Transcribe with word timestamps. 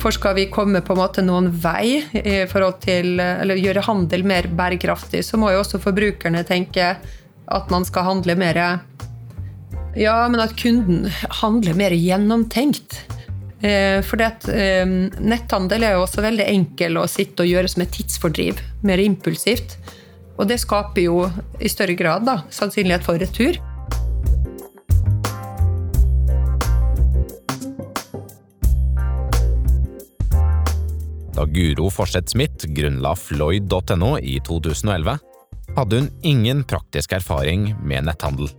For 0.00 0.16
skal 0.16 0.32
vi 0.38 0.46
komme 0.48 0.80
på 0.80 0.94
en 0.94 1.00
måte 1.02 1.22
noen 1.24 1.50
vei 1.60 2.00
i 2.16 2.36
forhold 2.48 2.78
til, 2.80 3.18
eller 3.20 3.60
gjøre 3.60 3.84
handel 3.84 4.24
mer 4.24 4.48
bærekraftig, 4.48 5.20
så 5.26 5.36
må 5.36 5.50
jo 5.52 5.60
også 5.60 5.80
forbrukerne 5.82 6.40
tenke 6.48 6.94
at 7.50 7.72
man 7.72 7.84
skal 7.84 8.06
handle 8.08 8.36
mer 8.40 8.60
Ja, 9.98 10.16
men 10.30 10.40
at 10.40 10.54
kunden 10.56 11.10
handler 11.42 11.76
mer 11.76 11.92
gjennomtenkt. 11.92 13.02
Eh, 13.60 14.00
for 14.06 14.22
eh, 14.22 14.86
netthandel 15.20 15.84
er 15.84 15.98
jo 15.98 16.04
også 16.06 16.24
veldig 16.24 16.46
enkel 16.48 16.96
å 16.96 17.08
sitte 17.10 17.44
og 17.44 17.50
gjøre 17.50 17.68
som 17.68 17.84
et 17.84 17.92
tidsfordriv. 17.92 18.62
Mer 18.86 19.02
impulsivt. 19.04 19.76
Og 20.38 20.46
det 20.48 20.62
skaper 20.62 21.04
jo 21.04 21.26
i 21.60 21.68
større 21.68 21.98
grad 21.98 22.24
da, 22.24 22.40
sannsynlighet 22.48 23.04
for 23.04 23.20
retur. 23.20 23.60
Da 31.40 31.46
Guro 31.46 31.90
Forseth 31.90 32.28
Smith 32.28 32.66
grunnla 32.66 33.16
Floyd.no 33.16 34.18
i 34.18 34.40
2011, 34.44 35.18
hadde 35.76 35.96
hun 35.96 36.10
ingen 36.22 36.64
praktisk 36.64 37.14
erfaring 37.16 37.70
med 37.80 38.04
netthandel. 38.04 38.50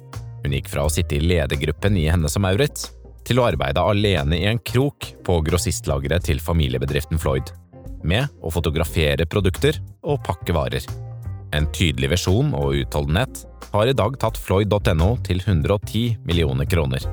Hun 0.42 0.56
gikk 0.56 0.72
fra 0.72 0.88
å 0.88 0.90
sitte 0.90 1.20
i 1.20 1.22
ledergruppen 1.22 2.00
i 2.02 2.08
Hennes 2.10 2.40
og 2.40 2.42
Maurits 2.48 2.90
til 3.28 3.38
å 3.38 3.46
arbeide 3.52 3.86
alene 3.86 4.40
i 4.40 4.50
en 4.50 4.64
krok 4.66 5.12
på 5.22 5.38
grossistlageret 5.46 6.26
til 6.26 6.42
familiebedriften 6.42 7.22
Floyd, 7.22 7.54
med 8.02 8.34
å 8.42 8.50
fotografere 8.50 9.30
produkter 9.30 9.78
og 10.02 10.24
pakke 10.26 10.58
varer. 10.58 10.90
En 11.54 11.70
tydelig 11.78 12.16
visjon 12.16 12.50
og 12.58 12.82
utholdenhet 12.82 13.46
har 13.78 13.94
i 13.94 13.98
dag 14.02 14.18
tatt 14.18 14.42
Floyd.no 14.42 15.14
til 15.30 15.46
110 15.46 16.18
millioner 16.26 16.66
kroner. 16.66 17.06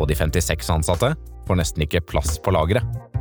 Og 0.00 0.08
de 0.10 0.18
56 0.18 0.74
ansatte 0.80 1.14
får 1.46 1.62
nesten 1.62 1.86
ikke 1.86 2.08
plass 2.10 2.40
på 2.42 2.58
lageret. 2.58 3.14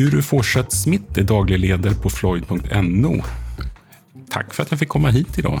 Guru 0.00 0.22
Forseth 0.22 0.68
Smith 0.68 1.18
är 1.18 1.22
daglig 1.22 1.58
leder 1.58 1.94
på 1.94 2.10
Floyd.no. 2.10 3.22
Tack 4.30 4.54
för 4.54 4.62
att 4.62 4.70
jag 4.70 4.78
fick 4.78 4.88
komma 4.88 5.10
hit 5.10 5.38
idag. 5.38 5.60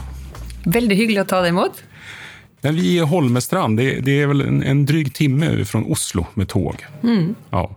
Veldig 0.64 0.96
hyggelig 0.96 1.20
å 1.20 1.24
ta 1.24 1.40
deg 1.40 1.52
imot. 1.52 1.82
Men 2.60 2.74
vi 2.74 2.98
är 2.98 3.02
i 3.02 3.06
Holmestrand. 3.06 3.76
Det, 3.76 4.00
det 4.00 4.22
är 4.22 4.26
väl 4.26 4.40
en, 4.40 4.62
en 4.62 4.86
dryg 4.86 5.14
timme 5.14 5.64
från 5.64 5.84
Oslo 5.84 6.26
med 6.34 6.48
tåg. 6.48 6.86
Mm. 7.02 7.34
Ja. 7.50 7.76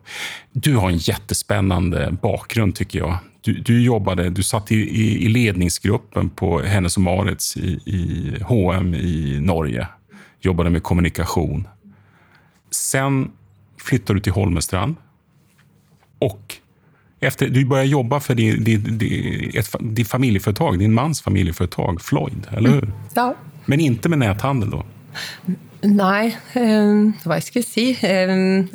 Du 0.52 0.76
har 0.76 0.90
en 0.90 0.98
jättespännande 0.98 2.18
bakgrund 2.22 2.76
tycker 2.76 3.00
jag. 3.00 3.18
Du, 3.42 3.54
du 3.54 3.84
jobbade, 3.84 4.30
du 4.30 4.44
satt 4.44 4.72
i, 4.72 4.76
i, 4.76 5.26
i 5.26 5.28
ledningsgruppen 5.28 6.30
på 6.30 6.62
Hennes 6.62 6.98
och 6.98 7.04
Marits 7.04 7.58
i, 7.58 7.70
i 7.86 8.34
H&M 8.42 8.96
i 8.96 9.40
Norge. 9.42 9.88
Jobbade 10.42 10.70
med 10.70 10.84
kommunikation. 10.84 11.68
Sen 12.72 13.32
flyttade 13.78 14.20
du 14.20 14.24
till 14.24 14.34
Holmestrand 14.34 14.96
och 16.26 16.56
efter, 17.20 17.48
du 17.48 17.66
började 17.66 17.90
jobba 17.90 18.20
för 18.20 18.36
din, 18.36 18.64
din, 18.64 18.98
din, 18.98 19.52
ett, 19.56 19.76
din 19.80 20.06
familjeföretag, 20.06 20.80
din 20.80 20.94
mans 20.94 21.22
familjeföretag, 21.22 22.02
Floyd, 22.02 22.48
eller 22.52 22.70
hur? 22.70 22.92
Ja. 23.14 23.36
Men 23.66 23.80
inte 23.80 24.10
med 24.10 24.20
näthandel 24.20 24.70
då? 24.70 24.86
Nej, 25.82 26.38
um, 26.56 27.14
vad 27.24 27.44
ska 27.44 27.60
jag 27.60 27.66
säga? 27.66 28.24
Eh, 28.24 28.66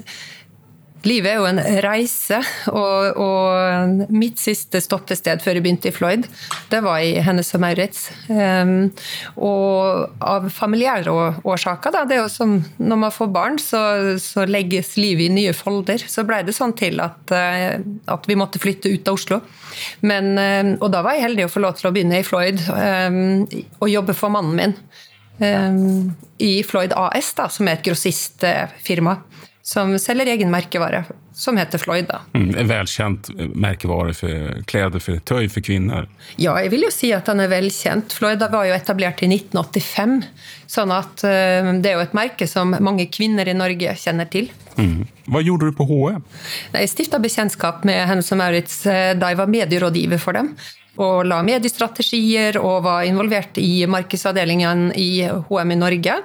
Livet 1.09 1.31
er 1.31 1.39
jo 1.39 1.47
en 1.49 1.61
reise, 1.85 2.39
og, 2.73 3.19
og, 3.23 4.05
mitt 4.13 4.41
siste 4.41 4.81
stoppested 4.83 5.41
før 5.45 5.59
jeg 5.59 5.65
begynte 5.65 5.91
i 5.91 5.95
Floyd, 5.95 6.27
det 6.73 6.81
var 6.85 7.01
i 7.05 7.15
Hennes 7.25 7.53
og 7.57 7.63
Maurits. 7.63 8.09
Um, 8.29 8.91
og 9.37 10.19
av 10.25 10.49
familiære 10.53 11.13
årsaker, 11.47 11.95
da, 11.95 12.05
det 12.09 12.19
er 12.19 12.23
jo 12.25 12.33
som 12.33 12.57
når 12.83 13.03
man 13.07 13.15
får 13.15 13.33
barn, 13.35 13.59
så, 13.63 13.81
så 14.23 14.45
legges 14.49 14.97
livet 15.01 15.29
i 15.29 15.37
nye 15.39 15.55
folder. 15.57 16.03
Så 16.11 16.27
blei 16.29 16.43
det 16.47 16.57
sånn 16.57 16.77
til 16.79 17.01
at, 17.05 17.21
uh, 17.33 17.79
at, 18.13 18.29
vi 18.29 18.39
måtte 18.39 18.61
flytte 18.63 18.93
ut 18.93 19.09
av 19.09 19.21
Oslo. 19.21 19.41
Men, 20.05 20.35
uh, 20.37 20.75
og 20.83 20.91
da 20.93 21.05
var 21.07 21.17
jeg 21.17 21.29
heldig 21.29 21.49
å 21.49 21.53
få 21.53 21.65
lov 21.65 21.79
til 21.79 21.91
å 21.91 21.95
begynne 21.95 22.21
i 22.21 22.27
Floyd 22.27 22.65
um, 22.69 23.47
og 23.79 23.93
jobbe 23.93 24.17
for 24.19 24.35
mannen 24.35 24.59
min. 24.59 24.79
Um, 25.39 26.17
I 26.43 26.59
Floyd 26.67 26.93
AS, 26.99 27.31
da, 27.39 27.47
som 27.53 27.69
er 27.71 27.79
et 27.79 27.87
grossistfirma 27.87 29.21
som 29.69 29.91
selger 30.01 30.31
egen 30.33 30.49
merkevare, 30.49 31.03
som 31.37 31.59
heter 31.61 31.79
Floyd. 31.79 32.09
Mm, 32.33 32.55
en 32.57 32.69
velkjent 32.71 33.29
merkevare 33.53 34.15
for 34.17 34.63
klær 34.71 34.95
for 34.97 35.21
tøy 35.29 35.51
for 35.53 35.61
kvinner? 35.67 36.07
Ja, 36.41 36.55
jeg 36.63 36.73
vil 36.73 36.87
jo 36.87 36.93
si 36.95 37.11
at 37.13 37.29
den 37.29 37.43
er 37.45 37.51
velkjent. 37.53 38.17
Floyd 38.17 38.41
var 38.41 38.65
jo 38.65 38.73
etablert 38.73 39.21
i 39.21 39.29
1985. 39.29 40.23
sånn 40.73 40.95
at 40.97 41.21
uh, 41.21 41.69
det 41.85 41.93
er 41.93 41.99
jo 41.99 42.07
et 42.07 42.17
merke 42.17 42.49
som 42.49 42.73
mange 42.81 43.11
kvinner 43.13 43.49
i 43.49 43.57
Norge 43.57 43.93
kjenner 44.01 44.33
til. 44.33 44.49
Mm. 44.81 45.05
Hva 45.29 45.45
gjorde 45.45 45.69
du 45.69 45.77
på 45.77 45.85
HM? 45.91 46.25
Jeg 46.73 46.93
stifta 46.95 47.21
bekjentskap 47.21 47.85
med 47.89 48.07
henne 48.09 48.25
som 48.25 48.41
Maurits 48.41 48.81
uh, 48.89 49.13
da 49.21 49.35
jeg 49.35 49.43
var 49.43 49.53
medierådgiver 49.53 50.23
for 50.23 50.41
dem 50.41 50.55
og 50.99 51.27
la 51.31 51.43
mediestrategier 51.47 52.59
og 52.61 52.83
var 52.87 53.07
involvert 53.07 53.59
i 53.63 53.87
markedsavdelingen 53.91 54.91
i 54.99 55.29
HM 55.29 55.75
i 55.75 55.79
Norge. 55.79 56.19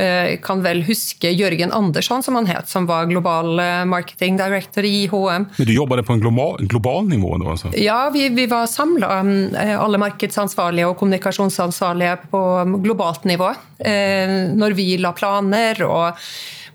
Jeg 0.00 0.34
eh, 0.34 0.38
kan 0.42 0.62
vel 0.64 0.82
huske 0.86 1.32
Jørgen 1.34 1.72
Andersson, 1.74 2.22
som 2.22 2.38
han 2.38 2.48
het, 2.48 2.68
som 2.70 2.86
var 2.88 3.08
global 3.10 3.58
eh, 3.60 3.82
marketing 3.88 4.38
director 4.38 4.86
i 4.86 5.06
HM. 5.10 5.48
Men 5.56 5.68
Du 5.68 5.72
jobbet 5.74 6.06
på 6.06 6.16
en 6.16 6.22
global, 6.22 6.56
global 6.70 7.08
nivå? 7.10 7.36
da? 7.42 7.50
Altså. 7.54 7.72
Ja, 7.76 8.00
vi, 8.14 8.28
vi 8.36 8.46
var 8.50 8.66
samla, 8.70 9.20
eh, 9.60 9.74
alle 9.76 10.00
markedsansvarlige 10.00 10.88
og 10.88 10.96
kommunikasjonsansvarlige 11.00 12.16
på 12.30 12.42
globalt 12.84 13.26
nivå. 13.28 13.52
Når 13.80 14.74
vi 14.76 14.98
la 15.00 15.14
planer, 15.16 15.78
og 15.86 16.18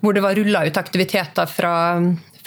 hvor 0.02 0.14
det 0.14 0.22
var 0.24 0.34
rulla 0.34 0.64
ut 0.66 0.78
aktiviteter 0.78 1.46
fra, 1.46 1.74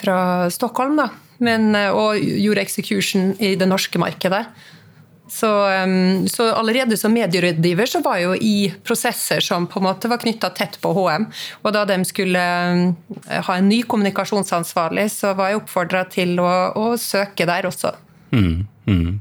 fra 0.00 0.18
Stockholm. 0.52 0.98
Da. 1.00 1.08
Men, 1.40 1.72
og 1.96 2.20
gjorde 2.20 2.60
execution 2.60 3.32
i 3.40 3.54
det 3.56 3.68
norske 3.68 4.00
markedet. 4.00 4.44
Så, 5.30 5.68
så, 6.26 6.54
allerede 6.54 6.96
som 6.96 7.12
medierådgiver 7.14 7.86
så 7.86 8.00
var 8.02 8.18
jeg 8.18 8.24
jo 8.24 8.34
i 8.34 8.54
prosesser 8.82 9.40
som 9.44 9.68
på 9.70 9.78
en 9.78 9.86
måte 9.86 10.10
var 10.10 10.18
knytta 10.18 10.50
tett 10.56 10.74
på 10.82 10.90
HM. 10.96 11.28
Og 11.62 11.74
da 11.76 11.84
de 11.86 12.00
skulle 12.08 12.42
ha 13.30 13.56
en 13.56 13.68
ny 13.70 13.82
kommunikasjonsansvarlig, 13.86 15.06
så 15.14 15.36
var 15.38 15.52
jeg 15.52 15.60
oppfordra 15.60 16.02
til 16.10 16.34
å, 16.42 16.50
å, 16.74 16.86
søke 16.98 17.46
der 17.46 17.68
også. 17.70 17.92
Mm, 18.34 18.66
mm. 18.90 19.12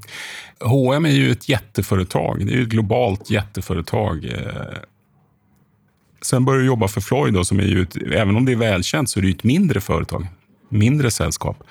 HM 0.65 1.07
er 1.11 1.13
jo 1.13 1.35
et 1.35 1.45
jätteforetak. 1.49 2.41
Det 2.41 2.55
er 2.55 2.63
jo 2.63 2.67
et 2.67 2.73
globalt 2.73 3.29
jätteforetak. 3.29 4.25
Eh, 4.25 4.81
sen 6.25 6.45
började 6.45 6.65
du 6.65 6.73
jobba 6.73 6.89
for 6.89 7.05
Floyd, 7.05 7.37
som 7.45 7.61
er 7.61 7.69
jo 7.69 7.85
et, 7.85 8.01
även 8.01 8.35
om 8.35 8.49
det 8.49 8.57
er 8.57 8.63
välkänt, 8.65 9.13
så 9.13 9.19
er 9.19 9.29
det 9.29 9.37
et 9.37 9.47
mindre 9.47 9.81
foretak. 9.81 10.25
Mindre 10.69 11.11
selskap. 11.11 11.61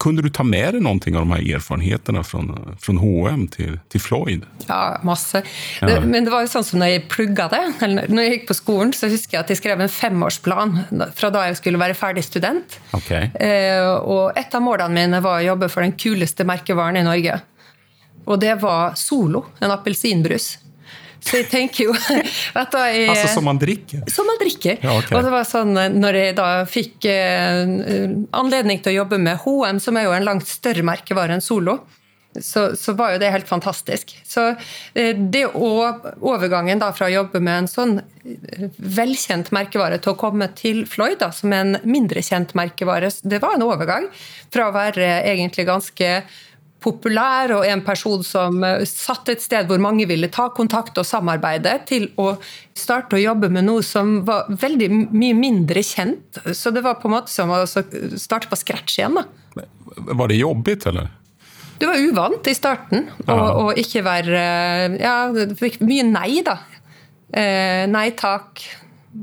Kunde 0.00 0.22
du 0.24 0.30
ta 0.32 0.44
med 0.46 0.76
deg 0.76 0.84
noe 0.84 0.98
av 0.98 1.04
de 1.04 1.24
her 1.32 1.58
erfarenhetene 1.58 2.22
fra, 2.26 2.42
fra 2.80 2.94
H&M 3.00 3.46
til, 3.54 3.76
til, 3.92 4.02
Floyd? 4.02 4.46
Ja, 4.66 5.00
masse. 5.06 5.42
Ja. 5.80 5.88
Det, 5.88 5.98
men 6.06 6.26
det 6.26 6.34
var 6.34 6.44
jo 6.44 6.52
sånn 6.52 6.66
som 6.66 6.82
når 6.82 6.94
jeg 6.94 7.04
plugga 7.12 7.48
det, 7.52 7.62
eller 7.86 8.10
når 8.12 8.26
jeg 8.26 8.36
gikk 8.36 8.48
på 8.50 8.58
skolen, 8.60 8.94
så 8.96 9.10
husker 9.12 9.38
jeg 9.38 9.44
at 9.44 9.52
jeg 9.52 9.60
skrev 9.62 9.84
en 9.84 9.92
femårsplan 9.92 10.76
fra 11.16 11.32
da 11.34 11.46
jeg 11.48 11.60
skulle 11.60 11.80
være 11.82 11.98
ferdig 11.98 12.24
student. 12.26 12.78
Okay. 12.96 13.30
Eh, 13.40 13.84
og 14.00 14.38
et 14.38 14.56
av 14.56 14.64
målene 14.64 14.96
mine 14.96 15.22
var 15.24 15.40
å 15.40 15.48
jobbe 15.52 15.70
for 15.72 15.86
den 15.86 15.96
kuleste 15.98 16.46
merkevaren 16.48 17.00
i 17.00 17.06
Norge. 17.06 17.40
Og 18.30 18.40
det 18.40 18.56
var 18.62 18.96
Solo, 19.00 19.46
en 19.60 19.72
appelsinbrus. 19.74 20.52
Så 21.20 21.40
jeg 21.42 21.48
tenker 21.52 21.90
jo 21.90 21.94
at 22.60 22.72
da 22.72 22.86
jeg, 22.88 23.10
Altså 23.12 23.34
som 23.34 23.46
man 23.48 23.60
drikker? 23.60 24.04
Som 24.10 24.28
man 24.30 24.40
drikker. 24.40 24.80
Ja, 24.80 24.96
okay. 24.96 25.16
Og 25.16 25.26
det 25.26 25.32
var 25.34 25.46
sånn, 25.48 25.76
når 26.00 26.20
jeg 26.20 26.36
da 26.40 26.50
fikk 26.68 27.08
eh, 27.10 27.62
anledning 28.36 28.82
til 28.82 28.94
å 28.94 28.98
jobbe 29.02 29.20
med 29.22 29.42
HM, 29.44 29.80
som 29.82 30.00
er 30.00 30.08
jo 30.08 30.16
en 30.16 30.28
langt 30.28 30.48
større 30.48 30.84
merkevare 30.86 31.36
enn 31.36 31.44
Solo, 31.44 31.80
så, 32.40 32.76
så, 32.76 32.92
var 32.92 33.12
jo 33.12 33.18
det 33.18 33.30
helt 33.34 33.48
fantastisk. 33.48 34.12
Så 34.26 34.52
eh, 34.94 35.16
det 35.16 35.48
overgangen 35.50 36.78
da 36.78 36.92
fra 36.94 37.08
å 37.08 37.12
jobbe 37.12 37.40
med 37.42 37.64
en 37.64 37.70
sånn 37.70 37.96
eh, 37.98 38.68
velkjent 38.78 39.50
merkevare 39.54 39.98
til 40.02 40.14
å 40.14 40.18
komme 40.20 40.46
til 40.58 40.84
Floyd 40.88 41.18
da, 41.22 41.32
som 41.34 41.52
en 41.56 41.80
mindre 41.82 42.22
kjent 42.22 42.54
merkevare, 42.58 43.10
det 43.26 43.42
var 43.42 43.58
en 43.58 43.66
overgang 43.66 44.06
fra 44.54 44.68
å 44.68 44.76
være 44.76 45.10
egentlig 45.26 45.66
ganske 45.68 46.12
populær 46.80 47.52
og 47.58 47.66
en 47.68 47.82
person 47.84 48.24
som 48.26 48.62
eh, 48.64 48.82
satt 48.88 49.30
et 49.32 49.42
sted 49.42 49.68
hvor 49.68 49.80
mange 49.82 50.06
ville 50.08 50.30
ta 50.32 50.48
kontakt 50.56 50.98
og 51.00 51.06
samarbeide, 51.08 51.76
til 51.88 52.08
å 52.20 52.32
starte 52.76 53.18
å 53.18 53.22
jobbe 53.22 53.50
med 53.52 53.68
noe 53.68 53.84
som 53.86 54.20
var 54.28 54.48
veldig 54.50 54.90
mye 55.12 55.36
mindre 55.36 55.84
kjent. 55.84 56.42
Så 56.56 56.72
det 56.74 56.84
var 56.86 57.00
på 57.00 57.10
en 57.10 57.16
måte 57.18 57.32
som 57.32 57.52
å 57.52 57.62
starte 57.68 58.50
på 58.50 58.58
scratch 58.58 58.98
igjen. 58.98 59.20
Da. 59.20 59.66
Var 60.10 60.32
det 60.32 60.40
jobbig, 60.40 60.80
eller? 60.90 61.10
Det 61.80 61.88
var 61.88 61.96
uvant 61.96 62.48
i 62.50 62.52
starten 62.52 63.06
å 63.32 63.70
ikke 63.80 64.02
være 64.04 64.40
Ja, 65.00 65.14
det 65.32 65.54
fikk 65.56 65.78
mye 65.80 66.04
nei, 66.04 66.42
da. 66.44 66.58
Eh, 67.32 67.86
nei 67.88 68.10
takk. 68.18 68.60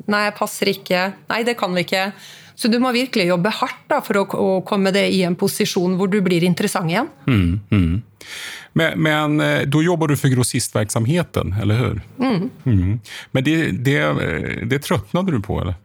Nei, 0.10 0.24
jeg 0.26 0.36
passer 0.40 0.72
ikke. 0.72 1.04
Nei, 1.30 1.44
det 1.48 1.54
kan 1.60 1.76
vi 1.78 1.86
ikke. 1.86 2.10
Så 2.58 2.72
du 2.74 2.80
må 2.82 2.90
virkelig 2.96 3.28
jobbe 3.30 3.52
hardt 3.54 3.84
da, 3.92 4.02
for 4.02 4.24
å, 4.24 4.26
å 4.26 4.54
komme 4.66 4.90
deg 4.96 5.14
i 5.14 5.22
en 5.28 5.38
posisjon 5.38 5.94
hvor 6.00 6.10
du 6.10 6.18
blir 6.26 6.46
interessant 6.48 6.90
igjen. 6.90 7.10
Mm, 7.30 7.60
mm. 7.70 7.92
Men, 8.78 9.02
men 9.02 9.42
da 9.70 9.82
jobber 9.82 10.10
du 10.10 10.18
for 10.18 10.34
grossistverksamheten, 10.34 11.54
eller 11.62 11.82
hur? 11.82 12.00
Mm. 12.18 12.50
Mm. 12.66 12.96
Men 13.32 13.46
det, 13.46 13.58
det, 13.86 14.00
eh, 14.02 14.64
det 14.70 14.82
trøtnet 14.86 15.30
du 15.30 15.38
på, 15.42 15.60
eller? 15.62 15.78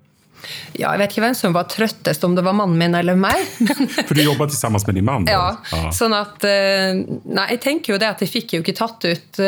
Ja, 0.74 0.90
jeg 0.90 1.02
vet 1.02 1.12
ikke 1.12 1.22
hvem 1.22 1.36
som 1.38 1.54
var 1.54 1.68
trøttest, 1.70 2.24
om 2.26 2.34
det 2.36 2.42
var 2.44 2.56
mannen 2.56 2.80
min 2.80 2.96
eller 2.98 3.20
meg. 3.20 3.44
For 4.08 4.16
du 4.16 4.24
jobber 4.24 4.50
sammen 4.56 4.82
med 4.88 4.98
din 4.98 5.06
mann? 5.06 5.28
Ja, 5.30 5.54
ja, 5.70 5.92
sånn 5.94 6.16
at 6.16 6.44
eh, 6.48 6.96
Nei, 6.98 7.46
jeg 7.54 7.62
tenker 7.62 7.94
jo 7.94 8.00
det 8.02 8.10
at 8.16 8.24
jeg 8.24 8.32
fikk 8.32 8.56
jo 8.56 8.64
ikke 8.64 8.76
tatt 8.80 9.06
ut 9.06 9.44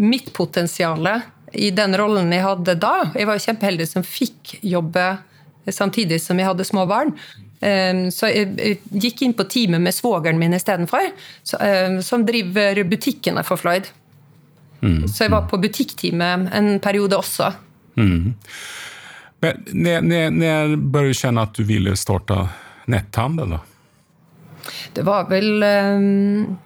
mitt 0.00 0.32
potensial 0.34 1.12
i 1.54 1.70
den 1.70 1.94
rollen 1.96 2.32
jeg 2.34 2.42
hadde 2.44 2.74
da. 2.82 2.96
Jeg 3.14 3.28
var 3.28 3.38
jo 3.38 3.46
kjempeheldig 3.46 3.86
som 3.86 4.04
fikk 4.06 4.56
jobbe 4.64 5.06
samtidig 5.72 6.20
som 6.20 6.38
jeg 6.38 6.48
hadde 6.50 6.66
små 6.66 6.84
barn. 6.90 7.14
Ehm, 7.64 8.10
så 8.12 8.28
jeg 8.28 8.78
gikk 8.92 9.22
inn 9.24 9.36
på 9.36 9.46
teamet 9.48 9.80
med 9.80 9.96
svogeren 9.96 10.40
min 10.40 10.56
istedenfor, 10.56 11.12
ehm, 11.60 12.00
som 12.02 12.26
driver 12.26 12.82
butikkene 12.84 13.44
for 13.46 13.60
Floyd. 13.60 13.88
Mm. 14.84 15.06
Så 15.08 15.24
jeg 15.24 15.32
var 15.32 15.46
på 15.48 15.60
butikkteamet 15.62 16.50
en 16.52 16.74
periode 16.84 17.16
også. 17.16 17.54
Mm. 17.96 18.34
Når, 19.44 20.00
når, 20.00 20.30
når 20.30 20.74
begynte 20.76 21.08
du 21.08 21.22
kjenne 21.22 21.46
at 21.46 21.56
du 21.56 21.64
ville 21.68 21.96
starte 21.96 22.36
netthandel? 22.92 23.56
da? 23.56 23.62
Det 24.96 25.04
var 25.04 25.28
vel 25.28 25.64
um, 25.64 26.56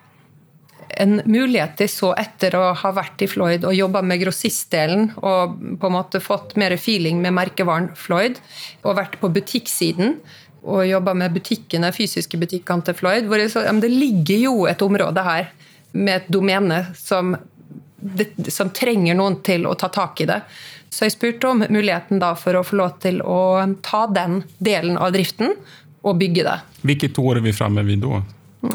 en 0.99 1.21
mulighet 1.25 1.81
jeg 1.85 1.93
så 1.93 2.11
etter 2.19 2.57
å 2.59 2.73
ha 2.81 2.91
vært 2.95 3.23
i 3.23 3.29
Floyd 3.31 3.65
og 3.69 3.77
jobba 3.77 4.03
med 4.07 4.21
grossistdelen 4.23 5.13
og 5.21 5.59
på 5.79 5.91
en 5.91 5.95
måte 5.95 6.21
fått 6.23 6.57
mer 6.59 6.75
feeling 6.81 7.21
med 7.23 7.37
merkevaren 7.37 7.93
Floyd 7.99 8.41
og 8.83 8.99
vært 8.99 9.19
på 9.21 9.31
butikksiden 9.35 10.17
og 10.69 10.83
jobba 10.89 11.15
med 11.15 11.37
butikkene, 11.37 11.93
fysiske 11.95 12.41
butikkene 12.41 12.85
til 12.85 12.97
Floyd. 12.99 13.29
hvor 13.31 13.43
så, 13.49 13.63
ja, 13.69 13.73
det 13.73 13.93
ligger 13.93 14.43
jo 14.43 14.57
et 14.67 14.83
område 14.83 15.23
her 15.23 15.53
med 15.93 16.17
et 16.17 16.33
domene 16.33 16.81
som, 16.99 17.37
som, 18.49 18.73
trenger 18.75 19.17
noen 19.17 19.39
til 19.47 19.69
å 19.71 19.77
ta 19.79 19.89
tak 19.95 20.21
i 20.21 20.29
det. 20.29 20.41
Så 20.91 21.07
jeg 21.07 21.15
spurte 21.15 21.53
om 21.53 21.63
muligheten 21.69 22.21
for 22.41 22.59
å 22.59 22.65
få 22.67 22.81
lov 22.81 22.99
til 23.05 23.23
å 23.23 23.63
ta 23.87 24.07
den 24.11 24.43
delen 24.59 24.99
av 24.99 25.15
driften 25.15 25.55
og 26.03 26.19
bygge 26.19 26.45
det. 26.49 26.59
Hvilket 26.83 27.23
år 27.23 27.39
er 27.39 27.47
vi 27.47 27.55
framme 27.55 27.85
ved 27.87 28.03
da? 28.03 28.23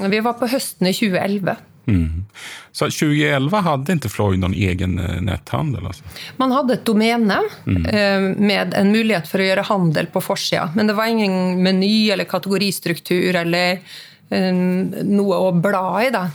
Vi 0.08 0.24
var 0.24 0.38
på 0.40 0.48
høsten 0.48 0.88
i 0.88 0.96
2011. 0.96 1.73
Mm. 1.86 2.26
Så 2.72 2.88
2011 2.88 3.62
hadde 3.66 3.96
ikke 3.98 4.12
Floyd 4.12 4.40
noen 4.42 4.56
egen 4.56 4.96
eh, 5.02 5.18
netthandel? 5.24 5.86
Altså. 5.90 6.08
Man 6.40 6.54
hadde 6.56 6.78
et 6.78 6.86
domene 6.88 7.42
mm. 7.66 7.84
Eh, 7.92 8.28
med 8.40 8.78
en 8.78 8.94
mulighet 8.94 9.28
for 9.30 9.44
å 9.44 9.50
gjøre 9.50 9.68
handel 9.68 10.10
på 10.14 10.24
forsida. 10.24 10.70
Men 10.78 10.90
det 10.90 10.98
var 10.98 11.12
ingen 11.12 11.60
meny 11.64 12.12
eller 12.16 12.30
kategoristruktur 12.30 13.36
eller 13.44 13.82
um, 14.30 14.94
noe 15.10 15.42
å 15.50 15.52
bla 15.56 15.88
i. 16.06 16.12
da. 16.14 16.28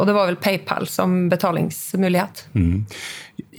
Og 0.00 0.08
det 0.08 0.14
var 0.16 0.30
vel 0.30 0.38
PayPal 0.40 0.88
som 0.88 1.26
betalingsmulighet. 1.28 2.46
Mm. 2.56 2.86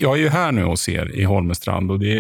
Jeg 0.01 0.09
er 0.09 0.21
jo 0.23 0.31
her 0.33 0.55
nå 0.57 0.65
og 0.71 0.79
ser 0.81 1.11
i 1.13 1.27
Holmestrand, 1.29 1.93
og 1.93 2.01
det, 2.01 2.15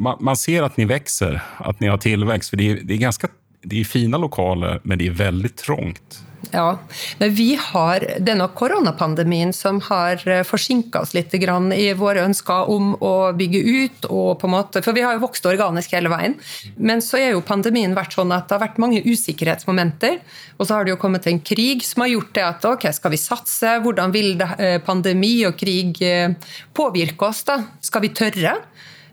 man, 0.00 0.16
man, 0.24 0.38
ser 0.38 0.64
at 0.64 0.78
dere 0.78 0.88
vokser, 0.94 1.36
at 1.36 1.80
dere 1.80 1.92
har 1.92 2.00
tilvekst. 2.00 2.54
For 2.54 2.60
det, 2.60 2.86
det, 2.88 2.96
er 2.96 3.02
ganske, 3.04 3.28
det 3.62 3.82
er 3.82 3.88
fina 3.88 4.20
lokaler, 4.20 4.80
men 4.84 5.00
det 5.00 5.10
er 5.10 5.20
veldig 5.20 5.54
trångt. 5.60 6.20
Ja, 6.50 6.78
men 7.18 7.34
vi 7.36 7.52
har, 7.60 8.02
er 8.02 8.40
koronapandemien 8.56 9.52
som 9.54 9.78
har 9.86 10.22
eh, 10.28 10.42
forsinka 10.46 11.02
oss 11.04 11.12
litt 11.14 11.34
i 11.34 11.84
våre 11.94 12.24
ønsker 12.24 12.70
om 12.72 12.94
å 12.96 13.30
bygge 13.36 13.60
ut. 13.60 14.08
og 14.08 14.40
på 14.40 14.48
en 14.48 14.54
måte, 14.56 14.82
For 14.82 14.96
vi 14.96 15.04
har 15.04 15.14
jo 15.14 15.26
vokst 15.26 15.46
organisk 15.46 15.92
hele 15.94 16.10
veien. 16.10 16.34
Men 16.76 17.02
så 17.04 17.20
er 17.20 17.30
jo 17.34 17.44
pandemien 17.44 17.94
vært 17.94 18.16
sånn 18.16 18.32
at 18.32 18.48
det 18.48 18.56
har 18.56 18.64
vært 18.64 18.80
mange 18.82 19.02
usikkerhetsmomenter. 19.04 20.20
Og 20.58 20.66
så 20.66 20.74
har 20.74 20.84
det 20.84 20.94
jo 20.94 21.00
kommet 21.02 21.26
en 21.26 21.40
krig 21.40 21.84
som 21.86 22.02
har 22.02 22.14
gjort 22.14 22.34
det 22.34 22.46
at 22.46 22.66
ok, 22.72 22.88
skal 22.96 23.14
vi 23.14 23.20
satse? 23.20 23.76
Hvordan 23.84 24.16
vil 24.16 24.40
eh, 24.40 24.80
pandemi 24.82 25.44
og 25.46 25.58
krig 25.60 26.00
eh, 26.02 26.32
påvirke 26.74 27.30
oss? 27.30 27.44
da? 27.46 27.60
Skal 27.84 28.08
vi 28.08 28.14
tørre? 28.16 28.56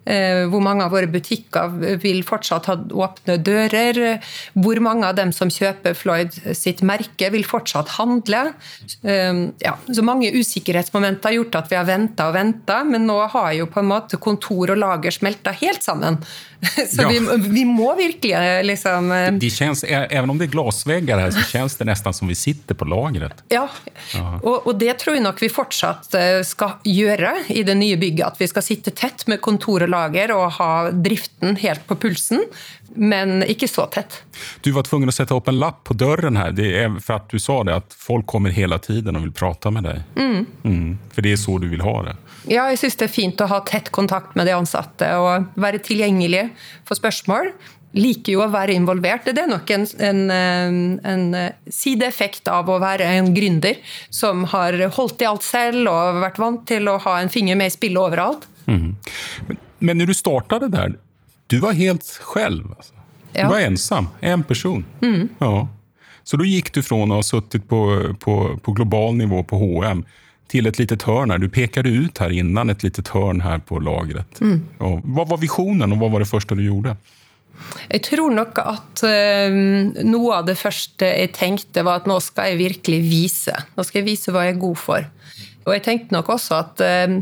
Eh, 0.07 0.45
hvor 0.48 0.63
mange 0.63 0.86
av 0.86 0.94
våre 0.95 1.09
butikker 1.12 1.98
vil 2.01 2.21
fortsatt 2.27 2.69
ha 2.71 2.77
åpne 2.77 3.38
dører? 3.44 4.00
Hvor 4.56 4.80
mange 4.83 5.09
av 5.09 5.18
dem 5.19 5.33
som 5.36 5.51
kjøper 5.51 5.98
Floyd 5.98 6.38
sitt 6.56 6.83
merke, 6.86 7.31
vil 7.33 7.44
fortsatt 7.48 7.98
handle? 7.98 8.54
Eh, 9.04 9.44
ja, 9.63 9.75
så 9.92 10.06
Mange 10.07 10.31
usikkerhetsmomenter 10.31 11.27
har 11.27 11.36
gjort 11.42 11.57
at 11.59 11.71
vi 11.71 11.75
har 11.75 11.88
venta 11.89 12.30
og 12.30 12.38
venta, 12.38 12.80
men 12.88 13.04
nå 13.09 13.19
har 13.33 13.51
jo 13.57 13.68
på 13.68 13.83
en 13.83 13.92
måte 13.92 14.19
kontor 14.24 14.71
og 14.71 14.80
lager 14.80 15.12
smelta 15.12 15.51
helt 15.51 15.83
sammen. 15.83 16.21
Så 16.95 17.01
ja. 17.01 17.09
vi, 17.09 17.19
vi, 17.38 17.65
må 17.65 17.95
virkelig 17.95 18.33
eh, 18.33 18.63
liksom 18.63 19.09
det 19.39 19.50
känns, 19.50 19.83
Även 19.83 20.30
om 20.30 20.38
det 20.38 20.45
er 20.45 20.54
glasvegger 20.56 21.18
her, 21.18 21.31
så 21.31 21.44
kjennes 21.51 21.75
det 21.77 21.86
nesten 21.86 22.13
som 22.13 22.27
vi 22.27 22.36
sitter 22.36 22.75
på 22.75 22.86
lageret. 22.86 23.44
Ja, 23.54 23.68
og, 24.42 24.68
og, 24.68 24.74
det 24.80 24.94
tror 25.01 25.18
jeg 25.18 25.24
nok 25.25 25.42
vi 25.42 25.50
fortsatt 25.54 26.15
skal 26.45 26.80
gjøre 26.88 27.33
i 27.54 27.63
det 27.68 27.75
nye 27.77 27.98
bygget. 27.98 28.25
At 28.33 28.42
vi 28.42 28.50
skal 28.50 28.65
sitte 28.65 28.94
tett 28.95 29.27
med 29.30 29.42
kontor 29.42 29.86
og 29.86 29.92
lager 29.94 30.33
og 30.36 30.57
ha 30.57 30.71
driften 30.92 31.57
helt 31.62 31.86
på 31.88 31.98
pulsen, 32.07 32.44
men 32.98 33.44
ikke 33.44 33.68
så 33.68 33.86
tett. 33.94 34.24
Du 34.62 34.71
var 34.71 34.88
tvungen 34.88 35.09
å 35.09 35.15
sette 35.15 35.36
opp 35.36 35.48
en 35.48 35.59
lapp 35.59 35.83
på 35.88 35.94
døren 35.98 36.38
her, 36.39 36.54
det 36.56 36.69
er 36.81 36.98
for 36.98 37.19
at 37.19 37.30
du 37.30 37.39
sa 37.42 37.62
det, 37.68 37.75
at 37.83 37.98
folk 37.98 38.25
kommer 38.30 38.54
hele 38.54 38.80
tiden 38.81 39.18
og 39.18 39.27
vil 39.27 39.36
prate 39.36 39.71
med 39.74 39.88
deg. 39.88 40.04
Mm. 40.18 40.45
Mm, 40.63 40.89
for 41.13 41.25
det 41.25 41.36
er 41.36 41.42
så 41.42 41.57
du 41.62 41.69
vil 41.71 41.86
ha 41.86 41.95
det. 42.09 42.15
Ja, 42.47 42.67
jeg 42.71 42.79
syns 42.81 42.97
det 42.99 43.07
er 43.07 43.13
fint 43.13 43.41
å 43.44 43.49
ha 43.51 43.61
tett 43.67 43.91
kontakt 43.95 44.35
med 44.39 44.47
de 44.47 44.55
ansatte 44.55 45.09
og 45.19 45.49
være 45.59 45.81
tilgjengelig 45.83 46.47
for 46.88 46.99
spørsmål 46.99 47.51
liker 47.97 48.35
jo 48.35 48.44
å 48.44 48.49
være 48.51 48.75
involvert. 48.77 49.29
Det 49.31 49.41
er 49.41 49.49
nok 49.49 49.71
en, 49.73 49.85
en, 50.03 50.99
en, 51.07 51.23
sideeffekt 51.71 52.49
av 52.51 52.69
å 52.69 52.79
være 52.83 53.07
en 53.17 53.31
gründer 53.35 53.79
som 54.13 54.45
har 54.51 54.77
holdt 54.97 55.23
i 55.23 55.29
alt 55.29 55.45
selv 55.45 55.89
og 55.91 56.21
vært 56.23 56.41
vant 56.41 56.67
til 56.69 56.91
å 56.91 56.97
ha 57.07 57.17
en 57.21 57.31
finger 57.33 57.57
med 57.59 57.71
i 57.71 57.75
spillet 57.77 58.01
overalt. 58.01 58.45
Mm. 58.67 58.91
Men, 59.47 59.63
men 59.79 60.01
når 60.01 60.11
du 60.11 60.17
startade 60.19 60.69
der, 60.73 60.97
du 61.47 61.59
var 61.63 61.77
helt 61.79 62.05
selv. 62.05 62.67
Alltså. 62.75 62.94
Du 63.31 63.41
ja. 63.41 63.49
var 63.49 63.63
ensam, 63.63 64.11
en 64.19 64.44
person. 64.44 64.85
Mm. 65.01 65.29
Ja. 65.39 65.67
Så 66.27 66.38
da 66.39 66.47
gikk 66.47 66.73
du 66.75 66.81
fra 66.83 66.99
å 66.99 67.09
ha 67.13 67.23
sittet 67.23 67.67
på, 67.71 67.81
på, 68.19 68.38
på 68.63 68.75
global 68.75 69.15
nivå 69.15 69.45
på 69.47 69.59
H&M 69.61 70.03
till 70.47 70.67
ett 70.67 70.79
litet 70.79 71.03
hörn 71.03 71.31
här. 71.31 71.38
Du 71.38 71.49
pekade 71.49 71.89
ut 71.89 72.17
här 72.17 72.29
innan 72.29 72.69
ett 72.69 72.83
litet 72.83 73.07
hörn 73.07 73.41
här 73.41 73.59
på 73.59 73.79
lagret. 73.79 74.41
Mm. 74.41 74.61
Ja. 74.79 75.01
Vad 75.03 75.27
var 75.27 75.38
visionen 75.38 75.91
og 75.91 76.01
hva 76.01 76.11
var 76.13 76.23
det 76.23 76.29
første 76.29 76.55
du 76.55 76.63
gjorde? 76.65 76.95
Jeg 77.89 78.03
tror 78.05 78.33
nok 78.35 78.59
at 78.61 79.01
uh, 79.03 79.55
noe 80.05 80.35
av 80.38 80.45
det 80.45 80.57
første 80.59 81.07
jeg 81.09 81.33
tenkte, 81.35 81.83
var 81.83 82.04
at 82.04 82.09
nå 82.09 82.19
skal 82.21 82.51
jeg 82.51 82.61
virkelig 82.61 82.99
vise. 83.07 83.56
Nå 83.75 83.85
skal 83.85 84.04
jeg 84.04 84.09
vise 84.11 84.33
hva 84.33 84.45
jeg 84.45 84.56
er 84.56 84.61
god 84.61 84.77
for. 84.77 85.07
Og 85.66 85.73
jeg 85.73 85.83
tenkte 85.87 86.16
nok 86.16 86.30
også 86.37 86.61
at 86.61 86.85
uh, 86.85 87.18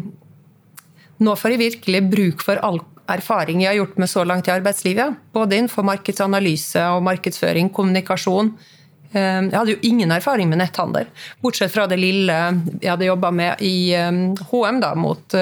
nå 1.23 1.37
får 1.39 1.55
jeg 1.55 1.63
virkelig 1.63 2.03
bruk 2.11 2.43
for 2.43 2.59
all 2.59 2.81
erfaring 3.11 3.61
jeg 3.61 3.69
har 3.69 3.79
gjort 3.79 3.99
med 4.01 4.09
så 4.09 4.23
langt 4.27 4.47
i 4.49 4.53
arbeidslivet. 4.53 5.17
Både 5.33 5.57
innenfor 5.57 5.85
markedsanalyse 5.87 6.83
og 6.95 7.03
markedsføring, 7.05 7.69
kommunikasjon. 7.73 8.55
Eh, 9.15 9.41
jeg 9.47 9.55
hadde 9.55 9.75
jo 9.75 9.81
ingen 9.87 10.11
erfaring 10.11 10.49
med 10.51 10.59
netthandel, 10.59 11.07
bortsett 11.43 11.71
fra 11.71 11.87
det 11.87 11.97
lille 12.01 12.35
jeg 12.81 12.89
hadde 12.89 13.07
jobba 13.07 13.31
med 13.31 13.63
i 13.63 13.95
HM, 13.95 14.81
da, 14.83 14.91
mot 14.99 15.37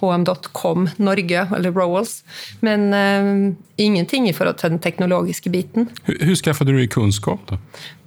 hm.com 0.00 0.86
eh, 0.86 1.00
Norge, 1.00 1.46
eller 1.56 1.72
Rowells. 1.72 2.20
Men 2.60 2.92
uh, 2.92 3.56
ingenting 3.80 4.28
i 4.28 4.36
forhold 4.36 4.60
til 4.60 4.74
den 4.74 4.82
teknologiske 4.84 5.50
biten. 5.52 5.88
Hvordan 6.06 6.38
skaffet 6.40 6.68
du 6.68 6.76
deg 6.76 6.92
kunnskap? 6.92 7.42
da? 7.48 7.60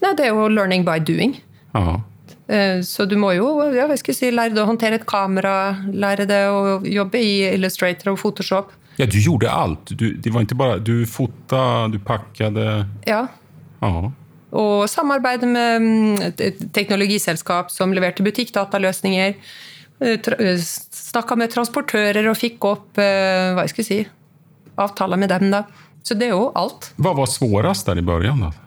Nei, 0.04 0.14
det 0.18 0.28
er 0.28 0.34
jo 0.34 0.48
learning 0.52 0.86
by 0.88 1.00
doing. 1.02 1.38
Aha. 1.78 2.00
Eh, 2.48 2.82
så 2.86 3.06
du 3.10 3.16
må 3.18 3.34
jo 3.38 3.50
ja, 3.74 3.88
si, 3.98 4.32
lære 4.34 4.62
å 4.62 4.70
håndtere 4.70 5.00
et 5.00 5.08
kamera, 5.10 5.76
lære 5.90 6.28
deg 6.30 6.50
å 6.52 6.80
jobbe 6.86 7.22
i 7.22 7.36
Illustrator 7.54 8.14
og 8.14 8.20
Photoshop. 8.22 8.74
Ja, 9.00 9.08
du 9.10 9.18
gjorde 9.18 9.50
alt. 9.50 9.94
Du, 9.98 10.12
det 10.14 10.34
var 10.34 10.46
ikke 10.46 10.60
bare, 10.60 10.82
du 10.84 11.08
fota, 11.10 11.88
du 11.90 11.98
pakket 12.04 12.60
Ja. 13.10 13.24
Aha. 13.84 14.12
Og 14.54 14.88
samarbeide 14.92 15.50
med 15.50 15.86
mm, 15.86 16.68
teknologiselskap 16.76 17.72
som 17.74 17.94
leverte 17.96 18.26
butikkdataløsninger. 18.26 19.38
Eh, 20.04 20.34
eh, 20.38 20.68
Snakka 21.04 21.38
med 21.38 21.54
transportører 21.54 22.26
og 22.30 22.38
fikk 22.40 22.66
opp 22.66 22.98
hva 22.98 23.66
jeg 23.66 23.74
skal 23.74 23.86
si, 23.86 24.00
avtaler 24.82 25.20
med 25.22 25.30
dem. 25.30 25.52
da. 25.54 25.66
Så 26.04 26.18
det 26.18 26.30
er 26.30 26.36
jo 26.36 26.52
alt. 26.58 26.92
Hva 26.98 27.14
var 27.14 27.24
vanskeligst 27.24 27.88
der 27.88 28.02
i 28.02 28.06
begynnelsen? 28.06 28.60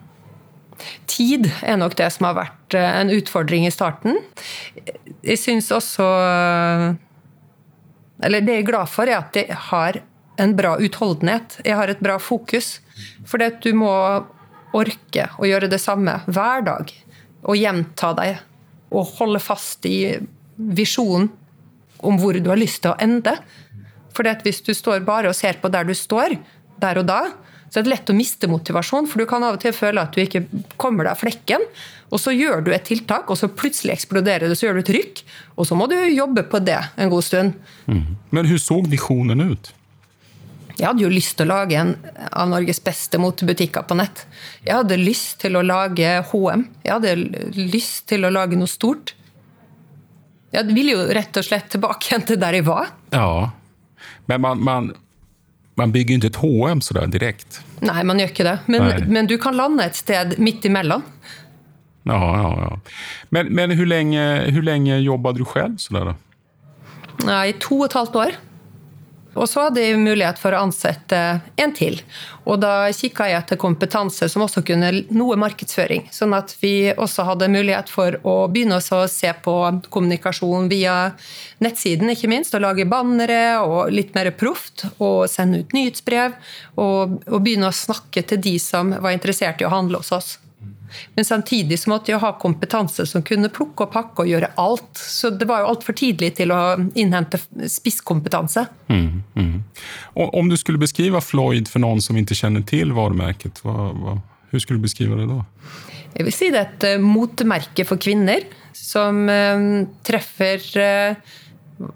Tid 1.09 1.49
er 1.65 1.77
nok 1.81 1.95
det 1.97 2.09
som 2.13 2.27
har 2.29 2.37
vært 2.37 2.77
eh, 2.77 2.99
en 3.01 3.11
utfordring 3.13 3.65
i 3.67 3.73
starten. 3.73 4.19
Jeg 5.25 5.39
syns 5.41 5.71
også 5.73 6.05
Eller 8.23 8.45
det 8.45 8.59
jeg 8.59 8.63
er 8.63 8.69
glad 8.69 8.89
for, 8.89 9.09
er 9.09 9.21
at 9.21 9.35
jeg 9.37 9.57
har 9.71 10.01
en 10.37 10.53
bra 10.57 10.75
utholdenhet. 10.77 11.59
Jeg 11.65 11.77
har 11.77 11.89
et 11.89 12.01
bra 12.01 12.17
fokus. 12.21 12.79
For 13.25 13.41
du 13.41 13.71
må 13.77 13.91
orke 14.75 15.29
å 15.37 15.47
gjøre 15.47 15.69
det 15.71 15.79
samme 15.81 16.19
hver 16.27 16.65
dag. 16.67 16.91
Og 17.47 17.59
gjenta 17.59 18.13
deg. 18.17 18.41
Og 18.91 19.17
holde 19.19 19.39
fast 19.43 19.85
i 19.87 20.17
visjonen 20.57 21.29
om 22.05 22.17
hvor 22.21 22.37
du 22.37 22.49
har 22.49 22.59
lyst 22.59 22.83
til 22.83 22.93
å 22.93 22.99
ende. 23.01 23.33
For 24.15 24.27
hvis 24.43 24.63
du 24.65 24.73
står 24.73 25.05
bare 25.05 25.29
og 25.29 25.37
ser 25.37 25.59
på 25.61 25.69
der 25.69 25.87
du 25.87 25.93
står, 25.97 26.37
der 26.81 27.01
og 27.01 27.07
da, 27.09 27.21
Så 27.67 27.81
er 27.81 27.83
det 27.83 27.91
lett 27.91 28.11
å 28.11 28.15
miste 28.15 28.47
motivasjon, 28.47 29.09
for 29.11 29.19
du 29.19 29.27
kan 29.27 29.43
av 29.43 29.57
og 29.57 29.59
til 29.59 29.73
føle 29.75 29.99
at 29.99 30.15
du 30.15 30.21
ikke 30.21 30.45
kommer 30.79 31.03
deg 31.03 31.17
av 31.17 31.19
flekken. 31.19 31.65
Og 32.15 32.21
så 32.23 32.31
gjør 32.31 32.61
du 32.63 32.71
et 32.71 32.85
tiltak, 32.87 33.27
og 33.27 33.35
så 33.35 33.49
plutselig 33.51 33.97
eksploderer 33.97 34.47
det, 34.47 34.55
så 34.55 34.69
gjør 34.69 34.79
du 34.79 34.83
et 34.85 34.93
rykk. 34.95 35.23
Og 35.59 35.67
så 35.67 35.75
må 35.75 35.89
du 35.91 35.97
jobbe 36.07 36.45
på 36.47 36.61
det 36.63 36.79
en 36.95 37.11
god 37.11 37.25
stund. 37.27 37.57
Mm. 37.91 38.15
Men 38.31 38.47
hvordan 38.47 38.63
så 38.63 38.79
visjonen 38.87 39.43
ut? 39.51 39.73
Jeg 40.77 40.85
hadde 40.85 41.01
jo 41.01 41.09
lyst 41.09 41.39
til 41.39 41.47
å 41.47 41.55
lage 41.55 41.77
en 41.79 41.95
av 42.29 42.49
Norges 42.51 42.79
beste 42.85 43.17
motebutikker 43.21 43.85
på 43.87 43.97
nett. 43.97 44.25
Jeg 44.65 44.75
hadde 44.77 44.99
lyst 45.01 45.39
til 45.41 45.57
å 45.57 45.63
lage 45.65 46.19
HM. 46.29 46.67
Jeg 46.85 46.93
hadde 46.93 47.15
lyst 47.57 48.05
til 48.11 48.27
å 48.27 48.33
lage 48.33 48.59
noe 48.59 48.69
stort. 48.69 49.15
Jeg 50.53 50.69
ville 50.69 50.93
jo 50.93 51.07
rett 51.17 51.37
og 51.39 51.45
slett 51.45 51.71
tilbake 51.73 52.11
igjen 52.11 52.27
til 52.29 52.39
der 52.41 52.59
jeg 52.59 52.67
var. 52.69 52.93
Ja, 53.11 53.49
men 54.29 54.41
man, 54.43 54.61
man 54.63 54.93
man 55.77 55.91
bygger 55.93 56.17
ikke 56.17 56.31
et 56.31 56.39
HM 56.41 56.79
så 56.81 56.95
der 56.97 57.09
direkte. 57.13 57.61
Nei, 57.85 57.99
man 58.07 58.17
gjør 58.17 58.31
ikke 58.31 58.45
det. 58.47 58.55
Men, 58.65 58.87
men, 59.13 59.27
du 59.29 59.35
kan 59.41 59.53
lande 59.53 59.85
et 59.85 59.97
sted 59.97 60.33
midt 60.41 60.65
imellom. 60.65 61.03
Ja, 62.07 62.17
ja, 62.17 62.49
ja. 62.63 62.71
Men, 63.35 63.51
men 63.53 63.75
hvor 63.77 63.85
lenge, 63.85 64.23
hvor 64.55 64.65
lenge 64.65 64.97
jobbet 65.03 65.37
du 65.37 65.43
selv? 65.51 65.77
Så 65.83 65.93
da? 65.93 66.15
Nei, 67.27 67.51
to 67.61 67.83
og 67.83 67.91
et 67.91 67.97
halvt 67.97 68.17
år. 68.23 68.39
Og 69.37 69.45
så 69.49 69.67
hadde 69.67 69.83
jeg 69.83 69.99
mulighet 70.01 70.39
for 70.41 70.55
å 70.55 70.63
ansette 70.65 71.17
en 71.61 71.73
til. 71.75 71.99
Og 72.47 72.59
da 72.63 72.87
kikka 72.95 73.27
jeg 73.29 73.37
etter 73.41 73.59
kompetanse 73.61 74.29
som 74.31 74.45
også 74.45 74.63
kunne 74.65 74.89
noe 75.13 75.37
markedsføring. 75.39 76.07
Sånn 76.13 76.33
at 76.37 76.55
vi 76.61 76.89
også 76.93 77.27
hadde 77.27 77.51
mulighet 77.53 77.91
for 77.91 78.17
å 78.27 78.35
begynne 78.51 78.79
å 78.79 79.03
se 79.11 79.33
på 79.43 79.55
kommunikasjon 79.93 80.69
via 80.71 80.97
nettsiden, 81.63 82.09
ikke 82.13 82.31
minst. 82.31 82.55
Og 82.57 82.65
lage 82.65 82.87
bannere 82.89 83.59
og 83.61 83.93
litt 83.93 84.17
mer 84.17 84.31
proft. 84.37 84.87
Og 84.97 85.27
sende 85.31 85.61
ut 85.61 85.77
nyhetsbrev. 85.77 86.35
Og, 86.81 87.19
og 87.27 87.39
begynne 87.45 87.69
å 87.69 87.79
snakke 87.85 88.25
til 88.25 88.41
de 88.41 88.57
som 88.63 88.95
var 88.97 89.13
interessert 89.15 89.61
i 89.61 89.69
å 89.69 89.73
handle 89.73 90.01
hos 90.01 90.13
oss. 90.15 90.35
Men 91.15 91.25
samtidig 91.25 91.79
så 91.79 91.91
måtte 91.91 92.11
jeg 92.13 92.21
ha 92.21 92.33
kompetanse 92.41 93.05
som 93.09 93.23
kunne 93.25 93.51
plukke 93.53 93.87
og 93.87 93.93
pakke 93.93 94.23
og 94.23 94.31
gjøre 94.31 94.51
alt. 94.61 94.91
Så 94.97 95.31
det 95.33 95.47
var 95.49 95.63
jo 95.63 95.71
altfor 95.73 95.97
tidlig 95.97 96.33
til 96.39 96.53
å 96.55 96.61
innhente 96.97 97.39
spisskompetanse. 97.71 98.67
Mm, 98.91 99.23
mm. 99.35 99.57
Om 100.27 100.51
du 100.51 100.57
skulle 100.59 100.81
beskrive 100.81 101.21
Floyd 101.23 101.69
for 101.71 101.83
noen 101.83 102.03
som 102.03 102.17
ikke 102.19 102.37
kjenner 102.37 102.65
til 102.67 102.95
varemerket, 102.97 103.63
hvordan 103.63 104.23
skulle 104.63 104.79
du 104.79 104.87
beskrive 104.87 105.19
det 105.19 105.27
da? 105.29 105.41
Jeg 106.17 106.25
vil 106.25 106.33
si 106.33 106.47
det 106.53 106.61
er 106.61 106.71
et 106.71 106.87
uh, 106.97 107.03
motemerke 107.03 107.85
for 107.85 108.01
kvinner 108.01 108.47
som 108.73 109.27
uh, 109.29 109.83
treffer 110.07 110.63
uh, 110.81 111.91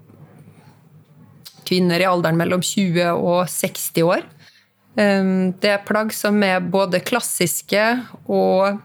kvinner 1.66 2.02
i 2.02 2.06
alderen 2.06 2.38
mellom 2.38 2.62
20 2.62 3.08
og 3.16 3.48
60 3.50 4.06
år. 4.06 4.22
Det 4.94 5.70
er 5.72 5.84
plagg 5.88 6.12
som 6.12 6.36
er 6.44 6.58
både 6.60 7.00
klassiske 7.00 7.84
og 8.28 8.80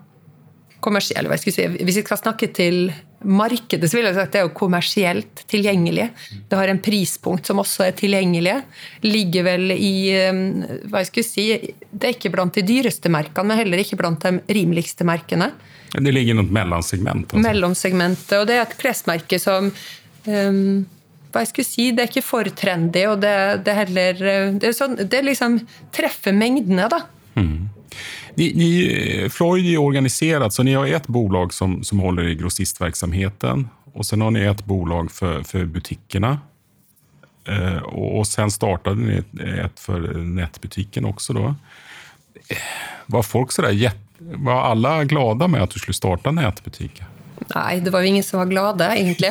kommersielle. 0.83 1.35
Jeg 1.35 1.53
si? 1.53 1.67
Hvis 1.81 1.99
vi 1.99 2.05
skal 2.05 2.19
snakke 2.21 2.49
til 2.53 2.87
markedet, 3.25 3.89
så 3.89 3.97
vil 3.97 4.05
jeg 4.05 4.15
sagt 4.15 4.35
det 4.35 4.41
er 4.41 4.45
jo 4.45 4.53
kommersielt 4.55 5.43
tilgjengelig. 5.49 6.09
Det 6.49 6.59
har 6.59 6.71
en 6.71 6.81
prispunkt 6.83 7.49
som 7.49 7.61
også 7.63 7.87
er 7.87 7.95
tilgjengelig. 7.97 8.59
Ligger 9.05 9.47
vel 9.47 9.73
i 9.73 9.93
hva 10.87 11.01
jeg 11.01 11.09
skulle 11.09 11.27
si, 11.27 11.47
Det 11.91 12.11
er 12.11 12.15
ikke 12.15 12.33
blant 12.33 12.55
de 12.55 12.65
dyreste 12.67 13.11
merkene, 13.11 13.49
men 13.49 13.63
heller 13.63 13.81
ikke 13.81 13.99
blant 13.99 14.21
de 14.23 14.37
rimeligste 14.53 15.07
merkene. 15.07 15.51
Det 15.95 16.13
ligger 16.13 16.35
i 16.35 16.37
noe 16.37 16.51
mellomsegment? 16.53 17.31
Altså. 17.31 17.43
Mellomsegmentet. 17.45 18.37
Og 18.37 18.47
det 18.49 18.57
er 18.57 18.67
et 18.67 18.77
klesmerke 18.79 19.39
som 19.41 19.71
um, 19.71 20.85
hva 21.37 21.45
jeg 21.45 21.53
skulle 21.53 21.69
si, 21.69 21.87
Det 21.93 22.03
er 22.03 22.11
ikke 22.11 22.25
for 22.25 22.49
trendy, 22.57 23.05
og 23.07 23.21
det, 23.23 23.37
det 23.65 23.77
heller 23.77 24.21
Det, 24.59 24.73
sånn, 24.75 24.97
det 24.97 25.23
liksom 25.25 25.61
treffer 25.95 26.35
mengdene, 26.35 26.89
da. 26.91 27.03
Mm. 27.37 27.69
Ni, 28.37 28.51
ni, 28.53 29.29
Floyd 29.29 29.65
är 29.65 29.77
organiserat, 29.77 30.53
så 30.53 30.63
ni 30.63 30.73
har 30.73 30.87
ett 30.87 31.07
bolag 31.07 31.53
som, 31.53 31.83
som 31.83 31.99
håller 31.99 32.27
i 32.27 32.35
grossistverksamheten 32.35 33.67
och 33.93 34.05
sen 34.05 34.21
har 34.21 34.31
ni 34.31 34.41
ett 34.41 34.65
bolag 34.65 35.11
för, 35.11 35.43
för 35.43 35.65
butikerna. 35.65 36.39
Eh, 37.45 37.77
och, 37.77 38.19
och, 38.19 38.27
sen 38.27 38.51
startade 38.51 38.95
ni 38.95 39.13
ett, 39.15 39.39
ett 39.39 39.79
för 39.79 39.99
nätbutiken. 40.13 41.05
Eh, 41.05 41.53
var 43.05 43.23
folk 43.23 43.51
sådär, 43.51 43.91
var 44.17 44.61
alla 44.61 45.03
glada 45.03 45.47
med 45.47 45.63
att 45.63 45.69
du 45.69 45.79
skulle 45.79 45.93
starta 45.93 46.31
nätbutiker? 46.31 47.05
Nei, 47.37 47.79
det 47.85 47.91
var 47.93 48.01
jo 48.01 48.09
ingen 48.11 48.25
som 48.25 48.39
var 48.41 48.49
glade, 48.49 48.87
egentlig. 48.97 49.29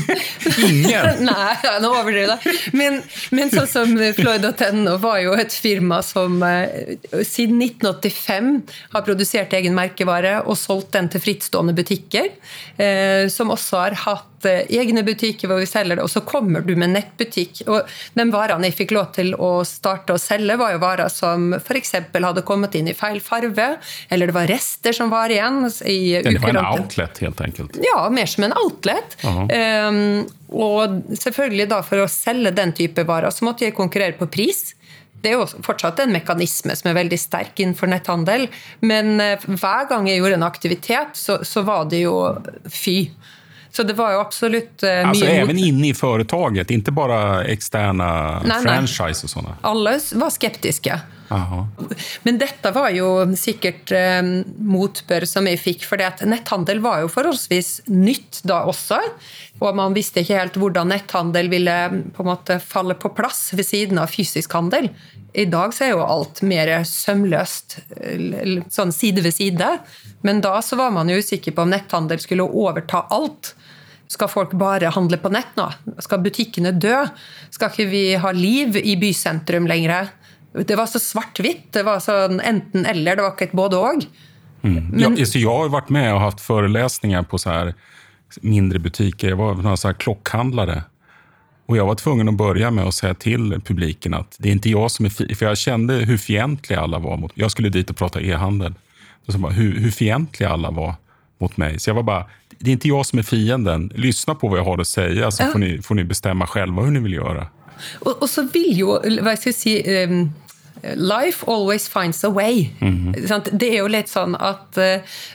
ingen? 0.68 1.24
Nei, 1.28 1.74
nå 1.82 1.90
overdriver 1.92 2.40
jeg. 2.40 2.60
Men, 2.76 3.00
men 3.36 3.52
sånn 3.52 3.68
som 3.70 3.94
Floyd.no 4.16 4.96
var 5.02 5.20
jo 5.22 5.34
et 5.38 5.54
firma 5.54 6.00
som 6.04 6.40
eh, 6.46 6.96
siden 7.20 7.60
1985 7.62 8.52
har 8.96 9.06
produsert 9.06 9.54
egen 9.58 9.76
merkevare 9.76 10.38
og 10.44 10.58
solgt 10.58 10.94
den 10.96 11.10
til 11.12 11.22
frittstående 11.24 11.76
butikker. 11.76 12.32
Eh, 12.80 13.26
som 13.32 13.52
også 13.54 13.82
har 13.84 13.98
hatt 14.06 14.33
egne 14.50 15.04
butikker 15.06 15.50
hvor 15.50 15.60
vi 15.62 15.68
selger 15.68 15.98
det, 15.98 16.04
og 16.04 16.10
så 16.12 16.24
kommer 16.26 16.64
du 16.64 16.74
med 16.76 16.94
nettbutikk. 16.94 17.64
Og 17.68 17.88
de 18.14 18.26
varene 18.32 18.70
jeg 18.70 18.78
fikk 18.82 18.94
lov 18.96 19.10
til 19.16 19.34
å 19.34 19.50
starte 19.68 20.16
å 20.16 20.20
selge, 20.20 20.58
var 20.60 20.74
jo 20.74 20.82
varer 20.82 21.12
som 21.12 21.52
f.eks. 21.58 21.96
hadde 22.12 22.44
kommet 22.46 22.74
inn 22.78 22.90
i 22.90 22.96
feil 22.96 23.20
farve, 23.24 23.74
eller 24.08 24.30
det 24.30 24.36
var 24.36 24.48
rester 24.50 24.96
som 24.96 25.12
var 25.12 25.32
igjen. 25.32 25.64
I 25.84 26.22
det 26.24 26.38
var 26.42 26.54
en 26.54 26.70
outlet, 26.74 27.20
helt 27.24 27.40
enkelt? 27.40 27.78
Ja, 27.82 28.06
mer 28.10 28.30
som 28.30 28.44
en 28.44 28.56
outlet. 28.64 29.16
Uh 29.24 29.30
-huh. 29.48 29.88
um, 29.88 30.26
og 30.48 31.02
selvfølgelig 31.18 31.68
da 31.68 31.82
for 31.82 32.04
å 32.04 32.08
selge 32.08 32.50
den 32.50 32.72
type 32.72 33.04
varer, 33.04 33.30
så 33.30 33.44
måtte 33.44 33.64
jeg 33.64 33.74
konkurrere 33.74 34.12
på 34.18 34.26
pris. 34.26 34.74
Det 35.24 35.32
er 35.32 35.40
jo 35.40 35.62
fortsatt 35.64 36.02
en 36.04 36.12
mekanisme 36.12 36.74
som 36.76 36.90
er 36.90 36.98
veldig 36.98 37.18
sterk 37.18 37.60
innenfor 37.60 37.88
netthandel. 37.88 38.48
Men 38.80 39.20
uh, 39.20 39.46
hver 39.46 39.88
gang 39.88 40.08
jeg 40.08 40.20
gjorde 40.20 40.34
en 40.34 40.50
aktivitet, 40.50 41.16
så, 41.16 41.40
så 41.44 41.62
var 41.62 41.88
det 41.88 42.04
jo 42.04 42.18
fy. 42.68 43.10
Så 43.74 43.82
det 43.82 43.96
var 43.98 44.12
jo 44.14 44.20
absolutt 44.22 44.84
uh, 44.86 44.88
mye 44.88 45.08
Altså 45.10 45.26
Even 45.26 45.58
inne 45.58 45.88
i 45.88 45.94
företaget, 45.98 46.70
ikke 46.70 46.94
bare 46.94 47.18
eksterne 47.50 48.06
franchise 48.62 49.26
og 49.26 49.32
sånne? 49.32 49.56
Alle 49.66 49.96
var 50.20 50.30
skeptiske. 50.30 51.00
Aha. 51.34 51.64
Men 52.22 52.38
dette 52.38 52.70
var 52.70 52.92
jo 52.94 53.08
sikkert 53.38 53.90
eh, 53.96 54.20
motbør 54.62 55.24
som 55.26 55.48
jeg 55.48 55.58
fikk, 55.58 55.86
for 55.88 55.98
netthandel 56.28 56.82
var 56.84 57.02
jo 57.02 57.10
forholdsvis 57.10 57.88
nytt 57.90 58.42
da 58.46 58.60
også. 58.70 59.00
Og 59.58 59.74
man 59.74 59.96
visste 59.96 60.22
ikke 60.22 60.38
helt 60.38 60.58
hvordan 60.60 60.92
netthandel 60.92 61.50
ville 61.50 61.76
på 62.14 62.22
en 62.22 62.30
måte 62.30 62.60
falle 62.62 62.94
på 62.94 63.10
plass 63.16 63.48
ved 63.56 63.66
siden 63.66 63.98
av 64.02 64.12
fysisk 64.14 64.54
handel. 64.54 64.90
I 65.34 65.48
dag 65.50 65.74
så 65.74 65.88
er 65.88 65.94
jo 65.96 66.06
alt 66.06 66.44
mer 66.46 66.70
sømløst, 66.86 67.80
sånn 68.70 68.94
side 68.94 69.24
ved 69.24 69.34
side. 69.34 69.70
Men 70.22 70.44
da 70.44 70.60
så 70.62 70.78
var 70.78 70.94
man 70.94 71.10
jo 71.10 71.18
usikker 71.18 71.56
på 71.56 71.64
om 71.64 71.74
netthandel 71.74 72.22
skulle 72.22 72.46
overta 72.46 73.06
alt. 73.14 73.56
Skal 74.10 74.28
folk 74.28 74.52
bare 74.60 74.92
handle 74.94 75.18
på 75.18 75.30
nett 75.32 75.56
nå? 75.58 75.66
Skal 76.04 76.22
butikkene 76.24 76.74
dø? 76.76 76.96
Skal 77.54 77.72
ikke 77.72 77.88
vi 77.90 78.04
ha 78.20 78.30
liv 78.36 78.76
i 78.76 78.96
bysentrum 79.00 79.68
lenger? 79.70 80.12
Det 80.54 80.76
var 80.78 80.86
så 80.90 81.00
svart-hvitt. 81.02 81.70
Det 81.74 81.82
var 81.86 82.02
sånn 82.04 82.38
enten-eller, 82.44 83.16
det 83.16 83.24
var 83.24 83.34
ikke 83.34 83.48
et 83.50 83.58
både-og. 83.58 84.06
Mm. 84.62 84.80
Men... 84.92 85.16
Jeg, 85.18 85.30
jeg 85.40 85.48
har 85.48 85.72
vært 85.72 85.92
med 85.94 86.10
og 86.12 86.22
hatt 86.22 86.42
forelesninger 86.44 87.26
på 87.28 87.40
så 87.42 87.56
mindre 88.42 88.80
butikker. 88.82 89.32
Jeg 89.32 89.40
var 89.40 89.58
noen 89.62 89.80
så 89.80 89.92
klokkhandlere. 89.96 90.84
Og 91.64 91.78
jeg 91.78 91.88
var 91.88 91.96
tvungen 91.96 92.28
å 92.28 92.36
begynne 92.36 92.74
med 92.76 92.90
å 92.90 92.92
si 92.92 93.08
til 93.22 93.54
publiken 93.64 94.16
at 94.18 94.36
det 94.36 94.50
er 94.50 94.58
ikke 94.58 94.74
jeg 94.74 94.92
som 94.92 95.06
er 95.08 95.12
fi 95.14 95.24
For 95.32 95.48
jeg 95.48 95.62
kjente 95.62 96.00
hvor 96.10 96.20
fiendtlige 96.20 96.80
alle 96.80 97.00
var. 97.00 97.20
mot 97.20 97.32
Jeg 97.40 97.54
skulle 97.54 97.72
dit 97.72 97.88
og 97.88 97.96
prate 97.96 98.20
e-handel. 98.20 98.76
Hvor 99.24 99.92
fiendtlige 99.96 100.50
alle 100.50 100.72
var 100.76 100.98
mot 101.40 101.56
meg. 101.60 101.80
Så 101.80 101.90
jeg 101.90 101.98
var 102.02 102.08
bare 102.10 102.42
det 102.64 102.70
är 102.70 102.72
inte 102.72 102.88
jag 102.88 103.06
som 103.06 103.18
är 103.18 103.22
fienden. 103.22 103.90
Lyssna 103.94 104.34
på 104.34 104.48
vad 104.48 104.58
jag 104.58 104.64
har 104.64 104.78
att 104.78 104.88
säga 104.88 105.30
så 105.30 105.44
får, 105.44 105.58
ni, 105.58 105.82
får 105.82 105.94
ni 105.94 106.04
bestämma 106.04 106.46
själva 106.46 106.82
hur 106.82 106.90
ni 106.90 107.00
vill 107.00 107.12
göra. 107.12 107.46
Og, 107.98 108.22
och 108.22 108.30
så 108.30 108.42
vil 108.42 108.78
jo 108.78 108.94
hva 108.94 109.34
skal 109.36 109.50
jeg 109.50 109.56
si 109.58 109.72
um, 110.04 110.32
Life 110.94 111.46
always 111.48 111.88
finds 111.88 112.24
a 112.24 112.28
way. 112.28 112.70
Mm 112.80 113.14
-hmm. 113.14 113.48
Det 113.52 113.68
er 113.68 113.78
jo 113.78 113.88
litt 113.88 114.08
sånn 114.08 114.36
at 114.36 114.76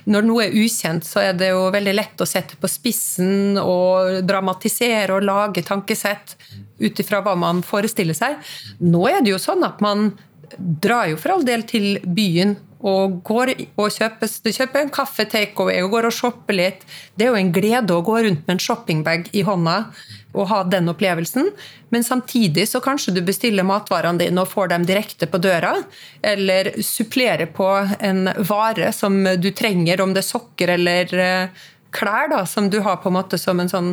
når 0.03 0.21
noe 0.21 0.45
er 0.45 0.53
ukjent, 0.53 1.05
så 1.05 1.19
er 1.19 1.33
det 1.33 1.49
jo 1.49 1.71
veldig 1.71 1.93
lett 1.93 2.21
å 2.21 2.25
sette 2.25 2.55
på 2.55 2.67
spissen 2.67 3.57
og 3.57 4.21
dramatisere 4.27 5.13
og 5.13 5.23
lage 5.23 5.63
tankesett 5.63 6.35
ut 6.79 6.99
ifra 6.99 7.21
hva 7.21 7.35
man 7.35 7.63
forestiller 7.63 8.13
seg. 8.13 8.35
Nå 8.79 9.07
er 9.09 9.21
det 9.21 9.31
jo 9.31 9.37
sånn 9.37 9.63
at 9.63 9.81
man 9.81 10.11
drar 10.57 11.09
jo 11.09 11.17
for 11.17 11.31
all 11.31 11.45
del 11.45 11.63
til 11.63 11.99
byen 12.05 12.55
og 12.79 13.19
går 13.27 13.51
og 13.75 13.89
kjøper, 13.91 14.29
kjøper 14.55 14.85
en 14.85 14.93
kaffe 14.93 15.25
takeaway 15.27 15.81
og 15.83 15.91
går 15.91 16.07
og 16.07 16.15
shopper 16.15 16.55
litt. 16.55 16.85
Det 17.15 17.25
er 17.25 17.33
jo 17.33 17.39
en 17.41 17.51
glede 17.51 17.95
å 17.95 18.03
gå 18.05 18.21
rundt 18.23 18.45
med 18.45 18.55
en 18.55 18.63
shoppingbag 18.63 19.27
i 19.35 19.43
hånda 19.43 19.81
og 20.37 20.47
ha 20.51 20.59
den 20.63 20.87
opplevelsen. 20.91 21.49
Men 21.91 22.05
samtidig 22.05 22.67
så 22.69 22.79
kanskje 22.83 23.15
du 23.17 23.21
bestiller 23.25 23.67
matvarene 23.67 24.21
dine 24.21 24.45
og 24.45 24.51
får 24.51 24.71
dem 24.71 24.85
direkte 24.87 25.27
på 25.27 25.41
døra. 25.43 25.73
Eller 26.21 26.71
supplerer 26.85 27.49
på 27.51 27.67
en 27.99 28.29
vare 28.47 28.93
som 28.95 29.17
du 29.41 29.49
trenger, 29.51 30.01
om 30.01 30.13
det 30.15 30.23
er 30.23 30.29
sokker 30.29 30.75
eller 30.77 31.13
eh, 31.19 31.65
klær, 31.95 32.29
da, 32.31 32.45
som 32.47 32.69
du 32.71 32.79
har 32.85 33.01
på 33.01 33.09
en 33.11 33.17
måte 33.17 33.39
som 33.41 33.59
en 33.59 33.71
sånn 33.71 33.91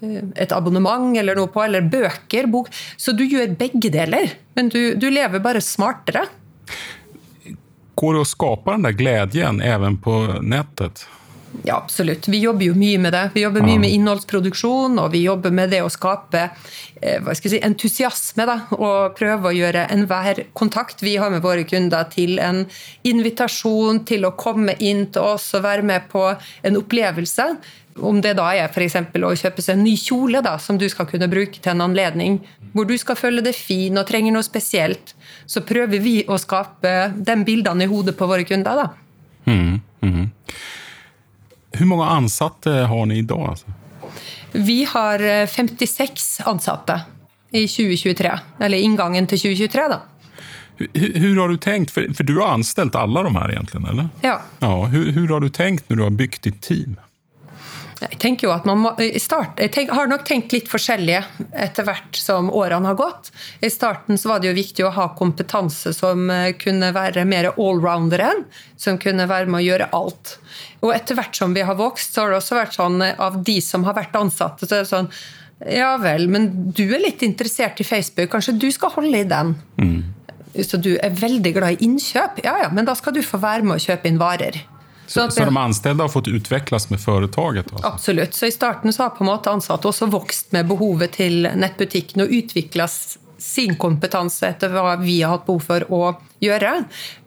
eh, 0.00 0.24
et 0.42 0.56
abonnement 0.56 1.14
eller 1.14 1.38
noe 1.38 1.52
på, 1.52 1.62
eller 1.62 1.86
bøker, 1.86 2.50
bok. 2.50 2.72
Så 2.96 3.14
du 3.14 3.22
gjør 3.28 3.54
begge 3.60 3.92
deler, 3.92 4.34
men 4.58 4.72
du, 4.72 4.96
du 4.98 5.10
lever 5.12 5.44
bare 5.44 5.62
smartere. 5.62 6.26
Går 7.96 8.16
det 8.16 8.24
å 8.24 8.28
skape 8.28 8.74
den 8.76 8.84
der 8.84 8.96
glädjen 8.96 9.60
även 9.60 9.96
på 9.98 10.18
nettet? 10.42 11.06
Ja, 11.64 11.76
absolutt. 11.76 12.28
Vi 12.28 12.38
jobber 12.38 12.66
jo 12.66 12.74
mye 12.74 12.98
med 12.98 13.12
det. 13.12 13.30
Vi 13.34 13.40
jobber 13.40 13.64
mye 13.64 13.78
med 13.80 13.92
innholdsproduksjon, 13.94 14.98
og 15.00 15.12
vi 15.14 15.22
jobber 15.24 15.54
med 15.54 15.70
det 15.72 15.80
å 15.84 15.90
skape 15.92 16.42
eh, 17.00 17.30
si, 17.38 17.60
entusiasme. 17.64 18.46
Da, 18.48 18.58
og 18.76 19.16
prøve 19.16 19.50
å 19.50 19.54
gjøre 19.56 19.86
enhver 19.94 20.42
kontakt 20.58 21.02
vi 21.04 21.16
har 21.20 21.32
med 21.32 21.44
våre 21.46 21.64
kunder, 21.68 22.08
til 22.12 22.40
en 22.42 22.64
invitasjon 23.08 24.04
til 24.08 24.28
å 24.28 24.34
komme 24.36 24.76
inn 24.78 25.06
til 25.14 25.24
oss 25.36 25.48
og 25.56 25.64
være 25.66 25.86
med 25.86 26.10
på 26.12 26.28
en 26.36 26.80
opplevelse. 26.82 27.50
Om 27.96 28.20
det 28.20 28.34
da 28.36 28.50
er 28.52 28.68
f.eks. 28.68 28.98
å 29.00 29.34
kjøpe 29.40 29.64
seg 29.64 29.78
en 29.78 29.86
ny 29.86 29.96
kjole 29.96 30.44
da, 30.44 30.58
som 30.60 30.76
du 30.76 30.84
skal 30.92 31.08
kunne 31.08 31.30
bruke 31.32 31.62
til 31.62 31.72
en 31.72 31.86
anledning, 31.86 32.42
hvor 32.74 32.84
du 32.84 32.96
skal 33.00 33.16
føle 33.16 33.44
deg 33.44 33.56
fin 33.56 33.96
og 33.96 34.04
trenger 34.10 34.36
noe 34.36 34.44
spesielt, 34.44 35.15
så 35.46 35.62
prøver 35.66 36.02
vi 36.02 36.16
å 36.28 36.38
skape 36.40 36.94
de 37.16 37.36
bildene 37.46 37.86
i 37.86 37.90
hodet 37.90 38.16
på 38.18 38.28
våre 38.28 38.44
kunder. 38.44 38.82
da. 38.82 38.88
Mm, 39.46 39.80
mm. 40.02 40.30
Hvor 41.76 41.90
mange 41.92 42.08
ansatte 42.10 42.72
har 42.90 43.06
ni 43.06 43.22
dag? 43.22 43.54
Altså? 43.54 43.66
Vi 44.52 44.84
har 44.88 45.22
56 45.46 46.40
eh, 46.40 46.48
ansatte 46.48 47.00
i 47.50 47.66
2023. 47.68 48.38
Eller 48.60 48.78
inngangen 48.78 49.26
til 49.26 49.38
2023, 49.38 49.88
da. 49.92 50.02
Hvordan 50.76 51.38
har 51.38 51.48
du 51.48 51.56
tenkt? 51.56 51.90
For, 51.90 52.08
for, 52.16 52.26
du 52.28 52.38
har 52.40 52.54
anställt 52.58 52.96
alle 52.96 53.22
de 53.24 53.32
her 53.36 53.52
egentlig, 53.54 53.80
eller? 53.88 54.08
Ja. 54.20 54.40
ja 54.60 54.74
hur 54.92 55.28
har 55.28 55.40
du 55.40 55.48
tenkt 55.48 55.88
når 55.88 55.96
du 55.96 56.02
har 56.02 56.16
bygd 56.18 56.42
ditt 56.48 56.62
team? 56.62 56.98
Jeg 57.96 58.18
tenker 58.20 58.48
jo 58.48 58.52
at 58.52 58.66
man 58.68 58.82
må, 58.82 58.90
i 59.00 59.20
start, 59.20 59.56
jeg 59.62 59.72
tenk, 59.72 59.92
har 59.96 60.08
nok 60.10 60.26
tenkt 60.28 60.52
litt 60.52 60.66
forskjellig 60.68 61.16
etter 61.56 61.86
hvert 61.86 62.18
som 62.20 62.50
årene 62.52 62.90
har 62.90 62.98
gått. 62.98 63.30
I 63.64 63.70
starten 63.72 64.20
så 64.20 64.34
var 64.34 64.42
det 64.42 64.50
jo 64.50 64.58
viktig 64.58 64.84
å 64.84 64.92
ha 64.92 65.06
kompetanse 65.16 65.94
som 65.96 66.28
eh, 66.32 66.50
kunne 66.60 66.90
være 66.92 67.24
mer 67.28 67.54
allroundere. 67.54 68.34
Som 68.76 69.00
kunne 69.00 69.24
være 69.30 69.48
med 69.48 69.62
å 69.62 69.64
gjøre 69.64 69.88
alt. 69.96 70.34
Og 70.84 70.92
etter 70.92 71.16
hvert 71.16 71.40
som 71.40 71.56
vi 71.56 71.64
har 71.64 71.80
vokst, 71.80 72.12
så 72.12 72.26
har 72.26 72.34
det 72.34 72.42
også 72.42 72.60
vært 72.60 72.76
sånn 72.76 73.00
eh, 73.00 73.16
av 73.16 73.40
de 73.48 73.56
som 73.64 73.88
har 73.88 73.96
vært 73.96 74.20
ansatte, 74.20 74.68
så 74.68 74.76
er 74.76 74.84
det 74.84 74.92
sånn 74.92 75.10
Ja 75.80 75.94
vel, 75.96 76.28
men 76.28 76.50
du 76.76 76.84
er 76.90 77.00
litt 77.00 77.24
interessert 77.24 77.80
i 77.80 77.88
Facebook, 77.88 78.28
kanskje 78.34 78.58
du 78.60 78.68
skal 78.76 78.92
holde 78.92 79.24
i 79.24 79.28
den? 79.28 79.56
Mm. 79.80 80.00
Så 80.68 80.76
du 80.76 80.98
er 81.00 81.16
veldig 81.16 81.52
glad 81.56 81.76
i 81.78 81.88
innkjøp? 81.88 82.44
Ja 82.44 82.58
ja, 82.60 82.72
men 82.72 82.84
da 82.84 82.92
skal 82.96 83.16
du 83.16 83.24
få 83.24 83.40
være 83.40 83.64
med 83.64 83.78
å 83.78 83.84
kjøpe 83.88 84.12
inn 84.12 84.20
varer. 84.20 84.66
Så, 85.06 85.28
så, 85.30 85.44
de 85.44 85.56
ansatte 85.56 86.02
har 86.02 86.10
fått 86.10 86.28
utvikles 86.28 86.90
med 86.90 87.00
foretaket? 87.00 87.70
Absolutt. 87.82 88.34
Så 88.34 88.46
I 88.46 88.54
starten 88.54 88.92
så 88.92 89.06
har 89.06 89.14
på 89.14 89.24
en 89.24 89.30
måte 89.30 89.52
ansatte 89.52 89.88
også 89.88 90.10
vokst 90.10 90.52
med 90.56 90.66
behovet 90.66 91.14
til 91.20 91.46
nettbutikken 91.46 92.26
og 92.26 92.34
utvikles 92.34 93.16
sin 93.38 93.76
kompetanse 93.76 94.48
etter 94.48 94.72
hva 94.72 94.96
vi 95.00 95.20
har 95.20 95.34
hatt 95.34 95.46
behov 95.46 95.64
for 95.66 95.84
å 95.92 96.00
gjøre. 96.42 96.72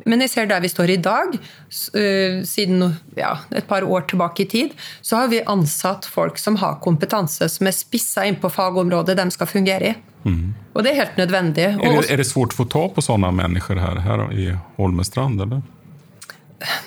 Men 0.09 0.23
jeg 0.25 0.33
ser 0.33 0.49
der 0.49 0.63
vi 0.63 0.71
står 0.71 0.93
i 0.95 0.99
dag, 1.05 1.35
siden 1.69 2.85
ja, 3.17 3.35
et 3.55 3.67
par 3.69 3.85
år 3.85 4.07
tilbake 4.09 4.43
i 4.43 4.49
tid, 4.49 4.75
så 5.01 5.21
har 5.21 5.31
vi 5.33 5.43
ansatt 5.45 6.07
folk 6.09 6.41
som 6.41 6.57
har 6.63 6.79
kompetanse 6.83 7.49
som 7.49 7.69
er 7.69 7.77
spissa 7.77 8.25
inn 8.25 8.39
på 8.41 8.51
fagområdet 8.53 9.17
de 9.19 9.29
skal 9.35 9.49
fungere 9.49 9.93
i. 9.93 9.97
Mm. 10.25 10.55
Og 10.73 10.83
det 10.83 10.91
er 10.91 11.03
helt 11.03 11.19
nødvendig. 11.21 11.67
Er 11.77 11.99
det, 12.01 12.07
er 12.11 12.19
det 12.19 12.27
svårt 12.27 12.55
å 12.55 12.63
få 12.63 12.69
ta 12.69 12.87
på 12.91 13.03
sånne 13.03 13.31
mennesker 13.35 13.79
her, 13.79 14.01
her 14.03 14.25
i 14.33 14.51
Holmestrand? 14.79 15.41
eller? 15.45 15.61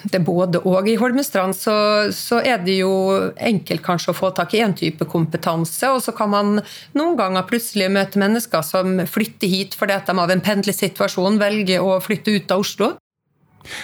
Det 0.04 0.18
er 0.18 0.24
både 0.26 0.60
og. 0.68 0.88
I 0.88 0.96
Holmestrand 1.00 1.56
så, 1.56 1.74
så, 2.14 2.40
er 2.44 2.60
det 2.64 2.78
jo 2.80 2.92
enkelt 3.40 3.84
kanskje 3.84 4.12
å 4.12 4.16
få 4.16 4.32
tak 4.36 4.54
i 4.54 4.62
én 4.64 4.74
type 4.76 5.06
kompetanse, 5.08 5.88
og 5.88 6.02
så 6.04 6.14
kan 6.16 6.32
man 6.32 6.60
noen 6.98 7.16
ganger 7.18 7.46
plutselig 7.48 7.90
møte 7.92 8.20
mennesker 8.20 8.64
som 8.66 9.00
flytter 9.08 9.50
hit 9.50 9.76
fordi 9.78 9.96
at 9.96 10.10
de 10.10 10.18
av 10.18 10.32
en 10.32 10.44
pendlersituasjon 10.44 11.40
velger 11.40 11.84
å 11.84 11.98
flytte 12.04 12.36
ut 12.36 12.54
av 12.54 12.66
Oslo. 12.66 12.92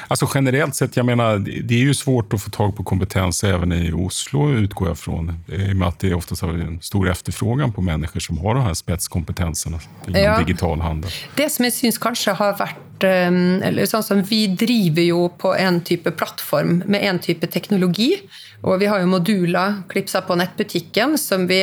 Alltså 0.09 0.29
generellt 0.35 0.75
sett, 0.75 0.97
jag 0.97 1.07
menar, 1.07 1.39
det 1.39 1.75
är 1.75 1.79
ju 1.79 1.95
svårt 1.95 2.33
att 2.33 2.43
få 2.43 2.51
tag 2.51 2.77
på 2.77 2.85
kompetens 2.85 3.45
även 3.45 3.73
i 3.73 3.93
Oslo, 3.93 4.51
utgår 4.51 4.89
jag 4.89 4.99
från. 4.99 5.45
I 5.47 5.73
och 5.73 5.77
med 5.77 5.89
att 5.89 5.99
det 5.99 6.15
oftast 6.15 6.43
har 6.43 6.49
en 6.49 6.81
stor 6.83 7.11
efterfrågan 7.11 7.73
på 7.73 7.81
människor 7.83 8.21
som 8.21 8.39
har 8.39 8.55
de 8.55 8.65
här 8.65 8.75
spetskompetenserna 8.75 9.81
inom 10.07 10.23
ja. 10.23 10.39
digital 10.39 10.81
handel. 10.81 11.11
Det 11.35 11.51
som 11.53 11.65
jeg 11.65 11.75
syns 11.77 11.99
kanskje 12.03 12.35
har 12.39 12.57
vært 12.59 13.05
ehm, 13.07 13.63
eller 13.63 13.89
sånn 13.89 14.05
som 14.05 14.23
Vi 14.29 14.47
driver 14.59 15.03
jo 15.03 15.29
på 15.39 15.55
en 15.55 15.81
type 15.81 16.11
plattform 16.11 16.83
med 16.87 17.05
en 17.07 17.19
type 17.23 17.47
teknologi. 17.47 18.15
Og 18.63 18.81
vi 18.81 18.89
har 18.91 19.01
jo 19.01 19.11
moduler 19.11 19.83
klipsa 19.91 20.23
på 20.27 20.37
nettbutikken 20.39 21.17
som 21.19 21.47
vi 21.47 21.61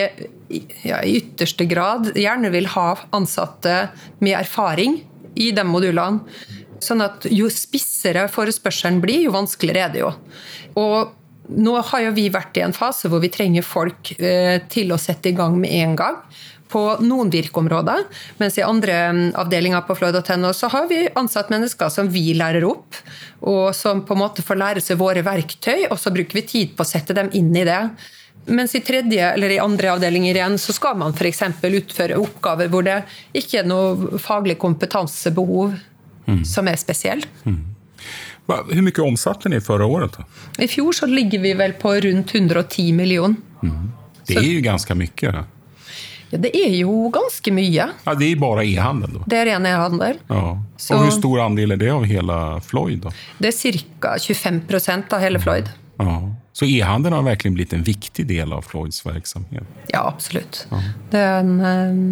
ja, 0.83 1.01
i 1.03 1.17
ytterste 1.19 1.65
grad 1.65 2.13
gjerne 2.15 2.51
vil 2.53 2.69
ha 2.75 2.93
ansatte 3.15 3.89
med 4.19 4.39
erfaring 4.39 5.01
i 5.35 5.51
de 5.51 5.65
modulene. 5.67 6.19
Sånn 6.83 7.03
at 7.05 7.27
jo 7.31 7.49
spissere 7.53 8.25
forespørselen 8.31 9.01
blir, 9.03 9.25
jo 9.27 9.35
vanskeligere 9.35 9.85
er 9.87 9.93
det 9.93 10.03
jo. 10.03 10.11
Og 10.81 11.13
nå 11.55 11.75
har 11.91 12.07
jo 12.07 12.15
vi 12.15 12.25
vært 12.33 12.57
i 12.57 12.65
en 12.65 12.73
fase 12.73 13.09
hvor 13.11 13.21
vi 13.23 13.29
trenger 13.33 13.65
folk 13.65 14.15
eh, 14.17 14.57
til 14.71 14.91
å 14.93 14.99
sette 15.01 15.29
i 15.29 15.37
gang 15.37 15.57
med 15.61 15.73
en 15.83 15.95
gang 15.99 16.19
på 16.71 16.81
noen 17.05 17.29
virkeområder. 17.29 18.03
Mens 18.41 18.57
i 18.57 18.65
andre 18.65 18.97
mm, 19.13 19.23
avdelinger 19.37 19.85
på 19.85 19.95
Floyd.no 19.99 20.51
så 20.57 20.69
har 20.73 20.89
vi 20.89 21.03
ansatt 21.15 21.53
mennesker 21.53 21.93
som 21.93 22.09
vi 22.11 22.31
lærer 22.37 22.65
opp, 22.67 22.97
og 23.45 23.69
som 23.77 24.01
på 24.05 24.15
en 24.15 24.23
måte 24.23 24.45
får 24.45 24.61
lære 24.61 24.83
seg 24.83 24.99
våre 24.99 25.23
verktøy, 25.25 25.87
og 25.91 25.99
så 26.01 26.13
bruker 26.15 26.41
vi 26.41 26.47
tid 26.49 26.75
på 26.75 26.85
å 26.85 26.89
sette 26.89 27.15
dem 27.15 27.29
inn 27.37 27.53
i 27.55 27.65
det. 27.67 27.81
Mens 28.45 28.75
i 28.77 28.81
tredje 28.85 29.31
eller 29.31 29.55
i 29.55 29.61
andre 29.61 29.93
avdelinger 29.95 30.37
igjen 30.37 30.57
så 30.61 30.73
skal 30.75 30.97
man 30.99 31.15
f.eks. 31.15 31.41
utføre 31.65 32.19
oppgaver 32.21 32.69
hvor 32.69 32.85
det 32.85 32.99
ikke 33.37 33.61
er 33.61 33.69
noe 33.69 34.19
faglig 34.21 34.59
kompetansebehov 34.61 35.73
mm. 36.27 36.43
som 36.45 36.67
er 36.67 36.79
spesiell. 36.81 37.25
Mm. 37.45 37.61
Hvor 38.45 38.85
mye 38.85 39.03
omsatte 39.05 39.49
dere 39.49 39.63
forrige 39.65 39.89
året? 39.89 40.17
Da? 40.19 40.25
I 40.61 40.69
fjor 40.69 40.93
så 40.93 41.09
ligger 41.09 41.41
vi 41.41 41.53
vel 41.57 41.73
på 41.81 41.95
rundt 42.05 42.35
110 42.35 42.91
millioner. 42.93 43.37
Mm. 43.63 43.91
Det 44.27 44.37
er 44.41 44.49
jo 44.49 44.61
ganske 44.65 44.97
mye? 44.97 45.31
Da. 45.33 45.45
Ja, 46.31 46.39
det 46.41 46.51
er 46.57 46.73
jo 46.79 47.09
ganske 47.13 47.53
mye. 47.53 47.87
Ja, 48.05 48.13
det 48.17 48.29
er 48.31 48.39
bare 48.41 48.65
e-handel? 48.65 49.19
Det 49.29 49.37
er 49.39 49.49
ren 49.51 49.65
e-handel. 49.69 50.21
Ja. 50.29 50.43
Og 50.57 51.01
Hvor 51.01 51.13
stor 51.13 51.43
andel 51.45 51.75
er 51.75 51.81
det 51.81 51.91
av 51.93 52.05
hele 52.09 52.37
Floyd? 52.65 53.05
Da? 53.05 53.13
Det 53.41 53.53
er 53.53 53.81
ca. 54.01 54.15
25% 54.21 55.13
av 55.15 55.25
hele 55.25 55.41
Floyd. 55.41 55.69
Ja. 56.01 56.17
Så 56.55 56.67
e-handel 56.69 57.13
har 57.13 57.25
virkelig 57.25 57.53
blitt 57.57 57.73
en 57.75 57.83
viktig 57.85 58.25
del 58.29 58.53
av 58.55 58.65
Floyds 58.67 59.01
virksomhet? 59.05 59.65
Ja, 59.91 60.05
absolutt. 60.07 60.65
Ja. 60.71 60.81
Det 61.11 61.27
en... 61.41 61.59
Um 61.65 62.07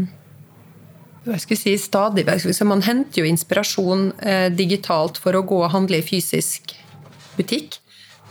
hva 1.24 1.38
skal 1.40 1.60
si, 1.60 1.78
stadig 1.80 2.26
Man 2.68 2.84
henter 2.84 3.22
jo 3.22 3.30
inspirasjon 3.30 4.12
eh, 4.20 4.50
digitalt 4.52 5.18
for 5.22 5.36
å 5.36 5.46
gå 5.48 5.62
og 5.64 5.72
handle 5.72 6.02
i 6.02 6.06
fysisk 6.06 6.76
butikk. 7.38 7.80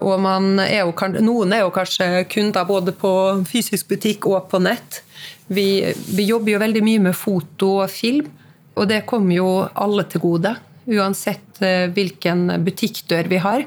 Og 0.02 0.18
er 0.64 0.82
jo, 0.82 0.92
noen 1.22 1.52
er 1.54 1.62
jo 1.62 1.72
kanskje 1.74 2.24
kunder 2.30 2.66
både 2.66 2.92
på 2.92 3.12
fysisk 3.48 3.88
butikk 3.88 4.26
og 4.26 4.48
på 4.50 4.58
nett. 4.62 5.02
Vi, 5.46 5.94
vi, 6.16 6.26
jobber 6.26 6.52
jo 6.54 6.62
veldig 6.62 6.82
mye 6.84 7.04
med 7.08 7.16
foto 7.16 7.76
og 7.84 7.92
film, 7.92 8.28
og 8.74 8.88
det 8.90 9.04
kommer 9.06 9.36
jo 9.36 9.48
alle 9.72 10.04
til 10.10 10.24
gode. 10.24 10.56
Uansett 10.90 11.62
eh, 11.62 11.86
hvilken 11.94 12.48
butikkdør 12.66 13.30
vi 13.30 13.40
har. 13.44 13.64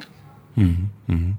Mm, 0.60 0.90
mm. 1.08 1.32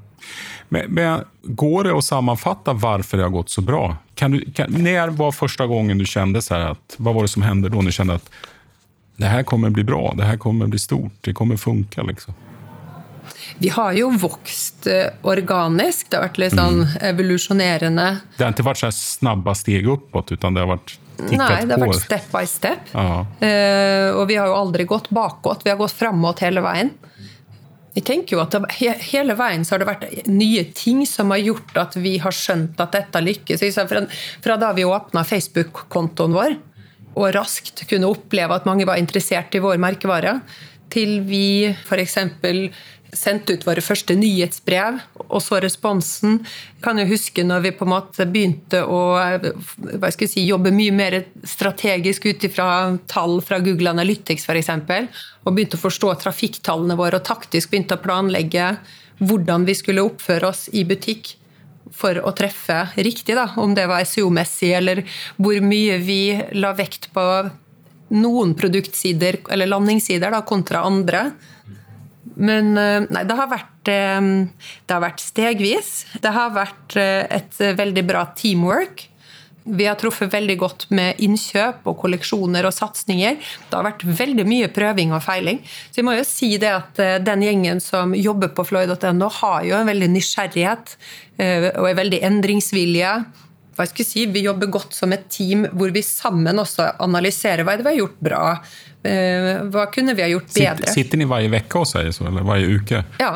Men, 0.68 0.90
men, 0.90 1.27
går 1.42 1.88
det 1.88 1.94
å 1.94 2.03
sammenfatte 2.03 2.75
hvorfor 2.75 3.20
det 3.20 3.27
har 3.27 3.35
gått 3.35 3.53
så 3.53 3.62
bra? 3.62 3.85
Kan 4.17 4.31
du, 4.31 4.41
kan, 4.53 4.73
när 4.73 5.09
var 5.09 5.33
første 5.33 5.67
gangen 5.67 5.99
du 5.99 6.07
kände 6.07 6.43
så 6.43 6.55
att, 6.55 6.95
vad 6.97 7.15
var 7.15 7.23
det 7.23 7.29
som 7.29 7.43
hände 7.43 7.69
då? 7.69 7.83
Ni 7.83 7.93
kände 7.93 8.15
att 8.15 8.31
det 9.17 9.27
her 9.27 9.43
kommer 9.43 9.71
bli 9.71 9.85
bra, 9.85 10.15
det 10.17 10.25
her 10.25 10.37
kommer 10.37 10.67
bli 10.67 10.79
stort, 10.79 11.13
det 11.21 11.33
kommer 11.33 11.57
funka 11.57 12.03
liksom? 12.03 12.35
Vi 13.59 13.69
har 13.69 13.93
jo 13.93 14.11
vokst 14.11 14.87
eh, 14.87 15.13
organisk. 15.23 16.11
Det 16.11 16.17
har 16.17 16.29
vært 16.29 16.39
litt 16.41 16.55
sånn 16.57 16.83
mm. 16.85 16.95
evolusjonerende. 17.11 18.07
Det 18.37 18.45
har 18.45 18.55
ikke 18.55 18.67
vært 18.69 18.83
så 18.85 18.91
snabbe 18.95 19.55
steg 19.59 19.89
oppåt, 19.91 20.33
utan 20.33 20.57
det 20.57 20.65
har 20.65 20.73
vært 20.77 20.97
Nei, 21.17 21.65
det 21.65 21.73
har 21.73 21.81
vært 21.81 22.03
step 22.03 22.27
by 22.33 22.45
step. 22.49 22.91
Uh, 22.93 24.13
og 24.19 24.27
vi 24.29 24.37
har 24.37 24.51
jo 24.51 24.57
aldri 24.57 24.85
gått 24.89 25.09
bakåt, 25.09 25.65
vi 25.65 25.73
har 25.73 25.79
gått 25.81 25.95
framåt 25.97 26.43
hele 26.45 26.61
veien. 26.65 26.93
Jeg 27.97 28.05
tenker 28.05 28.37
jo 28.37 28.43
at 28.43 28.53
det, 28.53 28.63
Hele 29.09 29.37
veien 29.39 29.65
så 29.65 29.75
har 29.75 29.83
det 29.83 29.89
vært 29.89 30.29
nye 30.29 30.67
ting 30.77 31.03
som 31.09 31.33
har 31.33 31.41
gjort 31.41 31.77
at 31.81 31.97
vi 31.97 32.17
har 32.21 32.35
skjønt 32.35 32.81
at 32.83 32.93
dette 32.93 33.23
lykkes. 33.25 33.65
Fra, 33.89 34.05
fra 34.45 34.57
da 34.61 34.73
vi 34.77 34.85
åpna 34.85 35.25
Facebook-kontoen 35.25 36.37
vår 36.37 36.59
og 37.17 37.31
raskt 37.33 37.87
kunne 37.89 38.11
oppleve 38.13 38.59
at 38.59 38.67
mange 38.69 38.85
var 38.85 39.01
interessert 39.01 39.55
i 39.57 39.63
vår 39.65 39.79
merkevare, 39.81 40.35
til 40.93 41.23
vi 41.27 41.73
f.eks 41.73 42.19
sendte 43.17 43.57
ut 43.57 43.65
våre 43.67 43.83
første 43.85 44.15
nyhetsbrev, 44.19 45.01
og 45.27 45.41
så 45.43 45.61
responsen. 45.63 46.39
Jeg 46.77 46.85
Kan 46.85 47.01
jo 47.01 47.07
huske 47.11 47.45
når 47.45 47.65
vi 47.65 47.73
på 47.77 47.87
en 47.87 47.93
måte 47.95 48.27
begynte 48.31 48.83
å 48.85 49.01
si, 50.17 50.45
jobbe 50.45 50.73
mye 50.75 50.95
mer 50.95 51.19
strategisk 51.45 52.29
ut 52.29 52.47
ifra 52.49 52.69
tall 53.11 53.41
fra 53.45 53.59
Google 53.65 53.95
Analytics 53.97 54.47
f.eks., 54.47 54.71
og 55.47 55.55
begynte 55.55 55.79
å 55.79 55.85
forstå 55.87 56.15
trafikktallene 56.27 56.99
våre 56.99 57.21
og 57.21 57.27
taktisk 57.27 57.73
begynte 57.73 57.99
å 57.99 58.03
planlegge 58.03 58.77
hvordan 59.19 59.65
vi 59.67 59.75
skulle 59.79 60.05
oppføre 60.05 60.51
oss 60.51 60.67
i 60.77 60.85
butikk 60.85 61.35
for 61.97 62.19
å 62.19 62.33
treffe 62.37 62.83
riktig, 62.99 63.37
da, 63.39 63.49
om 63.63 63.75
det 63.75 63.87
var 63.89 64.05
SEO-messig, 64.05 64.73
eller 64.77 65.05
hvor 65.39 65.61
mye 65.65 66.01
vi 66.03 66.21
la 66.59 66.75
vekt 66.77 67.09
på 67.15 67.25
noen 68.17 68.55
produktsider 68.59 69.41
eller 69.51 69.71
landingssider 69.71 70.35
da, 70.35 70.43
kontra 70.47 70.85
andre 70.87 71.31
Men 72.37 72.75
nei, 72.77 73.25
det 73.25 73.37
har, 73.38 73.49
vært, 73.49 73.88
det 73.88 74.92
har 74.92 75.03
vært 75.03 75.22
stegvis. 75.25 75.92
Det 76.20 76.33
har 76.35 76.51
vært 76.53 76.96
et 77.01 77.61
veldig 77.79 78.05
bra 78.09 78.27
teamwork. 78.37 79.07
Vi 79.66 79.87
har 79.88 79.96
truffet 79.99 80.31
veldig 80.31 80.57
godt 80.61 80.85
med 80.94 81.18
innkjøp 81.27 81.88
og 81.90 81.96
kolleksjoner 81.99 82.68
og 82.68 82.75
satsinger. 82.77 83.40
Det 83.40 83.75
har 83.75 83.87
vært 83.88 84.05
veldig 84.20 84.44
mye 84.46 84.68
prøving 84.70 85.14
og 85.16 85.25
feiling. 85.25 85.59
Så 85.90 86.03
jeg 86.03 86.07
må 86.07 86.14
jo 86.14 86.27
si 86.29 86.53
det 86.62 86.70
at 86.70 87.01
den 87.27 87.42
gjengen 87.42 87.83
som 87.83 88.14
jobber 88.14 88.53
på 88.55 88.66
floyd.no, 88.68 89.31
har 89.40 89.66
jo 89.66 89.81
en 89.81 89.90
veldig 89.90 90.12
nysgjerrighet 90.12 90.94
og 91.40 91.88
er 91.88 91.99
veldig 91.99 92.22
endringsvilje 92.31 93.11
hva 93.77 93.85
jeg 93.85 93.93
skulle 93.93 94.09
si, 94.09 94.27
Vi 94.33 94.45
jobber 94.47 94.71
godt 94.73 94.97
som 94.97 95.12
et 95.12 95.29
team 95.33 95.67
hvor 95.77 95.93
vi 95.93 96.03
sammen 96.05 96.59
også 96.62 96.89
analyserer 97.05 97.67
hva 97.67 97.77
det 97.77 97.85
vi 97.85 97.93
har 97.93 98.01
gjort 98.01 98.23
bra. 98.25 98.43
Eh, 99.07 99.51
hva 99.73 99.87
kunne 99.93 100.17
vi 100.17 100.25
ha 100.25 100.31
gjort 100.33 100.49
bedre? 100.55 100.93
Sitter 100.93 101.21
ni 101.21 101.29
hver 101.29 101.47
uke 101.53 101.85
så, 101.85 102.07
eller 102.27 102.47
hver 102.47 102.65
uke? 102.81 103.05
Ja. 103.21 103.33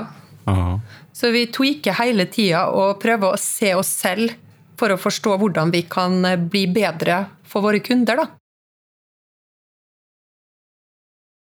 Aha. 0.51 0.81
Så 1.13 1.31
vi 1.35 1.47
tweaker 1.53 1.99
hele 2.01 2.27
tida 2.33 2.67
og 2.73 3.01
prøver 3.03 3.35
å 3.35 3.41
se 3.41 3.75
oss 3.77 3.93
selv 4.01 4.33
for 4.81 4.93
å 4.95 5.01
forstå 5.01 5.37
hvordan 5.43 5.73
vi 5.75 5.85
kan 5.93 6.23
bli 6.49 6.65
bedre 6.73 7.27
for 7.45 7.67
våre 7.67 7.83
kunder. 7.85 8.23
da. 8.23 8.29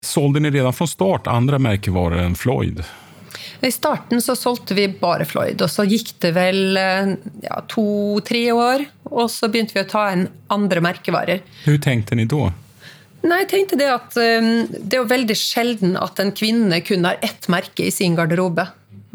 Solgte 0.05 0.41
dere 0.43 0.57
redan 0.59 0.75
fra 0.75 0.87
start 0.87 1.29
andre 1.31 1.59
merkevarer 1.61 2.25
enn 2.25 2.35
Floyd? 2.35 2.83
I 3.61 3.71
starten 3.75 4.21
så 4.23 4.35
solgte 4.39 4.75
vi 4.77 4.85
bare 5.01 5.25
Floyd, 5.27 5.59
og 5.61 5.67
så 5.71 5.83
gikk 5.83 6.13
det 6.23 6.31
vel 6.37 6.77
ja, 7.43 7.57
to-tre 7.67 8.45
år. 8.55 8.85
Og 9.09 9.27
så 9.33 9.49
begynte 9.51 9.75
vi 9.75 9.83
å 9.83 9.89
ta 9.89 10.05
inn 10.13 10.27
andre 10.53 10.83
merkevarer. 10.85 11.41
Hvordan 11.65 11.83
tenkte 11.83 12.15
dere 12.15 12.31
da? 12.31 12.49
Nei, 13.27 13.41
jeg 13.41 13.49
tenkte 13.51 13.79
Det 13.79 13.87
at 13.91 14.15
um, 14.15 14.51
det 14.71 14.95
er 14.95 15.01
jo 15.01 15.09
veldig 15.09 15.35
sjelden 15.35 15.97
at 15.99 16.21
en 16.23 16.31
kvinne 16.35 16.79
kun 16.87 17.07
har 17.07 17.19
ett 17.25 17.49
merke 17.51 17.89
i 17.89 17.91
sin 17.91 18.15
garderobe. 18.15 18.63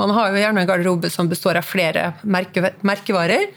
Man 0.00 0.12
har 0.12 0.33
jo 0.33 0.42
gjerne 0.42 0.64
en 0.64 0.68
garderobe 0.68 1.09
som 1.12 1.30
består 1.30 1.61
av 1.61 1.64
flere 1.64 2.11
merke, 2.22 2.74
merkevarer. 2.85 3.48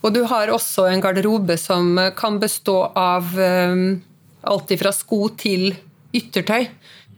Og 0.00 0.14
du 0.14 0.22
har 0.30 0.52
også 0.54 0.86
en 0.88 1.02
garderobe 1.04 1.58
som 1.60 1.98
kan 2.16 2.38
bestå 2.40 2.78
av 2.96 3.34
um, 3.36 4.00
alt 4.48 4.72
fra 4.80 4.94
sko 4.96 5.26
til 5.36 5.74
yttertøy. 6.16 6.70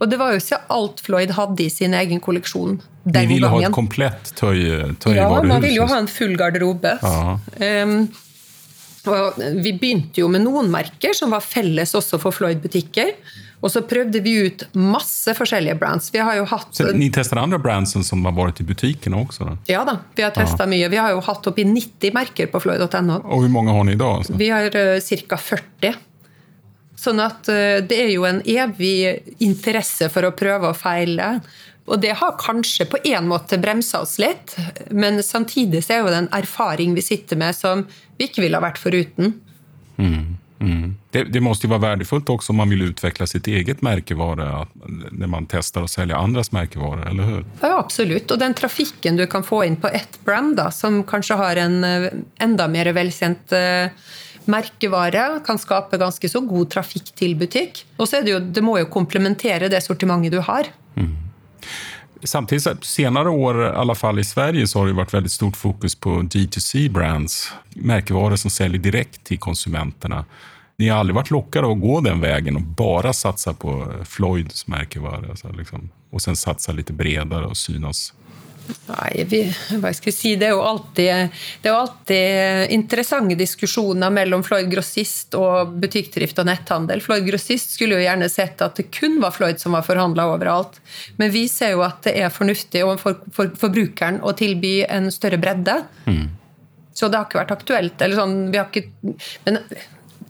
Og 0.03 0.11
det 0.11 0.19
var 0.19 0.35
jo 0.35 0.41
ikke 0.43 0.59
alt 0.75 1.01
Floyd 1.07 1.31
hadde 1.37 1.62
i 1.62 1.71
sin 1.71 1.95
egen 1.95 2.21
kolleksjon 2.23 2.81
den 3.05 3.15
gangen. 3.15 3.29
De 3.29 3.35
ville 3.35 3.53
ha 3.53 3.61
et 3.62 3.75
komplett 3.75 4.35
tøy, 4.38 4.59
tøy 5.03 5.15
Ja, 5.15 5.29
man 5.31 5.62
ville 5.62 5.79
jo 5.79 5.87
ha 5.91 6.01
en 6.03 6.11
full 6.11 6.35
garderobe. 6.38 6.97
Um, 7.62 8.11
og 9.11 9.38
vi 9.62 9.73
begynte 9.75 10.23
jo 10.23 10.29
med 10.31 10.45
noen 10.45 10.69
merker 10.71 11.15
som 11.17 11.35
var 11.35 11.43
felles 11.43 11.95
også 11.99 12.21
for 12.23 12.35
Floyd-butikker. 12.35 13.15
Og 13.62 13.71
så 13.71 13.85
prøvde 13.87 14.19
vi 14.23 14.35
ut 14.49 14.65
masse 14.75 15.31
forskjellige 15.38 15.77
brands. 15.79 16.09
Vi 16.15 16.19
har 16.23 16.35
jo 16.41 16.47
hatt... 16.51 16.71
Så 16.75 16.88
Ni 16.99 17.12
testet 17.15 17.38
andre 17.38 17.61
brands 17.62 17.95
som 17.95 18.25
har 18.27 18.35
vært 18.35 18.62
i 18.62 18.67
butikkene 18.67 19.23
også? 19.23 19.47
Da? 19.47 19.59
Ja 19.71 19.85
da, 19.87 20.01
vi 20.19 20.27
har 20.27 20.35
testa 20.35 20.67
mye. 20.71 20.91
Vi 20.91 20.99
har 20.99 21.15
jo 21.15 21.23
hatt 21.23 21.47
oppi 21.47 21.67
90 21.69 22.15
merker 22.17 22.51
på 22.51 22.62
floyd.no. 22.62 23.21
Og 23.23 23.45
hvor 23.45 23.53
mange 23.55 23.75
har 23.75 23.87
ni 23.87 23.95
i 23.95 24.01
dag? 24.01 24.25
Altså? 24.25 24.38
Vi 24.38 24.51
har 24.51 24.67
uh, 24.75 24.99
ca. 24.99 25.38
40. 25.38 25.95
Sånn 26.98 27.20
at 27.24 27.48
uh, 27.50 27.81
det 27.85 27.98
er 28.05 28.12
jo 28.14 28.26
en 28.28 28.42
evig 28.44 29.37
interesse 29.42 30.11
for 30.12 30.28
å 30.28 30.35
prøve 30.37 30.70
og 30.70 30.78
feile. 30.78 31.38
Og 31.90 31.98
det 32.02 32.14
har 32.20 32.37
kanskje 32.38 32.87
på 32.90 33.00
en 33.11 33.26
måte 33.31 33.59
bremsa 33.59 34.05
oss 34.05 34.18
litt, 34.22 34.55
men 34.94 35.18
samtidig 35.24 35.83
så 35.83 35.96
er 35.96 36.05
jo 36.05 36.12
det 36.12 36.20
en 36.20 36.35
erfaring 36.37 36.94
vi 36.94 37.02
sitter 37.02 37.40
med 37.40 37.57
som 37.59 37.83
vi 38.18 38.28
ikke 38.28 38.44
ville 38.44 38.61
ha 38.61 38.62
vært 38.62 38.78
foruten. 38.78 39.35
Mm. 39.98 40.38
Mm. 40.62 40.94
Det, 41.11 41.24
det, 41.24 41.40
måste 41.42 41.66
jo 41.66 41.72
være 41.72 41.83
verdifullt 41.83 42.31
også 42.31 42.52
om 42.52 42.61
man 42.62 42.70
vil 42.70 42.85
utvikle 42.87 43.26
sitt 43.26 43.48
eget 43.50 43.81
merkevare 43.83 44.62
når 45.11 45.31
man 45.33 45.48
tester 45.50 45.83
å 45.83 45.90
selge 45.90 46.14
andres 46.14 46.52
merkevarer, 46.55 47.09
eller 47.11 47.26
hur? 47.26 47.40
Ja, 47.64 47.74
absolutt. 47.81 48.31
Og 48.31 48.38
den 48.38 48.55
trafikken 48.55 49.18
du 49.18 49.26
kan 49.31 49.42
få 49.42 49.64
inn 49.66 49.81
på 49.83 49.90
ett 49.90 50.20
brand, 50.26 50.55
da, 50.61 50.70
som 50.70 51.02
kanskje 51.09 51.40
har 51.40 51.59
en 51.64 51.83
eh, 51.85 52.07
enda 52.46 52.68
mer 52.70 52.92
velkjent 52.94 53.57
uh, 53.59 53.90
merkevare, 54.50 55.40
kan 55.46 55.61
skape 55.61 55.98
ganske 56.00 56.28
så 56.31 56.42
god 56.46 56.70
trafikk 56.74 57.12
til 57.18 57.35
butikk. 57.38 57.85
Og 57.98 58.09
så 58.09 58.18
er 58.18 58.26
det 58.26 58.35
jo, 58.35 58.40
det 58.42 58.64
må 58.64 58.78
jo 58.81 58.90
komplementere 58.92 59.70
det 59.72 59.83
sortimentet 59.85 60.35
du 60.35 60.40
har. 60.44 60.70
Mm. 60.96 61.16
Samtidig, 62.24 62.76
senere 62.87 63.31
år, 63.31 63.62
i 63.64 63.70
alle 63.83 63.94
fall 63.98 64.18
i 64.22 64.24
Sverige, 64.24 64.66
så 64.66 64.78
har 64.78 64.87
det 64.90 64.98
vært 65.00 65.14
veldig 65.14 65.31
stort 65.33 65.59
fokus 65.59 65.96
på 65.98 66.20
D2C-brands. 66.31 67.38
Merkevarer 67.74 68.38
som 68.38 68.52
selger 68.52 68.83
direkte 68.83 69.22
til 69.26 69.40
konsumentene. 69.42 70.22
Ni 70.78 70.88
har 70.88 71.02
aldri 71.02 71.16
vært 71.16 71.33
lokket 71.35 71.64
av 71.66 71.74
å 71.74 71.78
gå 71.78 71.98
den 72.07 72.22
veien 72.22 72.59
og 72.59 72.70
bare 72.78 73.12
satsa 73.14 73.52
på 73.59 73.74
Floyds 74.09 74.68
merkevarer. 74.70 75.35
Liksom, 75.59 75.90
Og 76.12 76.22
sen 76.22 76.38
satsa 76.38 76.72
litt 76.72 76.90
bredere 76.94 77.50
og 77.50 77.59
synas? 77.59 78.12
Nei, 78.87 79.25
vi, 79.29 79.40
hva 79.81 79.90
skal 79.94 80.11
jeg 80.11 80.16
si, 80.16 80.33
det 80.38 80.48
er, 80.48 80.55
jo 80.57 80.62
alltid, 80.64 81.33
det 81.62 81.68
er 81.68 81.72
jo 81.72 81.81
alltid 81.81 82.75
interessante 82.75 83.37
diskusjoner 83.38 84.12
mellom 84.14 84.44
Floyd 84.46 84.68
grossist 84.72 85.37
og 85.38 85.75
butikkdrift 85.83 86.38
og 86.42 86.48
netthandel. 86.48 87.03
Floyd 87.05 87.27
grossist 87.27 87.75
skulle 87.77 87.98
jo 87.98 88.05
gjerne 88.05 88.29
sett 88.33 88.62
at 88.64 88.79
det 88.79 88.88
kun 88.94 89.18
var 89.22 89.35
Floyd 89.35 89.62
som 89.62 89.77
var 89.77 89.87
forhandla 89.87 90.29
overalt. 90.35 90.79
Men 91.18 91.33
vi 91.35 91.46
ser 91.51 91.75
jo 91.77 91.83
at 91.87 92.03
det 92.07 92.14
er 92.20 92.35
fornuftig 92.35 92.85
overfor 92.87 93.18
for, 93.35 93.51
forbrukeren 93.59 94.20
å 94.22 94.35
tilby 94.38 94.81
en 94.87 95.11
større 95.14 95.40
bredde. 95.42 95.81
Mm. 96.07 96.29
Så 96.94 97.09
det 97.09 97.18
har 97.18 97.29
ikke 97.29 97.40
vært 97.40 97.57
aktuelt. 97.57 98.05
Eller 98.05 98.18
sånn, 98.18 98.38
vi 98.53 98.61
har 98.61 98.70
ikke, 98.70 99.16
men 99.46 99.61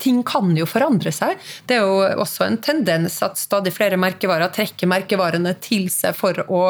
ting 0.03 0.23
kan 0.27 0.51
jo 0.57 0.66
forandre 0.68 1.12
seg. 1.14 1.38
Det 1.66 1.79
er 1.79 1.87
jo 1.87 2.23
også 2.23 2.47
en 2.47 2.59
tendens 2.62 3.21
at 3.25 3.40
stadig 3.40 3.75
flere 3.75 4.01
merkevarer 4.01 4.53
trekker 4.55 4.90
merkevarene 4.90 5.55
til 5.62 5.88
seg 5.92 6.16
for 6.18 6.42
å 6.49 6.62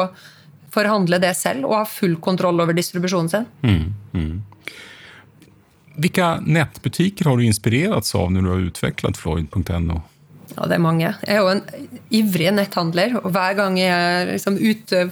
forhandle 0.73 1.19
det 1.21 1.35
selv 1.39 1.69
og 1.69 1.77
ha 1.79 1.83
full 1.87 2.17
kontroll 2.23 2.63
over 2.63 2.75
distribusjonen 2.77 3.31
sin. 3.31 3.47
Mm, 3.61 3.93
mm. 4.17 4.33
Hvilke 6.03 6.29
nettbutikker 6.49 7.29
har 7.29 7.37
du 7.37 7.45
inspirerats 7.45 8.15
av 8.17 8.31
når 8.33 8.45
du 8.45 8.51
har 8.51 8.65
utviklet 8.71 9.19
Floyd.no? 9.19 10.01
Ja, 10.53 10.67
det 10.69 10.77
er 10.77 10.83
mange. 10.83 11.09
Jeg 11.25 11.33
er 11.33 11.41
jo 11.41 11.51
en 11.53 11.63
ivrig 12.13 12.51
netthandler, 12.53 13.17
og 13.23 13.31
hver 13.33 13.57
gang 13.57 13.77
jeg 13.79 13.89
er 13.93 14.33
liksom 14.33 14.57
ute 14.61 15.07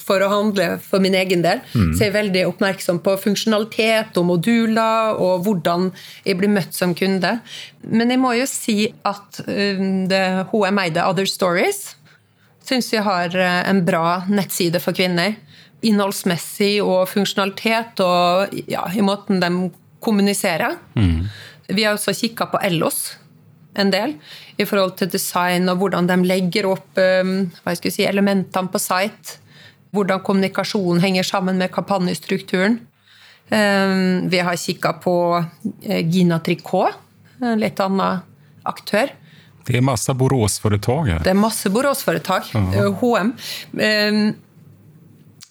for 0.00 0.22
å 0.24 0.30
handle 0.32 0.68
for 0.80 1.02
min 1.04 1.16
egen 1.18 1.42
del, 1.44 1.60
mm. 1.74 1.90
så 1.92 2.04
er 2.04 2.08
jeg 2.08 2.16
veldig 2.16 2.44
oppmerksom 2.48 3.02
på 3.04 3.16
funksjonalitet 3.20 4.16
og 4.16 4.28
moduler 4.30 5.18
og 5.20 5.44
hvordan 5.44 5.90
jeg 6.24 6.38
blir 6.40 6.52
møtt 6.54 6.76
som 6.76 6.94
kunde. 6.96 7.34
Men 7.84 8.14
jeg 8.14 8.22
må 8.22 8.32
jo 8.38 8.46
si 8.48 8.78
at 9.08 9.42
um, 9.44 10.06
det 10.08 10.24
HM 10.52 10.80
eide 10.84 11.04
Other 11.04 11.28
Stories 11.28 11.97
syns 12.68 12.92
vi 12.92 13.02
har 13.04 13.34
uh, 13.36 13.68
en 13.68 13.84
bra 13.86 14.22
nettside 14.28 14.80
for 14.84 14.96
kvinner. 14.96 15.36
Innholdsmessig 15.86 16.78
og 16.82 17.06
funksjonalitet 17.10 18.02
og 18.04 18.54
ja, 18.70 18.84
i 18.94 19.04
måten 19.04 19.40
de 19.42 19.70
kommuniserer. 20.04 20.76
Mm. 20.98 21.28
Vi 21.68 21.84
har 21.84 21.96
også 21.96 22.16
kikka 22.16 22.48
på 22.52 22.60
Ellos 22.66 23.16
en 23.78 23.92
del 23.92 24.16
i 24.58 24.66
forhold 24.66 24.96
til 24.98 25.10
design 25.12 25.68
og 25.70 25.82
hvordan 25.82 26.08
de 26.08 26.16
legger 26.26 26.66
opp 26.66 26.98
jeg 26.98 27.92
si, 27.92 28.06
elementene 28.08 28.72
på 28.72 28.80
site. 28.82 29.38
Hvordan 29.94 30.24
kommunikasjonen 30.24 31.02
henger 31.04 31.26
sammen 31.26 31.60
med 31.60 31.70
kampanjestrukturen. 31.72 32.80
Um, 33.48 34.28
vi 34.28 34.42
har 34.44 34.56
kikka 34.60 34.92
på 35.00 35.14
eh, 35.82 36.02
Gina 36.04 36.36
Tricot, 36.44 36.98
en 37.40 37.62
litt 37.62 37.80
annen 37.80 38.20
aktør. 38.68 39.08
Det 39.68 39.78
er 39.78 39.84
masse 39.84 40.14
Borås-foretak 40.16 41.12
her. 41.12 41.22
Det 41.24 41.32
er 41.34 41.38
masse 41.38 41.70
Borås-foretak. 41.72 42.50
HM. 43.00 43.32
Um, 43.76 44.20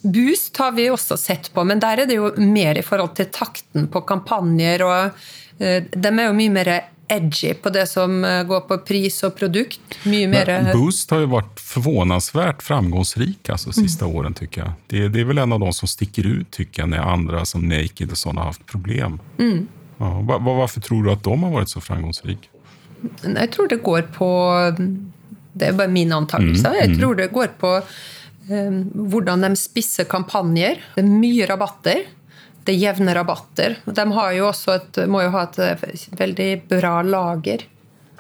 Boost 0.01 0.57
har 0.57 0.71
vi 0.77 0.89
også 0.89 1.17
sett 1.19 1.51
på, 1.53 1.63
men 1.67 1.81
der 1.83 2.03
er 2.03 2.09
det 2.09 2.17
jo 2.17 2.31
mer 2.41 2.77
i 2.79 2.85
forhold 2.85 3.15
til 3.17 3.29
takten 3.33 3.89
på 3.93 4.01
kampanjer. 4.09 4.85
og 4.85 5.17
uh, 5.61 5.79
De 5.89 6.13
er 6.13 6.29
jo 6.29 6.37
mye 6.37 6.53
mer 6.53 6.71
edgy 7.07 7.53
på 7.53 7.69
det 7.69 7.85
som 7.87 8.23
eh, 8.25 8.43
går 8.43 8.65
på 8.67 8.77
pris 8.77 9.21
og 9.23 9.35
produkt. 9.37 9.97
Mye 10.03 10.27
mer... 10.27 10.49
Boost 10.73 11.11
har 11.11 11.23
jo 11.23 11.29
vært 11.37 11.61
forvånansvært 11.61 12.63
framgångsrik 12.65 13.47
altså, 13.53 13.71
siste 13.75 14.03
mm. 14.03 14.15
åren, 14.15 14.35
tycker 14.35 14.63
jeg. 14.63 14.73
Det, 14.87 15.05
det, 15.15 15.23
er 15.23 15.29
vel 15.31 15.41
en 15.43 15.55
av 15.55 15.63
de 15.63 15.71
som 15.75 15.89
stikker 15.89 16.27
ut, 16.27 16.49
tycker 16.51 16.83
jeg, 16.83 16.91
når 16.91 17.07
andre 17.13 17.45
som 17.47 17.63
Naked 17.67 18.11
og 18.11 18.19
sånne 18.19 18.43
har 18.43 18.55
hatt 18.55 18.67
problem. 18.69 19.19
Mm. 19.39 19.67
Ja, 19.97 20.11
hvorfor 20.19 20.83
tror 20.83 21.05
du 21.05 21.13
at 21.13 21.23
de 21.25 21.39
har 21.41 21.55
vært 21.55 21.73
så 21.73 21.81
framgångsrike? 21.81 22.51
Jeg 23.23 23.49
tror 23.53 23.67
det 23.71 23.81
går 23.85 24.07
på 24.15 24.29
Det 25.57 25.67
er 25.67 25.75
bare 25.77 25.91
min 25.91 26.13
antakelse. 26.13 26.69
Mm. 26.69 26.77
Jeg 26.81 26.91
mm. 26.93 26.99
tror 26.99 27.17
det 27.17 27.31
går 27.33 27.55
på 27.61 27.73
um, 27.77 28.77
hvordan 29.13 29.45
de 29.47 29.51
spisser 29.57 30.07
kampanjer. 30.09 30.81
Det 30.95 31.03
er 31.05 31.11
mye 31.11 31.49
rabatter 31.49 32.05
det 32.67 32.75
er 32.75 32.83
jevne 32.83 33.13
rabatter. 33.15 33.77
De 33.85 34.03
jo 34.35 34.49
et, 34.73 34.97
må 35.07 35.23
jo 35.23 35.31
ha 35.31 35.45
et 35.47 35.59
eh, 35.63 35.85
veldig 36.19 36.49
bra 36.67 36.97
lager. 37.05 37.63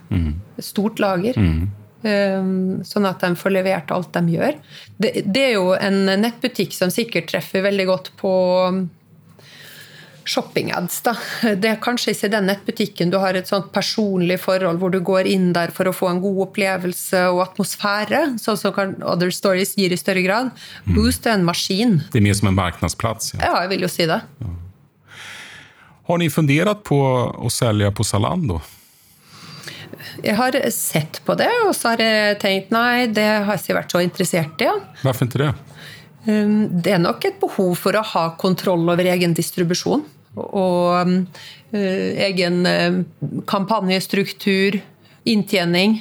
Mm. 0.07 0.37
Stort 0.63 1.01
lager. 1.03 1.35
Mm. 1.35 1.65
Um, 2.07 2.51
sånn 2.87 3.07
at 3.09 3.25
de 3.25 3.33
får 3.35 3.51
levert 3.51 3.91
alt 3.91 4.13
de 4.15 4.37
gjør. 4.37 4.55
Det, 4.95 5.11
det, 5.25 5.43
er 5.49 5.57
jo 5.57 5.73
en 5.75 6.05
nettbutikk 6.21 6.77
som 6.77 6.93
sikkert 6.93 7.27
treffer 7.33 7.65
veldig 7.65 7.87
godt 7.89 8.11
på 8.21 8.31
shopping-ads. 10.27 10.99
da. 11.05 11.13
Det 11.55 11.71
er 11.71 11.79
kanskje 11.83 12.13
ikke 12.13 12.29
den 12.33 12.49
nettbutikken 12.51 13.11
du 13.13 13.17
har 13.23 13.37
et 13.39 13.49
sånt 13.49 13.71
personlig 13.75 14.39
forhold 14.43 14.81
hvor 14.81 14.93
du 14.93 14.99
går 14.99 15.29
inn 15.31 15.49
der 15.55 15.71
for 15.75 15.89
å 15.89 15.95
få 15.95 16.11
en 16.11 16.21
god 16.23 16.43
opplevelse 16.49 17.23
og 17.31 17.43
atmosfære, 17.47 18.23
sånn 18.43 18.59
som 18.59 18.75
kan 18.75 18.95
Other 19.07 19.31
Stories 19.33 19.75
gir 19.79 19.95
i 19.95 19.99
større 19.99 20.23
grad. 20.25 20.51
Boost 20.85 21.27
er 21.27 21.37
en 21.37 21.47
maskin. 21.47 22.01
Det 22.11 22.21
er 22.21 22.27
mer 22.27 22.37
som 22.37 22.51
en 22.51 22.59
markedsplass? 22.59 23.35
Ja, 23.39 23.53
jeg 23.63 23.75
vil 23.75 23.87
jo 23.87 23.91
si 23.91 24.07
det. 24.09 24.21
Har 26.07 26.19
ni 26.21 26.29
fundert 26.31 26.83
på 26.87 26.97
å 26.97 27.49
selge 27.51 27.91
på 27.91 28.05
Zalando? 28.07 28.61
Jeg 30.23 30.35
har 30.37 30.55
sett 30.73 31.19
på 31.25 31.35
det, 31.37 31.49
og 31.67 31.73
så 31.75 31.93
har 31.93 32.03
jeg 32.03 32.37
tenkt 32.41 32.71
nei, 32.73 33.07
det 33.11 33.25
har 33.27 33.55
jeg 33.55 33.65
ikke 33.65 33.79
vært 33.81 33.95
så 33.95 34.03
interessert 34.03 34.63
i. 34.63 34.69
Ja. 34.69 34.75
Hvorfor 35.03 35.27
ikke 35.27 35.41
det? 35.43 35.51
Um, 36.27 36.67
Det 36.83 36.93
er 36.95 37.01
nok 37.01 37.25
et 37.27 37.39
behov 37.39 37.75
for 37.79 37.95
å 37.95 38.03
ha 38.03 38.23
kontroll 38.39 38.87
over 38.89 39.07
egen 39.07 39.35
distribusjon. 39.37 40.05
Og 40.37 41.07
um, 41.07 41.17
eh, 41.73 42.17
egen 42.27 42.61
eh, 42.69 43.01
kampanjestruktur, 43.49 44.79
inntjening. 45.27 45.99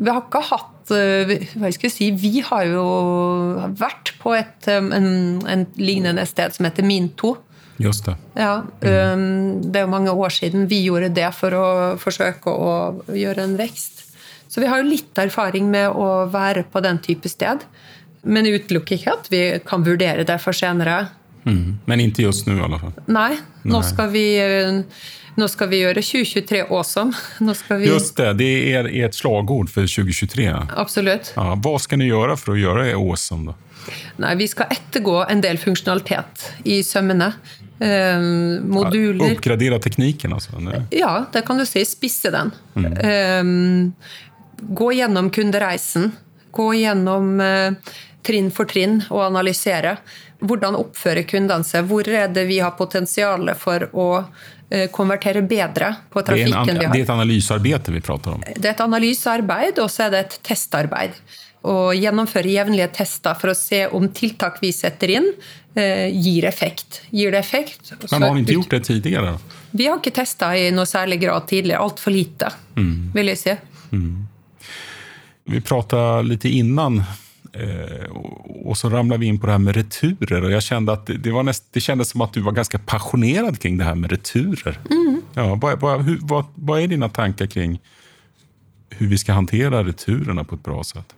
Vi 0.00 0.10
har 0.10 0.24
ikke 0.24 0.42
hatt 0.48 0.94
eh, 0.96 1.36
hva 1.60 1.70
skal 1.74 1.88
jeg 1.90 1.94
si, 1.94 2.10
Vi 2.16 2.42
har 2.46 2.66
jo 2.70 2.86
vært 3.78 4.14
på 4.22 4.34
et, 4.38 4.70
um, 4.72 4.90
en, 4.96 5.12
en 5.44 5.68
lignende 5.80 6.26
sted 6.28 6.56
som 6.56 6.68
heter 6.68 6.86
Minto. 6.86 7.36
Just 7.80 8.04
det. 8.08 8.16
Ja, 8.36 8.60
um, 8.60 9.62
Det 9.64 9.80
er 9.80 9.86
jo 9.86 9.94
mange 9.94 10.12
år 10.12 10.32
siden 10.34 10.68
vi 10.68 10.82
gjorde 10.84 11.12
det 11.16 11.30
for 11.36 11.56
å 11.56 11.68
forsøke 12.00 12.52
å 12.52 12.72
gjøre 13.16 13.46
en 13.46 13.56
vekst. 13.60 14.04
Så 14.50 14.60
vi 14.60 14.66
har 14.66 14.82
jo 14.82 14.90
litt 14.90 15.16
erfaring 15.20 15.70
med 15.70 15.94
å 15.94 16.26
være 16.30 16.66
på 16.68 16.82
den 16.82 16.98
type 17.04 17.30
sted. 17.30 17.62
Men 18.26 18.44
jeg 18.44 18.64
utelukker 18.64 18.98
ikke 18.98 19.14
at 19.14 19.30
vi 19.32 19.42
kan 19.64 19.84
vurdere 19.86 20.26
det 20.28 20.36
for 20.42 20.56
senere. 20.56 21.06
Mm. 21.46 21.78
Men 21.88 22.02
ikke 22.04 22.26
just 22.26 22.48
nå, 22.48 22.58
i 22.58 22.64
alle 22.64 22.80
fall. 22.80 22.92
Nei, 23.08 23.32
nå 23.64 23.78
Nei. 23.78 23.86
skal 23.88 24.12
vi, 24.12 24.24
nå 25.40 25.48
skal 25.48 25.70
vi 25.72 25.80
gjøre 25.84 26.04
2023 26.04 26.62
awesome. 26.68 27.16
Nå 27.44 27.56
skal 27.58 27.80
vi, 27.80 27.90
Just 27.90 28.16
det, 28.20 28.28
det 28.42 28.52
er 28.74 28.90
ert 29.04 29.16
slagord 29.18 29.72
for 29.72 29.88
2023. 29.88 30.50
Absolutt. 30.80 31.34
Ja, 31.36 31.56
hva 31.56 31.74
skal 31.82 32.02
ni 32.02 32.10
gjøre 32.10 32.36
for 32.40 32.56
å 32.56 32.60
gjøre 32.60 32.90
det 32.90 32.96
awesome? 32.98 33.52
Da? 33.52 33.58
Nei, 34.20 34.34
vi 34.40 34.48
skal 34.50 34.72
ettergå 34.74 35.22
en 35.24 35.42
del 35.44 35.58
funksjonalitet 35.60 36.46
i 36.68 36.80
sømmene. 36.86 37.32
Eh, 37.80 38.20
moduler. 38.68 39.32
Oppgradere 39.32 39.80
teknikken, 39.80 40.34
altså? 40.36 40.58
Ne? 40.60 40.84
Ja, 40.92 41.26
det 41.32 41.46
kan 41.48 41.60
du 41.60 41.64
si. 41.68 41.84
Spisse 41.88 42.32
den. 42.34 42.52
Um, 42.76 43.92
gå 44.76 44.92
gjennom 44.98 45.30
kundereisen. 45.32 46.10
Gå 46.52 46.72
gjennom 46.76 47.40
eh, 47.40 47.94
trinn 48.26 48.50
for 48.52 48.68
trinn 48.68 49.00
og 49.08 49.24
analysere. 49.30 49.96
Hvordan 50.40 50.78
oppfører 50.78 51.26
kundene 51.28 51.66
seg? 51.66 51.84
Hvor 51.90 52.08
er 52.08 52.30
det 52.32 52.46
vi 52.48 52.60
har 52.62 52.72
potensial 52.78 53.52
for 53.60 53.86
å 53.92 54.08
eh, 54.70 54.88
konvertere 54.92 55.42
bedre 55.42 55.92
på 56.12 56.22
trafikken 56.26 56.80
vi 56.80 56.88
det 56.88 57.02
er 57.02 57.04
et 57.04 57.14
analysearbeid 57.14 57.92
vi 57.92 58.02
prater 58.04 58.36
om. 58.38 58.42
Det 58.48 58.64
er 58.64 58.72
et 58.72 58.82
analysearbeid, 58.84 59.80
og 59.84 59.92
så 59.92 60.06
er 60.06 60.14
det 60.14 60.24
et 60.24 60.36
testarbeid. 60.50 61.16
Å 61.68 61.92
gjennomføre 61.92 62.48
jevnlige 62.48 62.88
tester 63.02 63.36
for 63.36 63.52
å 63.52 63.56
se 63.56 63.82
om 63.92 64.08
tiltak 64.16 64.62
vi 64.62 64.72
setter 64.72 65.12
inn, 65.18 65.28
eh, 65.76 66.08
gir 66.08 66.48
effekt. 66.48 67.02
Gir 67.12 67.36
det 67.36 67.42
effekt? 67.44 67.84
så 67.84 68.00
Men 68.10 68.22
har 68.22 68.34
vi 68.34 68.46
ikke 68.46 68.58
gjort 68.60 68.76
det 68.76 68.84
tidligere? 68.88 69.38
Vi 69.70 69.86
har 69.86 70.00
ikke 70.00 70.14
testa 70.22 70.54
i 70.56 70.70
noe 70.74 70.88
særlig 70.88 71.20
grad 71.20 71.46
tidligere. 71.46 71.84
Altfor 71.84 72.16
lite, 72.16 72.48
vil 73.14 73.34
jeg 73.34 73.38
si. 73.38 73.56
Vi 75.50 75.60
prata 75.60 76.22
litt 76.22 76.44
innan 76.44 77.02
och 78.10 78.50
och 78.70 78.78
så 78.78 78.88
ramlade 78.88 79.20
vi 79.20 79.26
in 79.26 79.40
på 79.40 79.46
det 79.46 79.52
här 79.52 79.58
med 79.58 79.76
returer. 79.76 80.44
Och 80.44 80.50
jag 80.50 80.62
kände 80.62 80.92
att 80.92 81.10
det, 81.18 81.30
var 81.30 81.42
näst, 81.42 81.64
det 81.70 81.80
kändes 81.80 82.10
som 82.10 82.20
att 82.20 82.32
du 82.32 82.40
var 82.40 82.52
ganska 82.52 82.78
passionerad 82.78 83.58
kring 83.58 83.78
det 83.78 83.84
här 83.84 83.94
med 83.94 84.10
returer. 84.10 84.78
Ja, 85.34 85.54
vad, 85.54 85.80
vad, 85.80 86.02
hur, 86.02 86.18
vad, 86.22 86.44
vad 86.54 86.80
är 86.80 86.86
dina 86.86 87.08
tankar 87.08 87.46
kring 87.46 87.80
hur 88.90 89.06
vi 89.06 89.18
ska 89.18 89.32
hantera 89.32 89.84
returerna 89.84 90.44
på 90.44 90.54
ett 90.54 90.62
bra 90.62 90.84
sätt? 90.84 91.14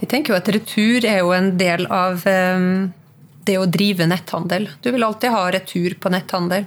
Jeg 0.00 0.08
tenker 0.10 0.32
jo 0.32 0.36
at 0.40 0.48
retur 0.50 1.04
er 1.06 1.20
jo 1.20 1.30
en 1.30 1.52
del 1.60 1.84
av 1.86 2.24
eh, 2.26 2.62
det 3.46 3.54
å 3.60 3.66
drive 3.70 4.08
netthandel. 4.08 4.66
Du 4.82 4.90
vil 4.90 5.04
alltid 5.06 5.30
ha 5.30 5.44
retur 5.52 5.94
på 6.00 6.10
netthandel. 6.10 6.64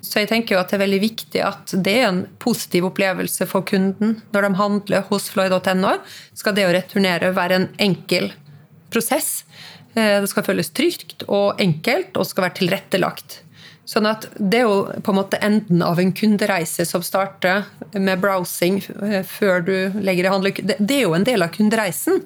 Så 0.00 0.20
jeg 0.22 0.30
tenker 0.30 0.54
jo 0.54 0.60
at 0.60 0.70
det 0.70 0.76
er 0.78 0.84
veldig 0.84 1.00
viktig 1.02 1.42
at 1.42 1.74
det 1.74 1.96
er 1.98 2.06
en 2.12 2.22
positiv 2.38 2.86
opplevelse 2.92 3.48
for 3.50 3.66
kunden 3.66 4.20
når 4.36 4.46
de 4.46 4.52
handler 4.60 5.04
hos 5.10 5.28
Floy.no. 5.32 5.96
Skal 6.36 6.54
det 6.54 6.68
å 6.68 6.72
returnere 6.76 7.32
være 7.34 7.58
en 7.58 7.68
enkel 7.90 8.30
prosess. 8.94 9.42
Eh, 9.94 10.20
Det 10.24 10.30
skal 10.32 10.46
føles 10.46 10.70
trygt 10.74 11.26
og 11.28 11.60
enkelt 11.62 12.16
og 12.16 12.26
skal 12.30 12.48
være 12.48 12.60
tilrettelagt. 12.62 13.40
Sånn 13.84 14.06
at 14.08 14.22
Det 14.40 14.62
er 14.62 14.64
jo 14.64 14.76
på 15.04 15.12
en 15.12 15.18
måte 15.18 15.36
enden 15.44 15.82
av 15.84 15.98
en 16.00 16.12
kundereise 16.16 16.86
som 16.88 17.02
starter 17.04 17.66
med 18.00 18.16
browsing 18.22 18.78
eh, 19.04 19.20
før 19.28 19.60
du 19.66 19.74
legger 20.00 20.24
i 20.24 20.32
handel. 20.32 20.54
Det 20.80 20.96
er 20.96 21.02
jo 21.04 21.12
en 21.12 21.26
del 21.28 21.44
av 21.44 21.52
kundereisen. 21.52 22.22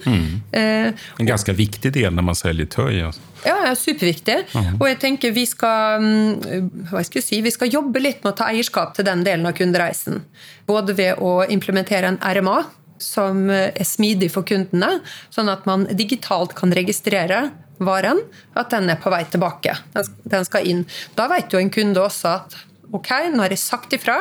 Eh, 0.54 0.92
En 1.18 1.26
ganske 1.26 1.52
viktig 1.58 1.90
del 1.98 2.14
når 2.14 2.28
man 2.30 2.38
selger 2.38 2.70
tøy. 2.70 3.00
Altså. 3.08 3.20
ja, 3.44 3.56
ja, 3.66 3.74
superviktig. 3.74 4.38
Og 4.78 4.86
jeg 4.86 5.00
tenker 5.02 5.34
vi 5.34 5.44
skal, 5.50 5.98
mm, 6.00 6.70
hva 6.92 7.02
skal 7.04 7.20
jeg 7.20 7.26
si, 7.26 7.40
vi 7.42 7.50
skal 7.50 7.74
jobbe 7.74 8.00
litt 8.06 8.22
med 8.22 8.36
å 8.36 8.38
ta 8.38 8.52
eierskap 8.52 8.94
til 8.94 9.04
den 9.10 9.24
delen 9.26 9.46
av 9.50 9.58
kundereisen. 9.58 10.22
Både 10.70 10.94
ved 10.94 11.18
å 11.18 11.40
implementere 11.50 12.06
en 12.14 12.22
RMA 12.22 12.60
som 13.02 13.48
er 13.52 13.86
smidig 13.86 14.30
for 14.34 14.46
kundene, 14.48 15.00
sånn 15.34 15.50
at 15.52 15.66
man 15.68 15.86
digitalt 15.98 16.54
kan 16.58 16.74
registrere 16.76 17.48
varen, 17.78 18.20
at 18.58 18.72
den 18.74 18.90
er 18.90 18.98
på 19.00 19.10
vei 19.12 19.22
tilbake. 19.30 19.76
Den 19.94 20.46
skal 20.48 20.66
inn. 20.66 20.86
Da 21.18 21.28
vet 21.30 21.52
jo 21.54 21.60
en 21.62 21.70
kunde 21.74 22.02
også 22.02 22.34
at 22.40 22.58
ok, 22.94 23.10
nå 23.34 23.42
har 23.44 23.52
jeg 23.52 23.60
sagt 23.60 23.92
ifra, 23.92 24.16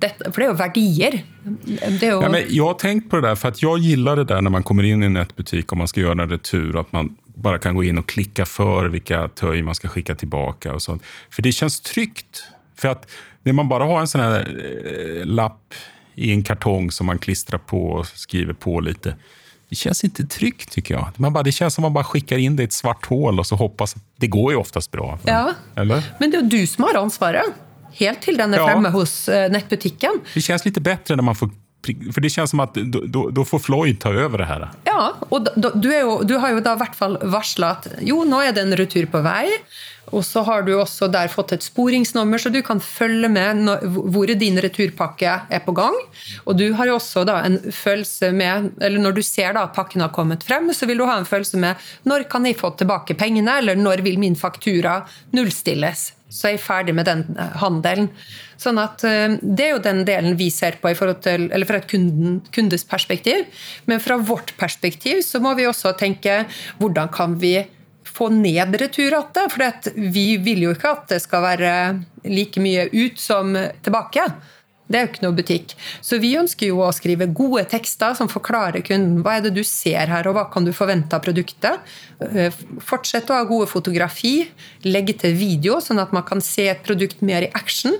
dette, 0.00 0.30
for 0.30 0.40
det 0.40 0.46
er 0.46 0.50
jo 0.50 0.58
verdier. 0.60 1.18
Er 1.84 1.98
jo, 2.00 2.20
Ja, 2.24 2.30
jag 2.40 2.70
har 2.70 2.78
tenkt 2.80 3.10
på 3.10 3.20
det 3.20 3.28
der, 3.28 3.38
for 3.38 3.60
jeg 3.60 3.84
gillar 3.84 4.20
det 4.20 4.28
der 4.32 4.42
når 4.44 4.56
man 4.58 4.66
kommer 4.66 4.88
inn 4.88 5.04
i 5.04 5.10
en 5.10 5.18
nettbutikk 5.18 5.72
og 5.72 5.82
man 5.82 5.90
skal 5.90 6.06
gjøre 6.06 6.18
en 6.22 6.32
retur, 6.32 6.80
at 6.80 6.92
man 6.96 7.12
bare 7.36 7.60
kan 7.60 7.76
gå 7.76 7.84
inn 7.84 8.00
og 8.00 8.08
klicka 8.08 8.46
for 8.48 8.88
hvilke 8.92 9.26
tøy 9.36 9.60
man 9.66 9.76
skal 9.76 9.92
sende 9.92 10.16
tilbake. 10.22 10.72
For 10.72 11.44
det 11.44 11.52
kjennes 11.52 11.82
tryggt. 11.84 12.46
For 12.76 12.94
at 12.96 13.04
når 13.46 13.58
man 13.60 13.68
bare 13.68 13.88
har 13.88 14.00
en 14.00 14.10
sånn 14.10 14.24
eh, 14.24 15.20
lapp 15.28 15.76
i 16.16 16.32
en 16.32 16.42
kartong 16.42 16.90
som 16.90 17.06
man 17.06 17.18
klistrar 17.18 17.58
på 17.58 17.86
och 17.86 18.06
skriver 18.06 18.52
på 18.54 18.80
lite. 18.80 19.16
Det 19.68 19.76
känns 19.76 20.04
inte 20.04 20.26
tryggt 20.26 20.72
tycker 20.72 20.94
jag. 20.94 21.08
Man 21.16 21.32
bara, 21.32 21.42
det 21.42 21.52
känns 21.52 21.74
som 21.74 21.82
man 21.82 21.92
bara 21.92 22.04
skickar 22.04 22.38
in 22.38 22.56
det 22.56 22.62
i 22.62 22.66
ett 22.66 22.72
svart 22.72 23.06
hål 23.06 23.38
och 23.38 23.46
så 23.46 23.56
hoppas. 23.56 23.96
Det 24.16 24.26
går 24.26 24.52
ju 24.52 24.58
oftast 24.58 24.90
bra. 24.90 25.18
Ja. 25.24 25.52
Eller? 25.76 26.02
Men 26.20 26.30
det 26.30 26.38
er 26.38 26.42
du 26.42 26.66
som 26.66 26.84
har 26.84 26.94
ansvaret. 27.02 27.42
Helt 27.92 28.20
til 28.22 28.36
den 28.36 28.54
er 28.54 28.58
Ja. 28.58 28.66
fremme 28.68 28.88
hos 28.90 29.28
eh, 29.28 29.50
nettbutikken. 29.50 30.10
Det 30.34 30.40
känns 30.40 30.64
lite 30.64 30.80
bättre 30.80 31.16
när 31.16 31.22
man 31.22 31.34
får... 31.34 31.50
För 31.86 32.20
det 32.20 32.30
kjennes 32.30 32.50
som 32.50 32.60
at 32.60 32.78
då 33.34 33.44
får 33.44 33.58
Floyd 33.58 34.00
ta 34.00 34.10
over 34.10 34.38
det 34.38 34.44
her. 34.44 34.68
Ja, 34.84 35.12
og 35.28 35.44
da, 35.44 35.52
da, 35.56 35.70
du, 35.74 35.90
jo, 35.94 36.22
du 36.22 36.36
har 36.42 36.54
jo 36.54 36.62
da 36.64 36.76
i 36.76 36.82
hvert 36.84 36.96
fall 36.96 37.18
varsla 37.22 37.76
at 37.76 37.90
jo, 38.00 38.22
nå 38.28 38.42
er 38.44 38.56
det 38.56 38.66
en 38.66 38.76
retur 38.78 39.08
på 39.10 39.22
vei. 39.26 39.46
Og 40.14 40.22
så 40.22 40.42
har 40.46 40.62
du 40.62 40.72
også 40.76 41.08
der 41.10 41.30
fått 41.32 41.56
et 41.56 41.64
sporingsnummer, 41.66 42.38
så 42.38 42.50
du 42.54 42.60
kan 42.66 42.80
følge 42.82 43.28
med 43.32 43.62
når, 43.66 43.86
hvor 44.14 44.30
din 44.38 44.60
returpakke 44.62 45.32
er 45.50 45.64
på 45.64 45.74
gang. 45.74 45.96
Og 46.44 46.58
du 46.58 46.68
har 46.78 46.90
jo 46.90 46.98
også 47.00 47.24
da 47.26 47.40
en 47.46 47.58
følelse 47.74 48.30
med 48.32 48.70
Eller 48.80 49.02
når 49.02 49.16
du 49.16 49.22
ser 49.26 49.56
da 49.56 49.66
at 49.66 49.74
pakken 49.74 50.04
har 50.04 50.14
kommet 50.14 50.44
frem, 50.46 50.70
så 50.72 50.86
vil 50.86 51.02
du 51.02 51.06
ha 51.08 51.18
en 51.18 51.28
følelse 51.28 51.58
med 51.58 51.88
når 52.06 52.28
kan 52.30 52.46
jeg 52.46 52.58
få 52.60 52.70
tilbake 52.78 53.16
pengene, 53.18 53.58
eller 53.58 53.78
når 53.78 54.04
vil 54.06 54.20
min 54.22 54.36
faktura 54.38 55.00
nullstilles? 55.34 56.12
Så 56.28 56.48
er 56.48 56.56
jeg 56.56 56.64
ferdig 56.64 56.94
med 56.96 57.06
den 57.06 57.22
eh, 57.38 57.54
handelen. 57.62 58.08
Sånn 58.58 58.80
at 58.82 59.04
eh, 59.06 59.36
Det 59.40 59.68
er 59.68 59.74
jo 59.76 59.84
den 59.84 60.02
delen 60.08 60.38
vi 60.40 60.50
ser 60.50 60.80
på 60.82 60.92
til, 61.22 61.48
eller 61.50 61.68
fra 61.68 61.80
et 61.80 61.88
kunden, 61.90 62.40
kundes 62.52 62.84
perspektiv. 62.84 63.46
Men 63.86 64.02
fra 64.02 64.18
vårt 64.18 64.56
perspektiv 64.58 65.22
så 65.22 65.40
må 65.40 65.54
vi 65.54 65.68
også 65.68 65.94
tenke 65.98 66.44
hvordan 66.80 67.12
kan 67.14 67.38
vi 67.38 67.58
få 68.06 68.30
ned 68.32 68.76
returratet? 68.80 69.52
For 69.52 69.92
vi 69.94 70.36
vil 70.42 70.66
jo 70.66 70.74
ikke 70.74 70.92
at 70.96 71.08
det 71.14 71.22
skal 71.22 71.44
være 71.44 71.72
like 72.26 72.62
mye 72.62 72.88
ut 72.92 73.20
som 73.20 73.54
tilbake. 73.82 74.26
Det 74.86 74.98
er 74.98 75.06
jo 75.06 75.10
ikke 75.10 75.24
noe 75.24 75.34
butikk. 75.34 75.72
Så 76.04 76.20
vi 76.22 76.36
ønsker 76.38 76.70
jo 76.70 76.78
å 76.84 76.92
skrive 76.94 77.26
gode 77.34 77.64
tekster 77.72 78.14
som 78.14 78.30
forklarer 78.30 78.84
kunden 78.86 79.18
hva 79.24 79.38
er 79.38 79.46
det 79.48 79.56
du 79.56 79.64
ser 79.66 80.12
her, 80.12 80.28
og 80.30 80.36
hva 80.38 80.44
kan 80.52 80.66
du 80.66 80.70
forvente 80.76 81.16
av 81.16 81.24
produktet. 81.26 81.82
Eh, 82.22 82.54
Fortsett 82.86 83.30
å 83.32 83.40
ha 83.40 83.48
gode 83.48 83.66
fotografi, 83.70 84.46
legge 84.86 85.16
til 85.24 85.34
video, 85.34 85.80
sånn 85.82 85.98
at 86.02 86.14
man 86.14 86.22
kan 86.28 86.42
se 86.44 86.68
et 86.70 86.84
produkt 86.86 87.24
mer 87.26 87.48
i 87.48 87.52
action. 87.58 87.98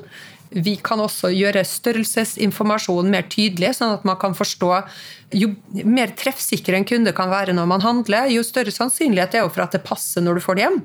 Vi 0.55 0.77
kan 0.79 1.01
også 1.03 1.33
gjøre 1.35 1.65
størrelsesinformasjon 1.67 3.11
mer 3.11 3.27
tydelig, 3.29 3.73
sånn 3.81 3.97
at 3.97 4.05
man 4.07 4.19
kan 4.23 4.37
forstå 4.39 4.73
Jo 5.35 5.49
mer 5.83 6.13
treffsikker 6.15 6.77
en 6.79 6.85
kunde 6.87 7.11
kan 7.13 7.27
være 7.33 7.51
når 7.53 7.67
man 7.67 7.83
handler, 7.83 8.29
jo 8.31 8.45
større 8.47 8.71
sannsynlighet 8.71 9.35
er 9.35 9.43
det 9.43 9.55
for 9.57 9.65
at 9.65 9.73
det 9.75 9.83
passer 9.83 10.23
når 10.23 10.39
du 10.39 10.45
får 10.45 10.55
det 10.55 10.63
hjem. 10.63 10.77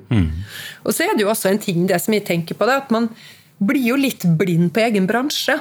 Og 0.82 0.96
så 0.98 1.06
er 1.06 1.14
det 1.14 1.22
jo 1.22 1.30
også 1.30 1.52
en 1.52 1.62
ting 1.62 1.86
det 1.86 2.00
som 2.02 2.16
jeg 2.18 2.26
tenker 2.26 2.58
på, 2.58 2.66
det, 2.66 2.80
at 2.82 2.90
man 2.90 3.06
blir 3.62 3.92
jo 3.92 4.00
litt 4.02 4.26
blind 4.40 4.74
på 4.74 4.82
egen 4.82 5.06
bransje. 5.06 5.60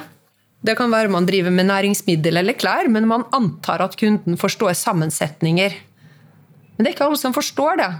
Det 0.61 0.75
kan 0.77 0.91
være 0.93 1.09
man 1.09 1.25
driver 1.25 1.53
med 1.53 1.69
næringsmiddel 1.71 2.37
eller 2.41 2.57
klær, 2.57 2.89
men 2.89 3.07
man 3.09 3.25
antar 3.33 3.81
at 3.81 3.97
kunden 3.97 4.37
forstår 4.37 4.75
sammensetninger. 4.77 5.77
Men 6.75 6.85
det 6.85 6.91
er 6.91 6.95
ikke 6.95 7.07
alle 7.09 7.21
som 7.21 7.33
forstår 7.33 7.81
det. 7.81 7.93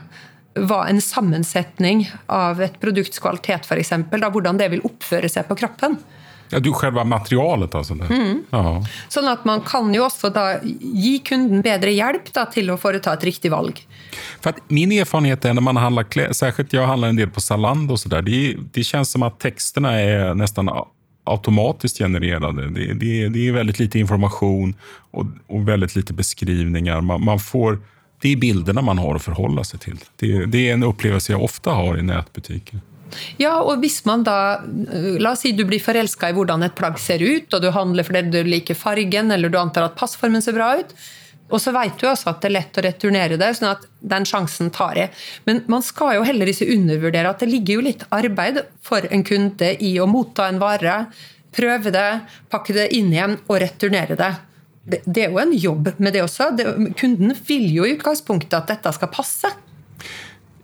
hva 0.67 0.81
en 0.89 0.97
sammensetning 0.99 2.01
av 2.27 2.59
et 2.59 2.73
produkts 2.81 3.21
kvalitet, 3.23 3.63
f.eks., 3.63 3.93
hvordan 4.11 4.57
det 4.59 4.67
vil 4.73 4.81
oppføre 4.83 5.29
seg 5.31 5.47
på 5.47 5.55
kroppen. 5.61 5.95
Ja, 6.51 6.59
du 6.59 6.73
Selve 6.75 7.03
materialet, 7.07 7.75
altså? 7.75 7.95
Mm. 7.95 8.41
Ja. 8.51 8.73
Sånn 9.07 9.29
at 9.31 9.45
man 9.47 9.61
kan 9.63 9.93
jo 9.95 10.03
også 10.09 10.27
da 10.35 10.59
gi 10.61 11.13
kunden 11.23 11.63
bedre 11.63 11.93
hjelp 11.95 12.27
da, 12.35 12.43
til 12.51 12.73
å 12.73 12.77
foreta 12.79 13.13
et 13.15 13.23
riktig 13.29 13.53
valg. 13.53 13.79
For 14.43 14.59
min 14.73 14.91
erfarenhet 14.97 15.47
er 15.47 15.55
når 15.55 15.67
man 15.69 15.79
handler 15.79 16.09
klær, 16.11 16.35
særlig 16.35 16.67
jeg 16.75 16.87
handler 16.87 17.13
en 17.13 17.21
del 17.21 17.31
på 17.31 17.43
Zalando, 17.43 17.95
så 17.95 18.11
der, 18.11 18.27
det, 18.27 18.41
de 18.75 18.83
kjennes 18.83 19.13
som 19.15 19.23
at 19.23 19.39
tekstene 19.39 19.93
er 20.03 20.35
nesten 20.35 20.67
automatisk 21.23 21.97
genererade. 21.97 22.69
Det, 22.69 22.93
det, 22.93 23.29
det, 23.29 23.47
är 23.47 23.51
väldigt 23.51 23.79
lite 23.79 23.99
information 23.99 24.75
och, 25.11 25.25
och 25.47 25.67
väldigt 25.67 25.95
lite 25.95 26.13
beskrivningar. 26.13 27.01
Man, 27.01 27.23
man, 27.23 27.39
får, 27.39 27.79
det 28.21 28.29
är 28.29 28.35
bilderna 28.35 28.81
man 28.81 28.97
har 28.97 29.15
å 29.15 29.19
forholde 29.21 29.65
seg 29.65 29.83
til. 29.85 29.99
Det, 30.19 30.45
det, 30.45 30.65
er 30.67 30.77
en 30.77 30.87
opplevelse 30.87 31.33
jeg 31.33 31.41
ofte 31.41 31.73
har 31.75 31.99
i 31.99 32.05
nettbutikker. 32.05 32.81
Ja, 33.41 33.57
og 33.59 33.81
hvis 33.83 34.05
man 34.07 34.21
da 34.23 34.61
La 35.19 35.33
oss 35.33 35.41
si 35.43 35.51
du 35.51 35.65
blir 35.67 35.81
forelska 35.83 36.29
i 36.31 36.35
hvordan 36.37 36.63
et 36.63 36.77
plagg 36.77 36.95
ser 36.99 37.19
ut, 37.19 37.51
og 37.51 37.59
du 37.59 37.67
handler 37.75 38.07
fordi 38.07 38.21
du 38.31 38.39
liker 38.47 38.77
fargen, 38.77 39.33
eller 39.35 39.51
du 39.51 39.59
antar 39.59 39.89
at 39.89 39.97
passformen 39.99 40.43
ser 40.43 40.55
bra 40.55 40.77
ut. 40.79 40.95
Og 41.51 41.61
så 41.61 41.73
vet 41.75 41.97
du 41.99 42.07
også 42.09 42.31
at 42.31 42.41
det 42.41 42.49
er 42.49 42.55
lett 42.57 42.79
å 42.79 42.83
returnere 42.85 43.39
det, 43.39 43.51
sånn 43.57 43.71
at 43.73 43.87
den 44.13 44.27
sjansen 44.27 44.71
tar 44.73 44.99
jeg. 44.99 45.11
Men 45.47 45.63
man 45.71 45.83
skal 45.85 46.17
jo 46.17 46.27
heller 46.27 46.51
ikke 46.51 46.69
undervurdere 46.73 47.33
at 47.33 47.43
det 47.43 47.51
ligger 47.51 47.79
jo 47.79 47.87
litt 47.89 48.05
arbeid 48.09 48.63
for 48.85 49.05
en 49.11 49.25
kunde 49.27 49.73
i 49.83 49.95
å 49.99 50.07
motta 50.09 50.47
en 50.49 50.61
vare, 50.61 51.03
prøve 51.55 51.91
det, 51.93 52.07
pakke 52.51 52.75
det 52.77 52.87
inn 52.95 53.11
igjen 53.11 53.35
og 53.47 53.59
returnere 53.63 54.17
det. 54.19 54.31
Det, 54.81 55.17
er 55.21 55.29
jo 55.29 55.41
en 55.41 55.51
jobb 55.53 55.91
med 56.01 56.15
det 56.15 56.23
også. 56.25 56.49
Det, 56.57 56.65
kunden 56.97 57.35
vil 57.47 57.67
jo 57.69 57.85
i 57.85 57.93
utgangspunktet 57.97 58.57
at 58.57 58.71
dette 58.71 58.93
skal 58.97 59.11
passe. 59.13 59.51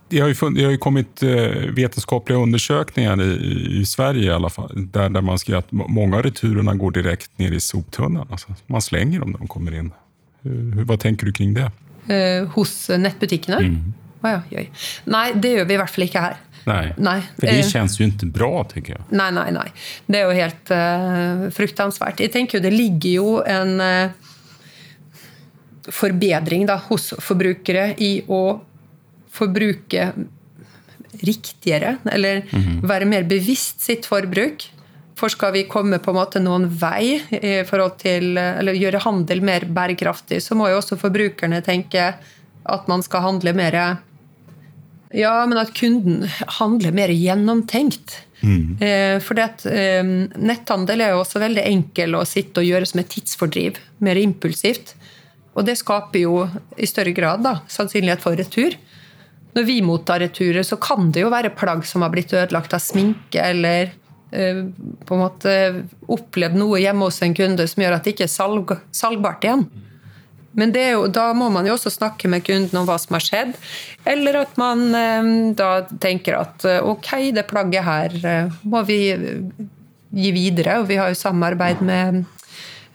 Det 0.08 0.20
har, 0.20 0.28
ju, 0.28 0.50
det 0.50 0.64
har 0.64 0.70
ju 0.70 0.78
kommit 0.78 1.22
eh, 1.22 1.52
vetenskapliga 1.76 2.38
undersökningar 2.38 3.22
i, 3.22 3.80
i, 3.80 3.86
Sverige 3.86 4.24
i 4.24 4.30
alla 4.30 4.50
fall, 4.50 4.72
där, 4.74 5.08
där 5.08 5.20
man 5.20 5.38
skriver 5.38 5.58
att 5.58 5.72
många 5.72 6.16
av 6.16 6.22
returerna 6.22 6.74
går 6.74 6.90
direkt 6.90 7.38
ner 7.38 7.52
i 7.52 7.60
soptunnan. 7.60 8.26
Alltså, 8.30 8.54
man 8.66 8.82
slänger 8.82 9.20
dem 9.20 9.30
när 9.30 9.38
de 9.38 9.48
kommer 9.48 9.74
in. 9.74 9.92
Hva 10.42 10.98
tenker 11.00 11.28
du 11.28 11.34
kring 11.34 11.54
det? 11.56 11.68
Uh, 12.08 12.46
hos 12.54 12.74
nettbutikkene? 12.96 13.58
Mm. 13.64 13.80
Oh, 14.26 14.44
ja, 14.50 14.62
Nei, 15.06 15.26
det 15.38 15.54
gjør 15.54 15.66
vi 15.68 15.76
i 15.76 15.80
hvert 15.80 15.94
fall 15.94 16.06
ikke 16.08 16.22
her. 16.24 16.38
Nei, 16.68 16.84
nei. 17.00 17.18
For 17.36 17.48
det 17.48 17.58
uh, 17.62 17.68
kjennes 17.70 17.98
jo 17.98 18.06
ikke 18.08 18.30
bra, 18.34 18.50
tenker 18.70 18.96
jeg. 18.96 19.04
Nei, 19.18 19.28
nei, 19.34 19.48
nei. 19.54 19.68
Det 20.06 20.20
er 20.20 20.24
jo 20.26 20.38
helt 20.38 20.72
uh, 20.74 21.44
fruktansvært. 21.54 22.24
Jeg 22.24 22.34
tenker 22.34 22.58
jo 22.58 22.64
det 22.64 22.74
ligger 22.74 23.14
jo 23.18 23.36
en 23.46 23.76
forbedring 25.88 26.66
da, 26.68 26.76
hos 26.88 27.14
forbrukere 27.24 27.92
i 28.04 28.18
å 28.28 28.42
forbruke 29.32 30.10
riktigere, 31.24 31.96
eller 32.12 32.42
mm 32.44 32.60
-hmm. 32.62 32.88
være 32.88 33.04
mer 33.04 33.24
bevisst 33.24 33.80
sitt 33.80 34.06
forbruk. 34.06 34.68
For 35.18 35.32
skal 35.32 35.54
vi 35.56 35.66
komme 35.70 35.98
på 35.98 36.12
en 36.12 36.18
måte 36.20 36.42
noen 36.42 36.68
vei 36.78 37.18
i 37.34 37.54
forhold 37.66 37.96
til, 38.02 38.36
eller 38.38 38.78
gjøre 38.78 39.02
handel 39.02 39.42
mer 39.42 39.66
bærekraftig, 39.66 40.38
så 40.44 40.54
må 40.58 40.68
jo 40.70 40.78
også 40.78 40.98
forbrukerne 41.00 41.58
tenke 41.66 42.12
at 42.68 42.88
man 42.90 43.02
skal 43.02 43.24
handle 43.24 43.54
mer 43.56 43.78
Ja, 45.16 45.34
men 45.48 45.58
at 45.58 45.72
kunden 45.74 46.26
handler 46.58 46.92
mer 46.92 47.10
gjennomtenkt. 47.10 48.18
Mm. 48.44 48.76
Eh, 48.78 49.16
for 49.24 49.40
eh, 49.40 50.10
netthandel 50.36 51.00
er 51.02 51.14
jo 51.14 51.22
også 51.22 51.40
veldig 51.42 51.64
enkel 51.64 52.14
å 52.14 52.26
sitte 52.28 52.60
og 52.60 52.68
gjøre 52.68 52.86
som 52.86 53.00
et 53.00 53.08
tidsfordriv. 53.14 53.80
Mer 54.04 54.20
impulsivt. 54.20 54.92
Og 55.56 55.64
det 55.66 55.78
skaper 55.80 56.22
jo 56.22 56.42
i 56.76 56.86
større 56.86 57.14
grad 57.16 57.42
da, 57.42 57.56
sannsynlighet 57.72 58.22
for 58.22 58.38
retur. 58.38 58.76
Når 59.56 59.64
vi 59.66 59.80
mottar 59.82 60.20
returer, 60.22 60.62
så 60.62 60.76
kan 60.78 61.08
det 61.10 61.24
jo 61.24 61.32
være 61.32 61.54
plagg 61.56 61.82
som 61.88 62.04
har 62.04 62.12
blitt 62.12 62.36
ødelagt 62.36 62.76
av 62.76 62.84
sminke 62.84 63.42
eller 63.42 63.90
på 64.30 65.16
en 65.16 65.20
måte 65.22 65.52
opplevd 66.10 66.58
noe 66.60 66.80
hjemme 66.82 67.06
hos 67.08 67.22
en 67.24 67.36
kunde 67.36 67.64
som 67.70 67.82
gjør 67.82 67.96
at 67.96 68.04
det 68.04 68.12
ikke 68.12 68.26
er 68.26 68.32
salg, 68.32 68.74
salgbart 68.92 69.46
igjen. 69.46 69.62
Men 70.58 70.72
jo, 70.74 71.06
da 71.12 71.30
må 71.36 71.50
man 71.54 71.68
jo 71.68 71.76
også 71.76 71.92
snakke 71.94 72.28
med 72.30 72.42
kunden 72.46 72.80
om 72.80 72.86
hva 72.88 72.96
som 73.00 73.14
har 73.16 73.24
skjedd. 73.24 73.52
Eller 74.08 74.40
at 74.40 74.56
man 74.60 74.88
eh, 74.96 75.30
da 75.56 75.70
tenker 76.02 76.40
at 76.40 76.66
eh, 76.66 76.80
ok, 76.82 77.12
det 77.36 77.46
plagget 77.50 77.86
her 77.86 78.50
må 78.66 78.82
vi 78.88 79.00
gi 79.08 80.32
videre. 80.34 80.80
Og 80.82 80.88
vi 80.90 80.98
har 80.98 81.12
jo 81.12 81.20
samarbeid 81.20 81.84
med 81.84 82.24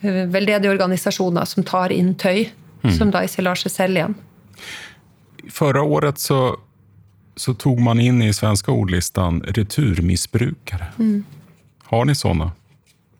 veldedige 0.04 0.70
organisasjoner 0.70 1.48
som 1.48 1.64
tar 1.66 1.92
inn 1.94 2.12
tøy, 2.20 2.44
mm. 2.84 2.92
som 2.98 3.12
da 3.14 3.24
ikke 3.24 3.44
lar 3.46 3.58
seg 3.58 3.72
selge 3.72 4.02
igjen. 4.02 4.16
Forrige 5.52 5.84
året 5.96 6.20
så 6.20 6.40
så 7.36 7.54
tog 7.54 7.80
man 7.80 8.00
inn 8.00 8.22
i 8.22 8.32
svenska 8.32 8.72
ordlistan 8.72 9.42
returmissbrukare. 9.46 10.92
Mm. 10.98 11.24
Har 11.90 12.04
ni 12.04 12.14
sånne 12.14 12.50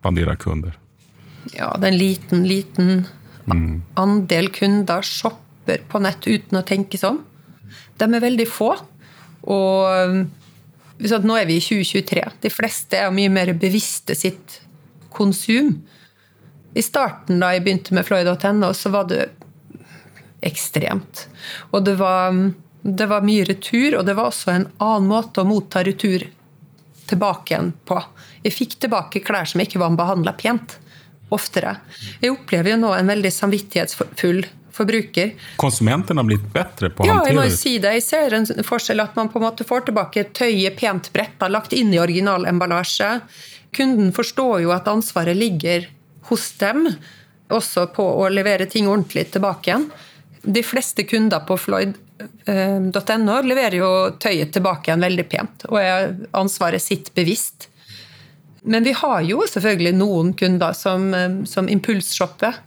bandera 0.02 0.36
kunder? 0.36 0.78
Ja, 1.52 1.74
det 1.78 1.88
er 1.88 1.92
en 1.92 1.98
liten, 1.98 2.44
liten 2.48 2.90
mm. 3.44 3.82
andel 4.00 4.48
kunder 4.54 5.04
shopper 5.04 5.82
på 5.88 6.00
nett 6.04 6.26
uten 6.26 6.60
å 6.60 6.64
tenke 6.66 7.00
sånn. 7.00 7.20
De 7.98 8.08
er 8.08 8.24
veldig 8.24 8.46
få. 8.48 8.72
Og 9.44 10.24
nå 10.98 11.38
er 11.38 11.48
vi 11.48 11.58
i 11.58 11.64
2023. 11.64 12.24
De 12.44 12.52
fleste 12.52 13.00
er 13.00 13.14
mye 13.14 13.32
mer 13.32 13.52
bevisste 13.58 14.16
sitt 14.16 14.60
konsum. 15.14 15.76
I 16.74 16.82
starten, 16.82 17.42
da 17.42 17.52
jeg 17.54 17.64
begynte 17.66 17.94
med 17.94 18.06
Floyd.no, 18.06 18.72
så 18.74 18.90
var 18.94 19.08
det 19.10 19.28
ekstremt. 20.44 21.26
Og 21.72 21.84
det 21.86 21.96
var 22.00 22.34
det 22.84 23.06
var 23.08 23.24
mye 23.24 23.44
retur, 23.48 23.94
og 23.98 24.04
det 24.04 24.12
var 24.18 24.28
også 24.28 24.50
en 24.52 24.66
annen 24.84 25.08
måte 25.08 25.40
å 25.40 25.48
motta 25.48 25.80
retur 25.86 26.26
tilbake 27.08 27.54
igjen 27.54 27.70
på. 27.88 27.96
Jeg 28.44 28.52
fikk 28.52 28.76
tilbake 28.84 29.22
klær 29.24 29.48
som 29.48 29.62
ikke 29.64 29.80
var 29.80 29.96
behandla 29.96 30.34
pent. 30.36 30.76
Oftere. 31.32 31.78
Jeg 32.20 32.34
opplever 32.34 32.74
jo 32.74 32.82
nå 32.82 32.90
en 32.92 33.08
veldig 33.08 33.30
samvittighetsfull 33.32 34.44
forbruker. 34.74 35.32
Konsumenten 35.56 36.20
har 36.20 36.28
blitt 36.28 36.44
bedre 36.52 36.90
på 36.92 37.02
å 37.04 37.08
ja, 37.08 37.16
jeg 37.24 37.38
må 37.38 37.46
jo 37.46 37.54
si 37.56 37.74
det. 37.80 37.94
Jeg 37.96 38.04
ser 38.04 38.36
en 38.36 38.46
forskjell 38.68 39.00
at 39.02 39.16
man 39.16 39.30
på 39.32 39.40
en 39.40 39.46
måte 39.46 39.66
får 39.66 39.86
tilbake 39.88 40.26
tøyet 40.36 40.76
pent 40.78 41.08
bretta, 41.14 41.48
lagt 41.48 41.72
inn 41.72 41.94
i 41.94 42.00
original 42.02 42.44
emballasje. 42.50 43.10
Kunden 43.74 44.12
forstår 44.14 44.60
jo 44.66 44.74
at 44.76 44.90
ansvaret 44.92 45.38
ligger 45.38 45.88
hos 46.28 46.50
dem, 46.60 46.90
også 47.48 47.88
på 47.96 48.04
å 48.04 48.28
levere 48.32 48.68
ting 48.70 48.88
ordentlig 48.90 49.30
tilbake 49.32 49.70
igjen. 49.72 49.88
De 50.44 50.62
fleste 50.62 51.04
kunder 51.08 51.40
på 51.48 51.56
floyd.no 51.56 53.36
leverer 53.44 53.78
jo 53.78 53.90
tøyet 54.20 54.52
tilbake 54.54 54.90
igjen 54.90 55.06
veldig 55.06 55.24
pent, 55.30 55.64
og 55.70 55.80
er 55.80 56.12
ansvaret 56.36 56.82
sitt 56.82 57.10
bevisst. 57.16 57.68
Men 58.64 58.84
vi 58.84 58.94
har 58.96 59.24
jo 59.28 59.44
selvfølgelig 59.48 59.92
noen 59.98 60.32
kunder 60.36 60.76
som, 60.76 61.10
som 61.48 61.68
impulsshopper. 61.68 62.60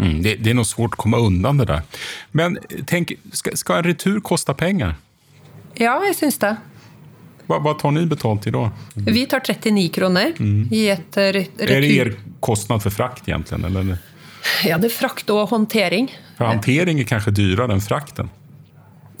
Mm, 0.00 0.22
det, 0.22 0.36
det, 0.40 0.50
er 0.50 0.56
noe 0.58 0.66
svårt 0.66 0.96
å 0.96 1.02
komme 1.04 1.20
unna 1.20 1.52
det 1.60 1.68
der. 1.70 1.84
Men 2.32 2.56
tenk, 2.88 3.12
skal, 3.36 3.58
skal 3.60 3.84
retur 3.86 4.18
koste 4.24 4.54
penger? 4.56 4.96
Ja, 5.78 5.98
jeg 6.06 6.16
syns 6.18 6.40
det. 6.40 6.54
Hva, 7.50 7.58
hva, 7.60 7.74
tar 7.78 7.92
ni 7.94 8.06
betalt 8.08 8.46
i 8.46 8.52
da? 8.54 8.68
Mm. 8.96 9.10
Vi 9.12 9.26
tar 9.30 9.42
39 9.44 9.88
kroner 9.94 10.32
mm. 10.38 10.62
i 10.72 10.86
et 10.92 11.20
retur. 11.36 11.66
Er 11.66 11.84
det 11.84 11.90
er 12.04 12.12
kostnad 12.40 12.82
for 12.82 12.94
frakt, 12.94 13.28
egentlig? 13.28 13.60
Eller? 13.66 13.98
Ja, 14.66 14.78
det 14.80 14.90
er 14.90 14.96
frakt 14.96 15.30
og 15.32 15.48
håndtering. 15.52 16.10
For 16.38 16.48
håndtering 16.48 17.00
er 17.00 17.08
kanskje 17.08 17.34
dyrere 17.36 17.76
enn 17.76 17.84
frakten? 17.84 18.30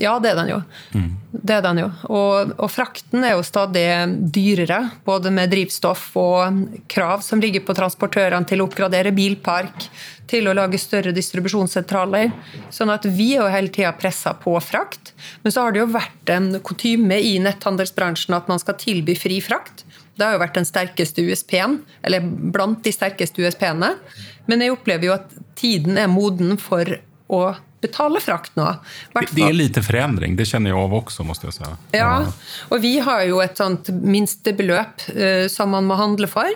Ja, 0.00 0.14
det 0.22 0.30
er 0.32 0.38
den 0.38 0.48
jo. 0.48 0.60
Mm. 0.96 1.10
Det 1.30 1.56
er 1.58 1.64
den 1.64 1.80
jo. 1.82 1.88
Og, 2.08 2.54
og, 2.56 2.68
frakten 2.72 3.24
er 3.26 3.34
jo 3.34 3.44
stadig 3.44 3.84
dyrere, 4.32 4.78
både 5.04 5.32
med 5.34 5.52
drivstoff 5.52 6.06
og 6.18 6.62
krav 6.90 7.20
som 7.26 7.42
ligger 7.42 7.62
på 7.66 7.76
transportørene 7.76 8.48
til 8.48 8.62
å 8.62 8.68
oppgradere 8.68 9.12
bilpark, 9.14 9.90
til 10.30 10.48
å 10.48 10.54
lage 10.56 10.80
større 10.80 11.12
distribusjonssentraler. 11.12 12.32
Sånn 12.72 12.92
at 12.94 13.04
vi 13.04 13.34
er 13.34 13.44
jo 13.44 13.52
hele 13.52 13.72
tida 13.74 13.92
pressa 13.98 14.32
på 14.40 14.54
frakt. 14.64 15.12
Men 15.44 15.52
så 15.52 15.66
har 15.66 15.76
det 15.76 15.82
jo 15.82 15.92
vært 15.92 16.32
en 16.32 16.52
kutyme 16.64 17.20
i 17.20 17.36
netthandelsbransjen 17.44 18.38
at 18.38 18.48
man 18.50 18.62
skal 18.62 18.78
tilby 18.80 19.18
fri 19.18 19.40
frakt. 19.44 19.84
Det 20.16 20.26
har 20.26 20.36
jo 20.36 20.42
vært 20.42 20.56
den 20.56 20.68
sterkeste 20.68 21.24
USP-en, 21.28 21.80
eller 22.04 22.24
blant 22.24 22.80
de 22.84 22.92
sterkeste 22.94 23.44
USP-ene. 23.44 23.94
Men 24.48 24.64
jeg 24.64 24.74
opplever 24.74 25.10
jo 25.10 25.16
at 25.18 25.34
tiden 25.60 26.00
er 26.00 26.08
moden 26.12 26.56
for 26.60 26.88
å 27.30 27.42
betale 27.80 28.20
frakt 28.20 28.56
nå. 28.58 28.66
Det 29.32 29.44
er 29.44 29.56
lite 29.56 29.82
forandring, 29.84 30.36
det 30.38 30.46
kjenner 30.50 30.72
jeg 30.72 30.80
av 30.80 30.94
også. 31.00 31.26
måtte 31.26 31.48
jeg 31.48 31.56
si. 31.58 31.72
Ja, 31.96 32.12
og 32.68 32.84
vi 32.84 32.94
har 33.04 33.24
jo 33.28 33.40
et 33.44 33.60
sånt 33.60 33.90
minstebeløp 33.90 35.08
uh, 35.16 35.46
som 35.52 35.72
man 35.74 35.88
må 35.88 35.98
handle 36.00 36.30
for, 36.30 36.48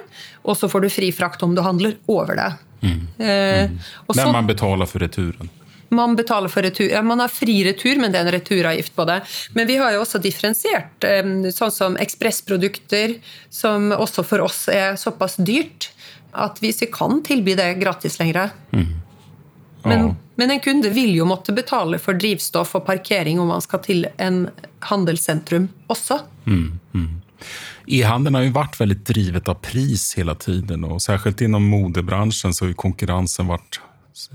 og 0.44 0.58
så 0.58 0.70
får 0.70 0.86
du 0.86 0.92
fri 0.92 1.10
frakt 1.16 1.44
om 1.46 1.56
du 1.56 1.64
handler 1.64 1.98
over 2.10 2.38
det. 2.38 2.50
Mm. 2.84 2.96
Mm. 3.18 3.76
Uh, 4.08 4.16
Der 4.16 4.32
man 4.32 4.48
betaler 4.50 4.90
for 4.90 5.04
returen. 5.04 5.52
Man 5.94 6.16
betaler 6.16 6.50
for 6.50 6.64
retur. 6.64 6.88
Ja, 6.90 7.02
man 7.06 7.20
har 7.22 7.30
fri 7.30 7.60
retur, 7.66 7.98
men 8.00 8.12
det 8.12 8.18
er 8.18 8.26
en 8.26 8.34
returavgift 8.34 8.94
på 8.96 9.04
det. 9.06 9.20
Men 9.54 9.68
vi 9.68 9.76
har 9.78 9.94
jo 9.94 10.00
også 10.02 10.18
differensiert, 10.18 11.04
sånn 11.54 11.74
som 11.74 11.98
ekspressprodukter, 12.00 13.18
som 13.52 13.92
også 13.94 14.24
for 14.26 14.42
oss 14.42 14.64
er 14.72 14.98
såpass 15.00 15.38
dyrt 15.38 15.92
at 16.34 16.58
vi 16.62 16.72
kan 16.92 17.22
tilby 17.22 17.54
det 17.54 17.74
gratis 17.78 18.18
lenger, 18.18 18.50
mm. 18.74 18.86
Men, 19.84 19.98
Ja. 20.06 20.14
men 20.36 20.50
en 20.50 20.60
kunde 20.60 20.90
vil 20.90 21.14
jo 21.14 21.24
måtte 21.24 21.52
betale 21.52 21.98
for 21.98 22.12
drivstoff 22.14 22.74
og 22.74 22.86
parkering 22.86 23.40
om 23.40 23.48
man 23.48 23.60
skal 23.60 23.82
til 23.84 24.06
en 24.18 24.48
handelssentrum 24.80 25.68
også. 25.88 26.20
E-handeln 27.86 28.34
har 28.34 28.42
ju 28.42 28.50
varit 28.50 28.80
väldigt 28.80 29.06
drivet 29.06 29.48
av 29.48 29.54
pris 29.54 30.14
hela 30.14 30.34
tiden 30.34 30.84
och 30.84 31.02
särskilt 31.02 31.40
inom 31.40 31.64
modebranschen 31.64 32.54
så 32.54 32.64
har 32.64 32.68
jo 32.68 32.74
konkurrensen 32.74 33.46
varit 33.46 33.80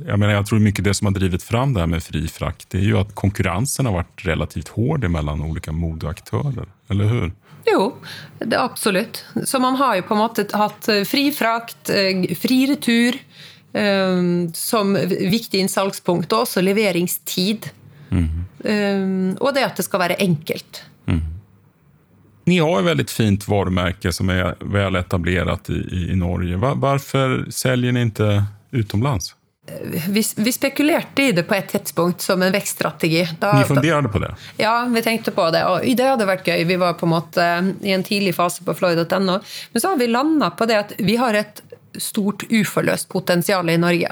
jag, 0.06 0.20
menar, 0.20 0.34
jag 0.34 0.45
tror 0.45 0.60
mycket 0.60 0.84
det 0.86 0.93
som 0.93 1.06
har 1.08 1.14
drivit 1.14 1.43
fram 1.43 1.74
det 1.74 1.80
här 1.80 1.88
med 1.88 2.04
fri 2.04 2.28
frakt 2.28 2.70
det 2.70 2.78
är 2.78 2.82
ju 2.82 2.97
att 2.97 3.16
konkurrensen 3.16 3.86
har 3.86 3.93
varit 3.93 4.26
relativt 4.26 4.68
hård 4.68 5.10
mellan 5.10 5.41
olika 5.41 5.72
modeaktörer, 5.72 6.68
eller 6.89 7.06
hur? 7.06 7.32
Jo, 7.66 7.95
det 8.39 8.56
er 8.56 8.64
absolutt. 8.64 9.26
Så 9.45 9.60
man 9.60 9.76
har 9.76 9.95
jo 9.95 10.02
på 10.02 10.14
en 10.14 10.20
måte 10.20 10.45
hatt 10.54 10.89
fri 11.08 11.32
frakt, 11.32 11.89
eh, 11.89 12.36
fri 12.36 12.68
retur 12.68 13.18
som 14.57 14.95
viktig 14.97 15.59
innsalgspunkt, 15.61 16.32
og 16.34 16.47
også 16.47 16.63
leveringstid. 16.65 17.70
Eh, 18.09 19.03
og 19.39 19.51
det 19.53 19.65
at 19.67 19.78
det 19.78 19.86
skal 19.86 20.01
være 20.07 20.17
enkelt. 20.26 20.84
Ni 22.49 22.59
har 22.59 22.80
et 22.80 22.88
veldig 22.88 23.09
fint 23.11 23.43
varemerke 23.45 24.11
som 24.15 24.30
er 24.34 24.55
vel 24.74 24.97
etablert 24.97 25.70
i, 25.70 25.82
i, 26.09 26.15
Norge. 26.17 26.57
Hvorfor 26.57 27.43
selger 27.53 27.93
dere 27.93 27.99
ni 27.99 28.07
utenlands? 28.09 28.55
utomlands? 28.72 29.36
Vi, 30.09 30.24
vi 30.36 30.51
spekulerte 30.51 31.28
i 31.28 31.32
det 31.38 31.43
på 31.45 31.53
et 31.53 31.67
tidspunkt 31.70 32.24
som 32.26 32.41
en 32.41 32.53
vekststrategi. 32.53 33.22
Dere 33.41 33.67
funderte 33.70 34.09
på 34.09 34.22
det? 34.24 34.32
Ja, 34.57 34.74
vi 34.89 35.03
tenkte 35.05 35.34
på 35.36 35.45
det, 35.53 35.61
og 35.70 35.86
det 35.86 36.07
hadde 36.09 36.26
vært 36.26 36.47
gøy. 36.47 36.63
Vi 36.72 36.80
var 36.82 36.97
på 36.97 37.05
en 37.05 37.13
måte 37.13 37.45
i 37.86 37.93
en 37.93 38.05
tidlig 38.07 38.34
fase 38.39 38.65
på 38.65 38.74
Floyd.no. 38.74 39.38
Men 39.74 39.84
så 39.84 39.93
har 39.93 40.01
vi 40.01 40.09
landa 40.09 40.49
på 40.49 40.65
det 40.65 40.80
at 40.80 40.95
vi 40.97 41.20
har 41.22 41.38
et 41.38 41.61
stort 41.97 42.45
uforløst 42.51 43.09
potensial 43.09 43.69
i 43.69 43.79
Norge. 43.81 44.11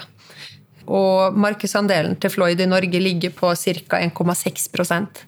Og 0.88 1.36
markedsandelen 1.36 2.16
til 2.22 2.32
Floyd 2.32 2.62
i 2.64 2.70
Norge 2.70 3.02
ligger 3.02 3.34
på 3.36 3.52
ca. 3.56 4.00
1,6% 4.00 5.26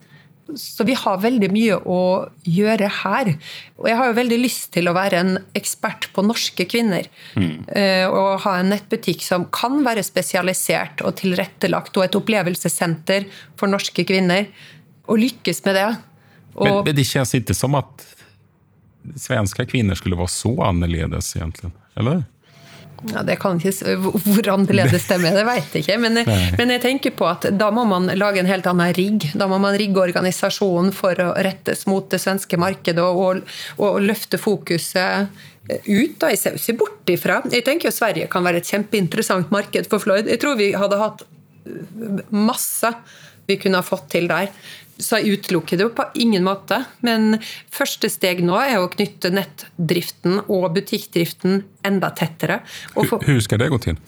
så 0.56 0.84
vi 0.84 0.96
har 0.98 1.20
veldig 1.22 1.50
mye 1.54 1.78
å 1.86 2.02
gjøre 2.48 2.90
her. 3.02 3.32
Og 3.80 3.90
jeg 3.90 3.98
har 4.00 4.10
jo 4.10 4.18
veldig 4.18 4.40
lyst 4.42 4.70
til 4.76 4.90
å 4.90 4.96
være 4.98 5.22
en 5.22 5.32
ekspert 5.58 6.10
på 6.16 6.24
norske 6.26 6.66
kvinner. 6.70 7.10
Mm. 7.38 7.68
Og 8.10 8.30
ha 8.46 8.56
en 8.60 8.72
nettbutikk 8.74 9.24
som 9.26 9.48
kan 9.54 9.82
være 9.86 10.04
spesialisert 10.06 11.04
og 11.06 11.18
tilrettelagt, 11.22 11.98
og 11.98 12.08
et 12.08 12.18
opplevelsessenter 12.20 13.28
for 13.60 13.72
norske 13.72 14.06
kvinner. 14.08 14.50
Og 15.10 15.22
lykkes 15.22 15.64
med 15.68 15.80
det. 15.80 15.90
Men, 16.56 16.74
Og 16.74 16.82
men 16.88 16.98
det 16.98 17.08
kjennes 17.08 17.36
ikke 17.38 17.58
som 17.58 17.78
at 17.80 18.08
svenske 19.20 19.66
kvinner 19.70 19.98
skulle 19.98 20.18
være 20.20 20.34
så 20.34 20.52
annerledes, 20.66 21.36
egentlig? 21.38 21.72
eller? 22.00 22.26
Ja, 23.14 23.24
det 23.24 23.38
kan 23.40 23.60
ikke, 23.60 23.96
Hvor 24.00 24.50
annerledes 24.54 25.08
det 25.08 25.18
er, 25.18 25.38
det 25.38 25.46
vet 25.48 25.76
jeg 25.76 25.86
ikke. 25.86 25.98
Men, 26.04 26.22
men 26.60 26.74
jeg 26.76 26.84
tenker 26.84 27.16
på 27.16 27.28
at 27.30 27.50
da 27.56 27.70
må 27.76 27.86
man 27.90 28.10
lage 28.20 28.42
en 28.42 28.50
helt 28.50 28.68
annen 28.70 28.94
rigg. 28.98 29.30
Da 29.40 29.48
må 29.52 29.60
man 29.62 29.78
rigge 29.80 30.02
organisasjonen 30.04 30.92
for 30.96 31.20
å 31.24 31.32
rettes 31.40 31.86
mot 31.90 32.10
det 32.12 32.22
svenske 32.24 32.60
markedet 32.60 33.04
og, 33.04 33.22
og, 33.24 33.56
og 33.86 34.02
løfte 34.04 34.42
fokuset 34.42 35.30
ut. 35.70 36.16
Da. 36.20 36.32
Jeg 36.34 36.42
ser 36.42 36.60
ikke 36.60 36.80
bort 36.84 37.14
ifra. 37.14 37.42
Jeg 37.54 37.66
tenker 37.68 37.90
jo 37.90 37.96
Sverige 37.96 38.30
kan 38.32 38.46
være 38.46 38.64
et 38.64 38.70
kjempeinteressant 38.70 39.52
marked 39.54 39.90
for 39.92 40.04
Floyd. 40.04 40.30
Jeg 40.30 40.42
tror 40.42 40.60
vi 40.60 40.74
hadde 40.78 41.02
hatt 41.02 41.26
masse 42.34 42.90
vi 43.50 43.58
kunne 43.58 43.82
ha 43.82 43.86
fått 43.86 44.12
til 44.14 44.30
der. 44.30 44.52
Så 45.00 45.22
jeg 45.22 45.40
utelukker 45.40 45.80
det 45.80 45.86
jo 45.88 45.92
på 45.96 46.04
ingen 46.20 46.44
måte. 46.44 46.82
Men 47.06 47.38
første 47.72 48.10
steg 48.12 48.42
nå 48.44 48.58
er 48.60 48.82
å 48.82 48.90
knytte 48.92 49.32
nettdriften 49.32 50.42
og 50.52 50.66
butikkdriften 50.76 51.62
enda 51.88 52.10
tettere. 52.12 52.60
Få- 52.94 53.06
Hur, 53.08 53.24
hur 53.24 53.40
det 53.64 53.70
gå 53.72 53.80
til? 53.86 54.00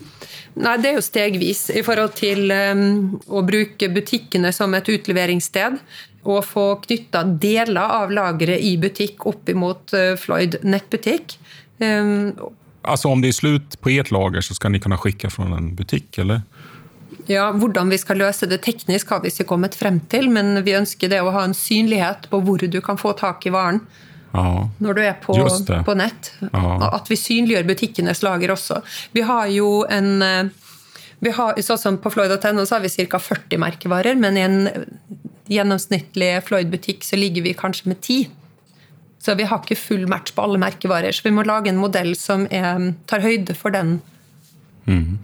Nei, 0.59 0.75
Det 0.83 0.89
er 0.89 0.97
jo 0.99 1.03
stegvis 1.05 1.69
i 1.71 1.81
forhold 1.87 2.11
til 2.19 2.51
um, 2.51 3.19
å 3.31 3.39
bruke 3.47 3.87
butikkene 3.95 4.51
som 4.51 4.73
et 4.75 4.89
utleveringssted. 4.91 5.79
Og 6.27 6.43
få 6.45 6.65
knytta 6.83 7.23
deler 7.41 7.79
av 8.03 8.11
lageret 8.13 8.59
i 8.61 8.75
butikk 8.77 9.23
opp 9.31 9.47
imot 9.49 9.95
uh, 9.95 10.13
Floyd 10.19 10.59
nettbutikk. 10.67 11.37
Um, 11.79 12.33
altså 12.83 13.09
om 13.09 13.23
det 13.23 13.31
er 13.31 13.39
slut 13.39 13.79
på 13.81 13.95
ert 13.95 14.11
lager 14.13 14.43
så 14.45 14.53
skal 14.59 14.75
ni 14.75 14.79
kunne 14.83 14.99
sende 15.01 15.31
fra 15.33 15.47
en 15.57 15.71
butikk, 15.77 16.11
eller? 16.21 16.43
Ja, 17.27 17.51
Hvordan 17.51 17.89
vi 17.91 17.97
skal 18.01 18.17
løse 18.21 18.47
det 18.49 18.61
teknisk, 18.65 19.09
har 19.09 19.21
vi 19.21 19.31
ikke 19.33 19.47
kommet 19.49 19.75
frem 19.75 19.99
til, 20.11 20.29
men 20.29 20.63
vi 20.65 20.77
ønsker 20.77 21.09
det 21.11 21.21
å 21.21 21.33
ha 21.35 21.43
en 21.47 21.53
synlighet 21.57 22.29
på 22.31 22.39
hvor 22.45 22.61
du 22.61 22.79
kan 22.81 22.97
få 22.97 23.13
tak 23.19 23.45
i 23.45 23.53
varen 23.53 23.81
Ja. 24.33 24.69
når 24.79 24.93
du 24.95 25.01
er 25.03 25.17
på, 25.19 25.35
på 25.85 25.93
nett. 25.99 26.31
Ja. 26.41 26.89
At 26.95 27.09
vi 27.11 27.17
synliggjør 27.19 27.67
butikkenes 27.67 28.21
lager 28.23 28.53
også. 28.53 28.81
Vi 29.11 29.21
har 29.27 29.47
jo 29.51 29.83
en 29.89 30.21
eh, 30.21 30.49
vi 31.21 31.29
har, 31.35 31.59
sånn 31.61 31.77
som 31.77 31.97
På 32.01 32.09
Floyd.no 32.09 32.63
har 32.65 32.79
vi 32.81 32.89
ca. 33.05 33.19
40 33.19 33.59
merkevarer, 33.61 34.15
men 34.17 34.37
i 34.37 34.41
en 34.41 34.87
gjennomsnittlig 35.51 36.31
Floyd-butikk 36.47 37.03
så 37.05 37.19
ligger 37.19 37.45
vi 37.45 37.53
kanskje 37.57 37.91
med 37.91 37.99
10. 38.01 38.29
Så 39.21 39.35
vi 39.37 39.45
har 39.45 39.61
ikke 39.61 39.77
full 39.77 40.07
match 40.09 40.33
på 40.33 40.41
alle 40.41 40.57
merkevarer. 40.61 41.13
Så 41.13 41.27
vi 41.27 41.33
må 41.35 41.43
lage 41.45 41.69
en 41.69 41.77
modell 41.81 42.15
som 42.17 42.47
er, 42.49 42.93
tar 43.05 43.21
høyde 43.21 43.53
for 43.57 43.73
den 43.75 43.99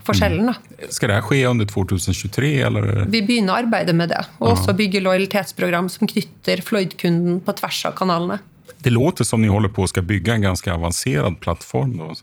forskjellen. 0.08 0.51
Da. 0.51 0.88
Ska 0.89 1.08
det 1.08 1.20
skje 1.20 1.26
ske 1.26 1.45
under 1.49 1.66
2023, 1.66 2.51
eller? 2.68 3.05
Vi 3.10 3.22
begynner 3.22 3.55
å 3.55 3.62
arbeide 3.64 3.95
med 3.97 4.14
det, 4.14 4.24
og 4.39 4.53
også 4.55 4.76
bygge 4.78 5.01
lojalitetsprogram 5.05 5.89
som 5.89 6.10
knytter 6.10 6.62
Floyd-kunden 6.66 7.41
på 7.45 7.58
tvers 7.58 7.86
av 7.89 7.97
kanalene. 7.97 8.39
Det 8.80 8.89
låter 8.89 9.24
som 9.24 9.41
ni 9.41 9.47
holder 9.49 9.72
på 9.74 9.84
å 9.84 9.88
bygge 9.89 10.01
bygga 10.05 10.34
en 10.34 10.41
ganske 10.41 10.72
avansert 10.74 11.39
plattform. 11.41 11.97
Då. 11.97 12.14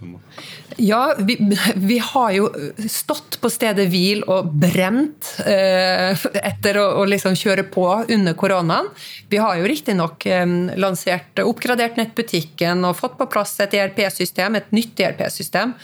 Ja, 0.76 1.14
vi, 1.18 1.37
vi 1.74 1.99
har 1.99 2.30
jo 2.32 2.49
stått 2.89 3.41
på 3.41 3.51
stedet 3.51 3.89
hvil 3.91 4.22
og 4.30 4.53
brent 4.62 5.35
eh, 5.47 6.14
etter 6.41 6.78
å, 6.78 6.87
å 7.03 7.05
liksom 7.11 7.35
kjøre 7.37 7.66
på 7.74 7.89
under 8.09 8.39
koronaen. 8.39 8.89
Vi 9.28 9.43
har 9.43 9.59
jo 9.59 9.68
riktignok 9.68 10.26
eh, 10.26 10.47
lansert, 10.78 11.43
oppgradert 11.43 11.99
nettbutikken 11.99 12.87
og 12.87 12.97
fått 13.03 13.18
på 13.18 13.28
plass 13.35 13.59
et 13.64 13.74
ERP-system, 13.74 14.61
et 14.61 14.72
nytt 14.74 15.01
ERP-system. 15.01 15.74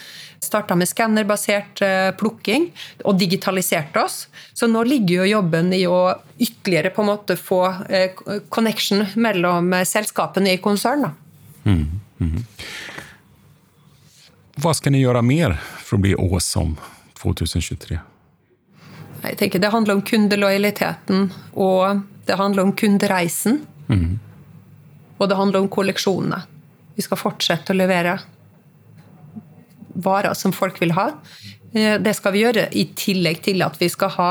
Starta 0.40 0.74
med 0.74 0.88
skannerbasert 0.88 1.82
eh, 1.84 2.10
plukking 2.16 2.70
og 3.04 3.18
digitalisert 3.20 3.96
oss. 4.00 4.22
Så 4.56 4.66
nå 4.66 4.82
ligger 4.88 5.20
jo 5.20 5.26
jobben 5.36 5.72
i 5.76 5.82
å 5.84 6.14
ytterligere 6.40 6.94
på 6.96 7.04
en 7.04 7.10
måte 7.10 7.36
få 7.36 7.60
eh, 7.88 8.16
connection 8.48 9.04
mellom 9.20 9.72
eh, 9.76 9.84
selskapene 9.84 10.54
i 10.56 10.62
konsern. 10.64 11.10
Mm, 11.68 12.00
mm. 12.24 12.38
Hva 14.64 14.72
skal 14.76 14.96
ni 14.96 15.04
gjøre 15.04 15.20
mer 15.24 15.58
for 15.84 15.98
å 15.98 16.04
bli 16.06 16.16
awesome 16.16 16.80
2023? 17.20 18.00
Jeg 19.20 19.36
tenker 19.36 19.60
Det 19.60 19.68
handler 19.74 19.98
om 19.98 20.02
kundelojaliteten, 20.08 21.28
og 21.52 22.00
det 22.24 22.40
handler 22.40 22.64
om 22.64 22.72
kundereisen. 22.72 23.60
Og 25.20 25.28
det 25.28 25.36
handler 25.36 25.60
om 25.60 25.68
kolleksjonene. 25.68 26.40
Vi 26.96 27.04
skal 27.04 27.20
fortsette 27.20 27.74
å 27.74 27.76
levere 27.76 28.16
varer 30.04 30.34
som 30.38 30.54
folk 30.56 30.80
vil 30.82 30.94
ha. 30.96 31.10
Eh, 31.74 31.98
Det 32.02 32.14
skal 32.16 32.34
vi 32.34 32.44
gjøre 32.44 32.68
i 32.72 32.88
tillegg 32.96 33.42
til 33.46 33.62
at 33.66 33.78
vi 33.80 33.88
skal, 33.88 34.10
ha, 34.16 34.30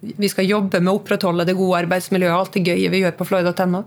vi 0.00 0.28
skal 0.28 0.48
jobbe 0.48 0.80
med 0.80 0.92
å 0.92 0.98
opprettholde 1.00 1.46
det 1.48 1.56
gode 1.58 1.84
arbeidsmiljøet 1.84 2.34
og 2.34 2.42
alt 2.44 2.58
det 2.58 2.66
gøye 2.68 2.92
vi 2.92 3.02
gjør 3.04 3.16
på 3.18 3.28
floyd.no. 3.30 3.84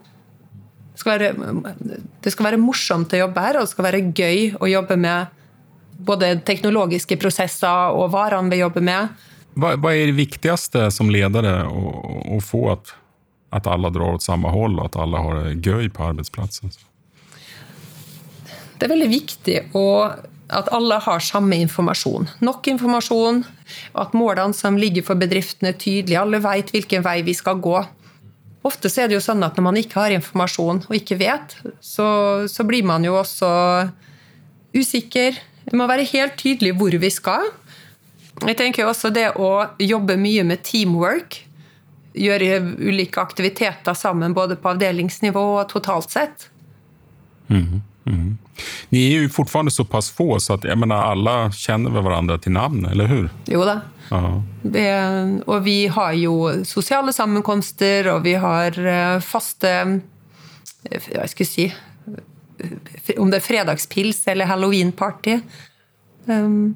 Det 0.94 1.02
skal, 1.02 1.18
være, 1.18 2.02
det 2.22 2.32
skal 2.32 2.46
være 2.52 2.62
morsomt 2.62 3.14
å 3.16 3.24
jobbe 3.24 3.42
her, 3.42 3.58
og 3.58 3.66
det 3.66 3.72
skal 3.72 3.88
være 3.88 4.02
gøy 4.14 4.52
å 4.62 4.68
jobbe 4.70 4.98
med 5.02 5.40
både 6.04 6.36
teknologiske 6.46 7.18
prosesser 7.22 7.96
og 7.98 8.12
varene 8.14 8.52
vi 8.54 8.60
jobber 8.62 8.86
med. 8.86 9.24
Hva, 9.58 9.76
hva 9.78 9.94
er 9.94 10.10
det 10.10 10.18
viktigste 10.18 10.88
som 10.94 11.10
ledere 11.14 11.64
å, 11.70 11.94
å 12.38 12.40
få 12.42 12.64
at, 12.74 12.94
at 13.54 13.70
alle 13.70 13.92
drar 13.94 14.18
åt 14.18 14.26
samme 14.26 14.50
hold, 14.54 14.80
og 14.80 14.90
at 14.90 14.98
alle 15.02 15.22
har 15.22 15.42
det 15.42 15.66
gøy 15.66 15.90
på 15.94 16.06
arbeidsplassen? 16.12 16.74
Det 18.78 18.88
er 18.88 18.94
veldig 18.94 19.12
viktig 19.12 19.58
å, 19.78 19.86
at 20.54 20.70
alle 20.76 21.00
har 21.02 21.24
samme 21.24 21.58
informasjon. 21.64 22.30
Nok 22.46 22.70
informasjon, 22.74 23.44
at 24.00 24.16
målene 24.18 24.56
som 24.58 24.78
ligger 24.80 25.06
for 25.06 25.20
bedriftene 25.20 25.74
er 25.74 25.80
tydelige. 25.80 26.22
Alle 26.22 26.42
vet 26.44 26.72
hvilken 26.74 27.06
vei 27.06 27.20
vi 27.26 27.36
skal 27.38 27.62
gå. 27.64 27.78
Ofte 28.64 28.88
er 28.96 29.10
det 29.12 29.18
jo 29.18 29.24
sånn 29.24 29.44
at 29.44 29.58
når 29.58 29.66
man 29.66 29.80
ikke 29.80 30.00
har 30.00 30.14
informasjon 30.16 30.86
og 30.88 30.94
ikke 30.96 31.20
vet, 31.20 31.58
så, 31.84 32.08
så 32.48 32.64
blir 32.68 32.86
man 32.88 33.04
jo 33.04 33.18
også 33.20 33.50
usikker. 34.74 35.36
Det 35.66 35.80
må 35.80 35.88
være 35.90 36.08
helt 36.14 36.38
tydelig 36.40 36.72
hvor 36.80 36.96
vi 37.00 37.12
skal. 37.12 37.50
Jeg 38.42 38.58
tenker 38.60 38.88
også 38.88 39.12
det 39.14 39.30
å 39.40 39.52
jobbe 39.84 40.16
mye 40.20 40.46
med 40.48 40.64
teamwork. 40.66 41.42
Gjøre 42.14 42.62
ulike 42.78 43.22
aktiviteter 43.22 43.98
sammen 43.98 44.36
både 44.38 44.58
på 44.62 44.74
avdelingsnivå 44.74 45.44
og 45.58 45.70
totalt 45.74 46.14
sett. 46.14 46.48
Ni 48.90 49.14
är 49.14 49.20
ju 49.20 49.30
fortfarande 49.30 49.72
så 49.72 49.86
pass 49.86 50.12
få 50.12 50.40
så 50.40 50.54
att 50.54 50.64
jag 50.64 50.78
menar, 50.78 50.96
alla 50.96 51.52
känner 51.52 51.92
väl 51.92 52.04
varandra 52.04 52.38
till 52.38 52.52
namn, 52.52 52.86
eller 52.86 53.06
hur? 53.06 53.30
Jo 53.46 53.66
da. 53.66 53.82
Ja. 54.10 54.44
Det, 54.62 54.90
og 55.48 55.64
vi 55.64 55.88
har 55.88 56.14
jo 56.14 56.36
sosiale 56.66 57.14
sammenkomster, 57.14 58.08
og 58.14 58.24
vi 58.28 58.34
har 58.34 58.78
eh, 58.78 59.20
faste 59.24 59.72
eh, 59.72 61.10
Hva 61.16 61.28
skal 61.32 61.46
jeg 61.46 61.50
si 61.50 61.66
eh, 61.72 63.18
Om 63.18 63.32
det 63.32 63.40
er 63.40 63.46
fredagspils 63.48 64.22
eller 64.28 64.46
halloweenparty. 64.52 65.40
Um, 66.26 66.76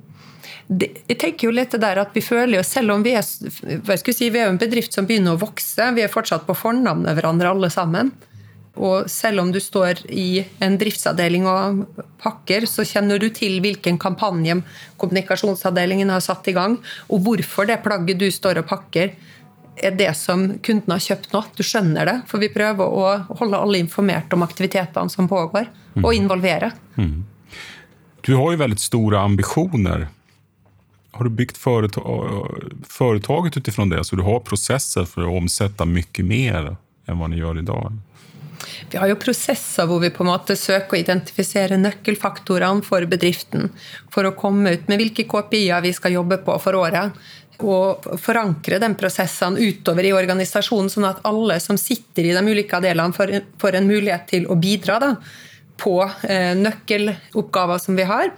det, 0.68 0.90
jeg 1.08 1.20
tenker 1.22 1.48
jo 1.48 1.54
litt 1.56 1.72
det 1.76 1.80
der 1.84 2.02
at 2.02 2.16
vi 2.16 2.24
føler 2.24 2.58
jo, 2.58 2.64
selv 2.68 2.96
om 2.98 3.04
vi 3.06 3.14
er, 3.16 3.28
hva 3.88 3.96
skal 4.00 4.16
si, 4.16 4.28
vi 4.34 4.42
er 4.42 4.52
en 4.52 4.60
bedrift 4.60 4.96
som 4.96 5.08
begynner 5.08 5.38
å 5.38 5.42
vokse, 5.42 5.92
vi 5.96 6.04
er 6.04 6.12
fortsatt 6.12 6.48
på 6.48 6.56
fornavn 6.58 7.06
med 7.06 7.16
hverandre 7.16 7.54
alle 7.54 7.70
sammen. 7.72 8.12
Og 8.78 9.10
selv 9.10 9.42
om 9.42 9.52
du 9.52 9.60
står 9.64 10.06
i 10.14 10.46
en 10.64 10.78
driftsavdeling 10.80 11.48
og 11.50 11.84
pakker, 12.24 12.68
så 12.70 12.86
kjenner 12.88 13.20
du 13.22 13.30
til 13.34 13.60
hvilken 13.64 13.98
kampanje 14.02 14.60
kommunikasjonsavdelingen 15.02 16.10
har 16.14 16.22
satt 16.24 16.48
i 16.48 16.56
gang, 16.58 16.78
og 17.10 17.24
hvorfor 17.26 17.70
det 17.70 17.82
plagget 17.86 18.22
du 18.22 18.30
står 18.34 18.62
og 18.62 18.70
pakker, 18.70 19.16
er 19.78 19.94
det 19.94 20.10
som 20.18 20.48
kunden 20.66 20.90
har 20.90 21.02
kjøpt 21.04 21.34
nå. 21.36 21.44
Du 21.54 21.64
skjønner 21.66 22.10
det, 22.10 22.16
for 22.30 22.42
vi 22.42 22.50
prøver 22.50 22.82
å 22.82 23.38
holde 23.38 23.60
alle 23.62 23.82
informert 23.84 24.34
om 24.34 24.46
aktivitetene 24.46 25.10
som 25.14 25.30
pågår, 25.30 25.70
og 26.02 26.14
involvere. 26.14 26.72
Mm. 26.98 27.26
Du 28.26 28.36
har 28.36 28.52
jo 28.54 28.60
veldig 28.60 28.80
store 28.82 29.22
ambisjoner. 29.22 30.08
Har 31.18 31.24
du 31.24 31.30
bygd 31.30 31.58
företaget 32.88 33.58
utifrån 33.58 33.90
det, 33.90 34.04
så 34.04 34.16
du 34.16 34.22
har 34.22 34.40
prosesser 34.46 35.06
for 35.06 35.26
å 35.26 35.38
omsette 35.38 35.86
mye 35.90 36.26
mer 36.26 36.76
enn 37.08 37.18
hva 37.22 37.30
ni 37.32 37.40
gjør 37.40 37.62
i 37.62 37.66
dag? 37.66 37.96
Vi 38.92 39.00
har 39.00 39.10
jo 39.12 39.20
prosesser 39.20 39.88
hvor 39.90 40.02
vi 40.04 40.12
på 40.14 40.24
en 40.24 40.32
måte 40.32 40.58
søker 40.60 40.98
å 40.98 41.02
identifisere 41.02 41.80
nøkkelfaktorene 41.82 42.86
for 42.86 43.06
bedriften. 43.10 43.72
For 44.14 44.28
å 44.28 44.36
komme 44.38 44.76
ut 44.78 44.88
med 44.92 45.02
hvilke 45.02 45.28
KPI-er 45.30 45.84
vi 45.86 45.94
skal 45.96 46.16
jobbe 46.18 46.40
på 46.46 46.56
for 46.64 46.80
året. 46.80 47.18
Og 47.58 48.06
forankre 48.22 48.78
de 48.82 48.92
prosessene 49.00 49.62
utover 49.66 50.06
i 50.06 50.14
organisasjonen, 50.14 50.92
sånn 50.94 51.10
at 51.10 51.24
alle 51.26 51.58
som 51.64 51.80
sitter 51.82 52.30
i 52.30 52.36
de 52.36 52.44
ulike 52.46 52.82
delene, 52.84 53.16
får, 53.18 53.80
en 53.80 53.90
mulighet 53.90 54.30
til 54.30 54.46
å 54.46 54.60
bidra 54.62 55.00
da, 55.02 55.16
på 55.78 56.00
eh, 56.06 56.54
nøkkeloppgaver 56.58 57.82
som 57.82 57.98
vi 57.98 58.06
har. 58.10 58.30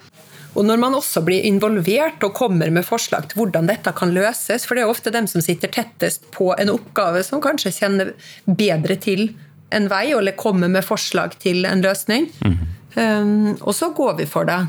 Og 0.58 0.66
når 0.66 0.80
man 0.82 0.96
også 0.98 1.22
blir 1.26 1.46
involvert 1.46 2.24
og 2.26 2.34
kommer 2.38 2.72
med 2.74 2.88
forslag 2.88 3.28
til 3.30 3.42
hvordan 3.42 3.68
dette 3.70 3.92
kan 3.96 4.12
løses, 4.16 4.66
for 4.66 4.76
det 4.76 4.86
er 4.86 4.92
ofte 4.92 5.14
dem 5.14 5.28
som 5.30 5.44
sitter 5.46 5.72
tettest 5.72 6.26
på 6.36 6.50
en 6.56 6.72
oppgave, 6.74 7.22
som 7.28 7.44
kanskje 7.44 7.76
kjenner 7.76 8.16
bedre 8.48 8.98
til 9.00 9.28
en 9.76 9.88
vei, 9.92 10.10
eller 10.16 10.38
kommer 10.38 10.72
med 10.72 10.86
forslag 10.86 11.38
til 11.42 11.66
en 11.70 11.84
løsning. 11.84 12.30
Mm. 12.46 12.58
Um, 12.96 13.58
og 13.62 13.74
så 13.78 13.92
går 13.96 14.18
vi 14.20 14.26
for 14.30 14.50
det. 14.50 14.60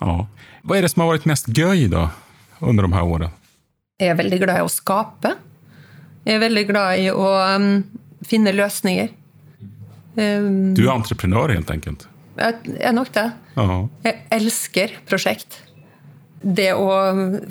Ja. 0.00 0.16
Hva 0.64 0.76
er 0.76 0.84
det 0.84 0.92
som 0.92 1.04
har 1.04 1.12
vært 1.14 1.28
mest 1.28 1.50
gøy 1.54 1.86
da, 1.92 2.08
under 2.60 2.86
de 2.86 2.96
her 2.96 3.06
årene? 3.06 3.30
Jeg 3.98 4.12
er 4.12 4.18
veldig 4.18 4.40
glad 4.44 4.60
i 4.60 4.66
å 4.66 4.72
skape. 4.72 5.34
Jeg 6.26 6.36
er 6.36 6.42
veldig 6.42 6.64
glad 6.68 7.02
i 7.02 7.08
å 7.12 7.28
um, 7.58 7.70
finne 8.26 8.54
løsninger. 8.54 9.12
Um, 10.18 10.74
du 10.76 10.84
er 10.86 10.94
entreprenør, 10.96 11.54
helt 11.54 11.70
enkelt? 11.72 12.08
Jeg 12.38 12.76
er 12.78 12.94
nok 12.94 13.10
det. 13.14 13.30
Aha. 13.58 13.78
Jeg 14.04 14.20
elsker 14.34 14.94
prosjekt. 15.08 15.62
Det 16.38 16.70
å 16.78 16.90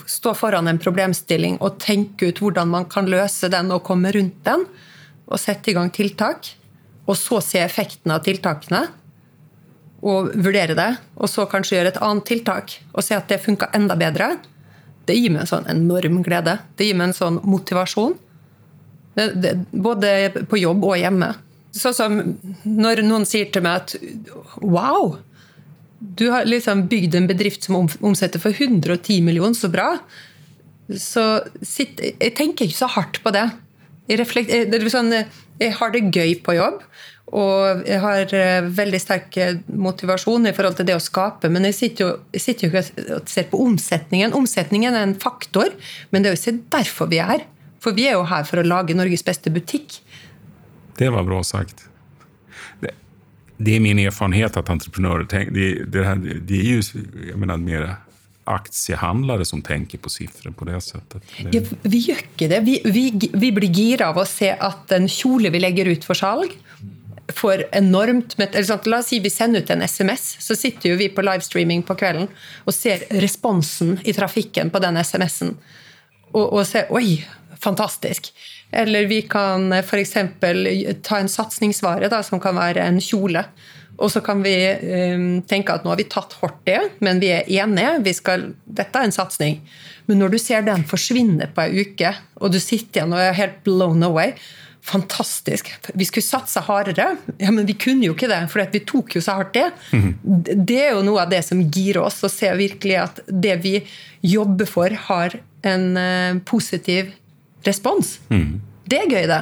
stå 0.08 0.32
foran 0.39 0.70
en 0.72 0.80
problemstilling 0.80 1.58
og 1.60 1.76
tenke 1.84 2.30
ut 2.30 2.39
hvordan 2.39 2.72
man 2.72 2.88
kan 2.88 3.10
løse 3.12 3.50
den 3.52 3.74
og 3.76 3.84
komme 3.88 4.14
rundt 4.16 4.39
den, 4.48 4.64
og 5.28 5.41
sette 5.43 5.74
i 5.74 5.76
gang 5.76 5.91
tiltak 5.91 6.54
og 7.08 7.16
så 7.18 7.39
se 7.43 7.62
effekten 7.64 8.12
av 8.14 8.24
tiltakene 8.26 8.84
og 10.08 10.30
vurdere 10.36 10.76
det, 10.78 10.91
og 11.18 11.30
så 11.32 11.47
kanskje 11.49 11.80
gjøre 11.80 11.95
et 11.95 12.03
annet 12.05 12.28
tiltak 12.30 12.78
og 12.91 13.01
se 13.05 13.18
at 13.18 13.32
det 13.32 13.41
funka 13.41 13.72
enda 13.76 13.97
bedre, 13.97 14.36
det 15.08 15.16
gir 15.16 15.32
meg 15.32 15.45
en 15.45 15.51
sånn 15.53 15.70
enorm 15.72 16.20
glede. 16.26 16.58
Det 16.76 16.89
gir 16.89 16.97
meg 16.99 17.10
en 17.10 17.18
sånn 17.18 17.38
motivasjon. 17.47 18.18
Det, 19.18 19.28
det, 19.39 19.53
både 19.72 20.43
på 20.51 20.60
jobb 20.60 20.84
og 20.84 20.97
hjemme. 20.99 21.32
Sånn 21.78 21.95
som 21.95 22.18
når 22.68 23.01
noen 23.05 23.26
sier 23.28 23.49
til 23.53 23.64
meg 23.66 23.84
at 23.84 23.95
Wow! 24.62 25.18
Du 25.97 26.28
har 26.30 26.45
liksom 26.45 26.84
bygd 26.91 27.16
en 27.18 27.30
bedrift 27.30 27.66
som 27.66 27.80
omsetter 28.05 28.41
for 28.41 28.53
110 28.53 29.24
millioner, 29.26 29.55
så 29.58 29.70
bra. 29.74 29.95
Så 30.93 31.24
sitt, 31.66 31.97
jeg 32.03 32.36
tenker 32.38 32.68
ikke 32.68 32.78
så 32.84 32.91
hardt 32.93 33.18
på 33.24 33.34
det. 33.34 33.47
Reflekt, 34.08 34.53
sånn, 34.93 35.12
jeg 35.60 35.76
har 35.76 35.91
det 35.91 36.08
gøy 36.16 36.38
på 36.45 36.55
jobb. 36.55 36.84
Og 37.36 37.82
jeg 37.84 37.99
har 37.99 38.34
eh, 38.38 38.68
veldig 38.72 38.99
sterk 39.03 39.36
eh, 39.41 39.58
motivasjon 39.68 40.47
i 40.47 40.53
forhold 40.55 40.78
til 40.80 40.88
det 40.88 40.95
å 40.95 41.03
skape. 41.03 41.49
Men 41.51 41.68
jeg 41.68 41.76
sitter 41.76 42.05
jo, 42.05 42.12
jeg 42.32 42.43
sitter 42.45 42.68
jo 42.68 42.72
ikke 42.72 43.18
og 43.18 43.28
ser 43.32 43.49
på 43.51 43.60
omsetningen. 43.66 44.36
Omsetningen 44.38 44.95
er 44.95 45.03
en 45.10 45.18
faktor, 45.20 45.76
men 46.14 46.24
det 46.24 46.32
er 46.32 46.38
jo 46.38 46.41
ikke 46.41 46.72
derfor 46.78 47.12
vi 47.12 47.20
er 47.20 47.34
her. 47.34 47.45
For 47.84 47.97
vi 47.97 48.08
er 48.08 48.16
jo 48.16 48.24
her 48.32 48.47
for 48.47 48.62
å 48.62 48.66
lage 48.68 48.95
Norges 48.95 49.26
beste 49.28 49.51
butikk. 49.53 49.99
Det 50.97 51.12
var 51.14 51.28
bra 51.28 51.41
sagt. 51.45 51.84
Det, 52.80 52.95
det 53.60 53.76
er 53.76 53.84
min 53.84 53.99
erfarenhet 54.01 54.55
at 54.58 54.72
entreprenører 54.72 55.28
det, 55.28 55.68
det, 55.91 56.08
det 56.47 56.62
er 56.64 56.80
jo 56.80 57.03
jeg 57.28 57.36
mener, 57.36 57.60
mer 57.60 57.89
aksjehandlere 58.48 59.45
som 59.45 59.62
tenker 59.66 60.02
på 60.02 60.12
siffer 60.12 60.52
på 60.56 60.68
det 60.70 60.80
settet? 60.86 61.26
Ja, 61.54 61.62
vi 61.84 62.02
gjør 62.08 62.24
ikke 62.24 62.50
det. 62.52 62.62
Vi, 62.68 62.78
vi, 62.86 63.06
vi, 63.34 63.52
blir 63.56 63.70
gira 63.74 64.12
av 64.12 64.22
å 64.22 64.28
se 64.28 64.54
at 64.54 64.93
en 64.95 65.10
kjole 65.12 65.52
vi 65.54 65.62
legger 65.64 65.89
ut 65.91 66.08
for 66.08 66.18
salg, 66.18 66.54
får 67.38 67.66
enormt 67.76 68.38
med, 68.39 68.56
La 68.88 69.00
oss 69.02 69.10
si 69.12 69.20
vi 69.20 69.30
sender 69.30 69.66
ut 69.66 69.72
en 69.74 69.84
SMS, 69.84 70.38
så 70.39 70.56
sitter 70.56 70.93
jo 70.93 71.00
vi 71.00 71.10
på 71.12 71.26
livestreaming 71.26 71.84
på 71.84 71.98
kvelden 72.00 72.30
og 72.64 72.76
ser 72.76 73.04
responsen 73.22 73.98
i 74.08 74.16
trafikken 74.16 74.72
på 74.72 74.80
den 74.84 75.00
SMS-en. 75.02 75.58
Og, 76.34 76.45
og 76.45 76.64
ser 76.68 76.88
Oi, 76.95 77.20
fantastisk! 77.60 78.32
Eller 78.72 79.08
vi 79.08 79.22
kan 79.28 79.72
f.eks. 79.80 80.16
ta 81.04 81.20
en 81.20 81.32
satsingsvare 81.32 82.10
som 82.24 82.41
kan 82.43 82.58
være 82.60 82.84
en 82.84 83.00
kjole. 83.04 83.45
Og 83.98 84.12
så 84.14 84.22
kan 84.22 84.43
vi 84.45 84.54
um, 85.16 85.41
tenke 85.50 85.74
at 85.74 85.86
nå 85.86 85.89
har 85.93 86.00
vi 86.00 86.06
tatt 86.12 86.36
hardt 86.41 86.60
det, 86.70 86.80
men 87.02 87.22
vi 87.24 87.32
er 87.34 87.50
enige. 87.64 87.95
Vi 88.06 88.14
skal, 88.14 88.52
dette 88.66 89.00
er 89.00 89.10
en 89.10 89.16
satsing. 89.16 89.58
Men 90.08 90.22
når 90.22 90.36
du 90.36 90.39
ser 90.41 90.68
den 90.68 90.86
forsvinne 90.88 91.50
på 91.54 91.66
ei 91.66 91.84
uke, 91.88 92.14
og 92.38 92.54
du 92.54 92.60
sitter 92.62 93.02
igjen 93.02 93.18
og 93.18 93.24
er 93.24 93.38
helt 93.39 93.60
blown 93.66 94.06
away 94.06 94.36
Fantastisk. 94.88 95.68
Vi 95.93 96.06
skulle 96.08 96.24
satse 96.24 96.62
hardere. 96.64 97.18
Ja, 97.38 97.52
Men 97.52 97.66
vi 97.66 97.74
kunne 97.74 98.06
jo 98.08 98.14
ikke 98.16 98.30
det, 98.32 98.39
for 98.48 98.64
vi 98.72 98.80
tok 98.88 99.18
jo 99.18 99.22
så 99.24 99.36
hardt 99.41 99.58
det. 99.58 99.66
Mm. 99.91 100.14
Det 100.64 100.78
er 100.80 100.93
jo 100.95 101.02
noe 101.04 101.26
av 101.26 101.34
det 101.34 101.41
som 101.43 101.60
girer 101.60 102.06
oss, 102.06 102.22
å 102.24 102.32
se 102.32 102.54
virkelig 102.56 102.95
at 103.02 103.20
det 103.28 103.58
vi 103.66 103.74
jobber 104.24 104.70
for, 104.70 104.95
har 105.10 105.36
en 105.68 105.86
uh, 106.00 106.39
positiv 106.48 107.12
respons. 107.68 108.16
Mm. 108.32 108.62
Det 108.88 109.02
er 109.02 109.12
gøy, 109.12 109.28
det. 109.28 109.41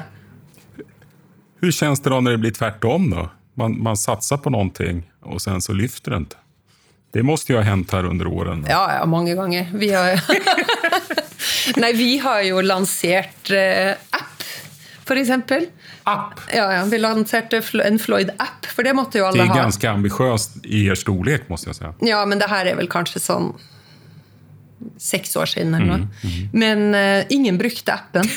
Hvordan 1.62 1.78
kjennes 1.78 2.02
det 2.02 2.16
da 2.16 2.22
når 2.26 2.38
det 2.38 2.44
blir 2.48 2.58
tvert 2.58 2.90
om? 2.90 3.12
Man, 3.56 3.78
man 3.84 3.98
satsar 3.98 4.42
på 4.44 4.52
noe, 4.52 4.90
og 5.24 5.42
sen 5.42 5.64
så 5.64 5.76
lyfter 5.76 6.16
det 6.16 6.26
ikke. 6.26 6.42
Det 7.16 7.24
måste 7.24 7.54
jo 7.54 7.62
ha 7.62 7.64
hendt 7.64 7.94
her 7.96 8.04
under 8.10 8.28
årene. 8.28 8.68
Ja, 8.68 8.82
ja, 8.98 9.04
mange 9.08 9.38
ganger. 9.38 9.70
Vi 9.72 9.88
har, 9.94 10.20
Nej, 11.80 11.94
vi 11.96 12.18
har 12.20 12.42
jo 12.44 12.60
lansert 12.62 13.52
eh, 13.56 13.94
app, 14.12 14.44
for 15.08 15.16
eksempel. 15.16 15.70
App? 16.04 16.42
Ja, 16.52 16.66
ja, 16.74 16.82
vi 16.92 17.00
lanserte 17.00 17.62
en 17.86 18.02
Floyd-app, 18.04 18.68
for 18.68 18.84
det 18.84 18.92
måtte 19.00 19.22
jo 19.22 19.30
alle 19.30 19.46
ha. 19.46 19.48
Det 19.48 19.62
er 19.62 19.64
ganske 19.64 19.90
ambitiöst 19.90 20.60
i 20.68 20.84
er 20.92 21.00
storlek, 21.00 21.48
måste 21.48 21.72
jeg 21.72 21.80
si. 21.80 21.94
Ja, 22.10 22.20
men 22.28 22.44
det 22.44 22.52
her 22.52 22.68
er 22.68 22.76
vel 22.82 22.92
kanskje 22.92 23.24
sånn 23.24 23.54
seks 25.00 25.38
år 25.40 25.48
siden 25.50 25.72
eller 25.78 25.88
noe. 25.88 26.04
Mm, 26.04 26.12
mm. 26.28 26.52
Men 26.52 26.86
uh, 27.00 27.24
ingen 27.32 27.58
brukte 27.58 27.96
appen. 27.96 28.28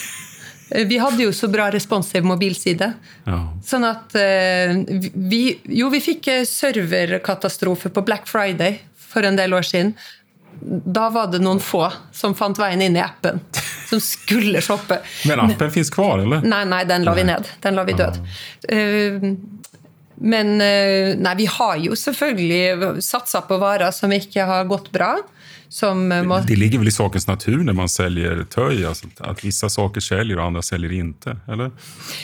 Eh, 0.71 0.87
vi 0.87 0.99
hadde 0.99 1.23
jo 1.23 1.33
så 1.33 1.49
bra 1.49 1.71
responsiv 1.71 2.27
mobilside. 2.27 2.93
Ja. 3.25 3.41
Sånn 3.65 3.87
at 3.89 4.15
uh, 4.17 4.77
vi 5.15 5.43
Jo, 5.65 5.91
vi 5.93 6.01
fikk 6.05 6.31
serverkatastrofe 6.49 7.93
på 7.95 8.05
Black 8.07 8.29
Friday 8.29 8.81
for 9.09 9.27
en 9.27 9.39
del 9.39 9.55
år 9.57 9.67
siden. 9.67 9.95
Da 10.61 11.07
var 11.15 11.31
det 11.33 11.39
noen 11.45 11.61
få 11.63 11.85
som 12.13 12.35
fant 12.35 12.59
veien 12.59 12.83
inn 12.83 12.97
i 12.99 13.03
appen, 13.03 13.39
som 13.89 14.01
skulle 14.03 14.61
shoppe. 14.65 14.99
Men 15.29 15.45
appen 15.45 15.71
fins 15.71 15.91
kvar, 15.95 16.19
eller? 16.25 16.43
Nei, 16.43 16.65
nei, 16.67 16.83
den 16.89 17.07
la 17.07 17.15
vi 17.15 17.25
ned. 17.29 17.47
Den 17.63 17.79
la 17.79 17.87
vi 17.87 17.95
død. 17.99 18.19
Uh, 18.73 19.31
men 20.21 20.57
nei, 20.59 21.35
vi 21.39 21.47
har 21.47 21.77
jo 21.79 21.95
selvfølgelig 21.97 23.03
satsa 23.05 23.45
på 23.47 23.59
varer 23.63 23.93
som 23.95 24.11
ikke 24.13 24.47
har 24.49 24.65
gått 24.71 24.91
bra. 24.95 25.13
Eh, 25.83 26.23
må... 26.25 26.41
Det 26.41 26.57
ligger 26.57 26.79
vel 26.79 26.89
i 26.89 26.95
sakens 26.95 27.27
natur 27.29 27.61
når 27.65 27.77
man 27.77 27.91
selger 27.93 28.41
tøy, 28.51 28.85
altså, 28.89 29.11
at 29.21 29.43
visse 29.45 29.69
saker 29.69 30.05
selger 30.05 30.41
og 30.41 30.49
andre 30.49 30.65
selger 30.65 30.95
ikke? 30.97 31.37
eller? 31.49 31.71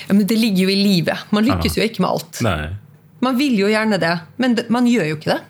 Ja, 0.08 0.14
men 0.14 0.26
Det 0.26 0.38
ligger 0.38 0.64
jo 0.64 0.72
i 0.72 0.80
livet. 0.80 1.28
Man 1.30 1.44
lykkes 1.44 1.76
Aha. 1.76 1.80
jo 1.80 1.90
ikke 1.90 2.04
med 2.04 2.10
alt. 2.10 2.40
Nei. 2.44 2.72
Man 3.24 3.38
vil 3.38 3.58
jo 3.58 3.68
gjerne 3.70 4.00
det, 4.00 4.16
men 4.36 4.58
man 4.68 4.88
gjør 4.88 5.12
jo 5.12 5.20
ikke 5.20 5.36
det. 5.36 5.40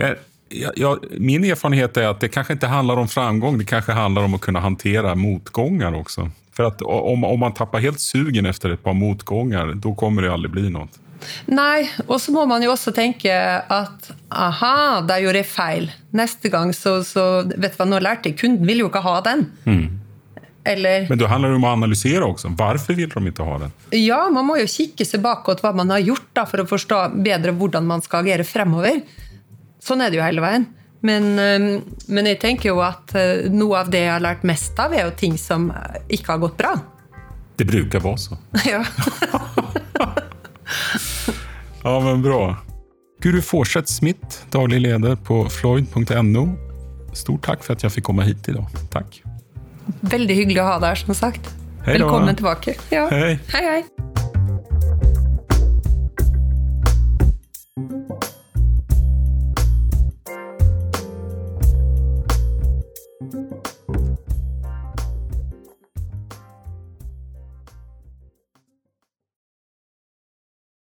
Men, 0.00 0.16
ja, 0.50 0.72
ja, 0.76 0.96
min 1.22 1.44
erfarenhet 1.46 1.96
er 2.00 2.10
at 2.10 2.24
det 2.24 2.32
kanskje 2.34 2.56
ikke 2.58 2.72
handler 2.72 2.98
om 2.98 3.08
framgang, 3.08 3.60
det 3.60 3.68
kanskje 3.70 3.96
handler 3.96 4.26
om 4.26 4.36
å 4.36 4.42
kunne 4.42 4.62
håndtere 4.64 5.14
motganger 5.16 5.94
også. 6.00 6.26
For 6.56 6.68
at 6.72 6.82
om, 6.82 7.24
om 7.24 7.38
man 7.40 7.54
tapper 7.56 7.84
helt 7.84 8.02
sugen 8.02 8.48
etter 8.50 8.74
et 8.74 8.82
par 8.82 8.96
motganger, 8.98 9.76
da 9.78 9.94
kommer 9.96 10.26
det 10.26 10.32
aldri 10.34 10.50
bli 10.56 10.66
noe. 10.72 10.88
Nei, 11.50 11.86
og 12.06 12.18
så 12.22 12.32
må 12.34 12.46
man 12.50 12.62
jo 12.64 12.72
også 12.74 12.92
tenke 12.96 13.32
at 13.32 14.10
aha, 14.30 15.00
da 15.06 15.18
gjorde 15.22 15.42
jeg 15.42 15.50
feil. 15.50 15.88
Neste 16.16 16.50
gang 16.52 16.74
så, 16.76 17.00
så 17.06 17.44
vet 17.50 17.74
du 17.74 17.80
hva, 17.80 17.88
nå 17.90 18.00
lærte 18.02 18.30
jeg 18.30 18.38
Kunden 18.40 18.68
vil 18.68 18.84
jo 18.84 18.90
ikke 18.90 19.04
ha 19.04 19.16
den. 19.26 19.46
Mm. 19.66 20.00
Eller, 20.70 21.06
Men 21.08 21.18
da 21.18 21.28
handler 21.30 21.54
det 21.54 21.56
om 21.56 21.64
å 21.64 21.72
analysere 21.72 22.26
også. 22.26 22.50
Hvorfor 22.56 22.96
vil 22.98 23.08
de 23.08 23.30
ikke 23.30 23.46
ha 23.46 23.56
den? 23.62 23.72
Ja, 23.96 24.20
man 24.32 24.44
må 24.48 24.58
jo 24.60 24.68
kikke 24.68 25.06
seg 25.08 25.22
bakåt 25.24 25.62
hva 25.64 25.72
man 25.76 25.92
har 25.94 26.02
gjort 26.04 26.28
da, 26.36 26.44
for 26.48 26.62
å 26.62 26.68
forstå 26.68 27.00
bedre 27.24 27.54
hvordan 27.56 27.88
man 27.88 28.04
skal 28.04 28.26
agere 28.26 28.44
fremover. 28.44 29.00
Sånn 29.80 30.04
er 30.04 30.12
det 30.12 30.20
jo 30.20 30.26
hele 30.26 30.44
veien. 30.44 30.68
Men, 31.00 31.30
men 32.12 32.28
jeg 32.28 32.40
tenker 32.42 32.74
jo 32.74 32.82
at 32.84 33.14
eh, 33.16 33.46
noe 33.48 33.78
av 33.80 33.88
det 33.88 34.02
jeg 34.04 34.12
har 34.12 34.24
lært 34.24 34.44
mest 34.44 34.76
av, 34.82 34.92
er 34.92 35.06
jo 35.08 35.16
ting 35.16 35.38
som 35.40 35.70
ikke 36.12 36.34
har 36.34 36.42
gått 36.44 36.58
bra. 36.60 36.74
Det 37.56 37.64
bruker 37.68 38.04
vi 38.04 38.12
også. 38.12 38.40
Ja. 38.70 38.84
Ja, 41.80 41.94
men 42.04 42.20
bra. 42.20 42.58
Guru 43.24 43.40
Forseth 43.40 43.88
Smith, 43.88 44.42
daglig 44.52 44.82
leder 44.84 45.16
på 45.16 45.46
floyd.no. 45.48 46.42
Stort 47.16 47.46
takk 47.46 47.64
for 47.64 47.72
at 47.72 47.86
jeg 47.86 47.94
fikk 47.94 48.10
komme 48.10 48.26
hit 48.28 48.50
i 48.52 48.56
dag. 48.56 48.82
Takk. 48.92 49.22
Veldig 50.12 50.36
hyggelig 50.42 50.60
å 50.60 50.68
ha 50.74 50.76
deg 50.82 50.92
her, 50.92 51.02
som 51.06 51.16
sagt. 51.16 51.48
Hei. 51.86 51.96
Velkommen 51.96 52.36
tilbake. 52.36 52.76
Ja. 52.92 53.08
Hei. 53.08 53.38
hei. 53.54 53.64
hei. 53.64 54.28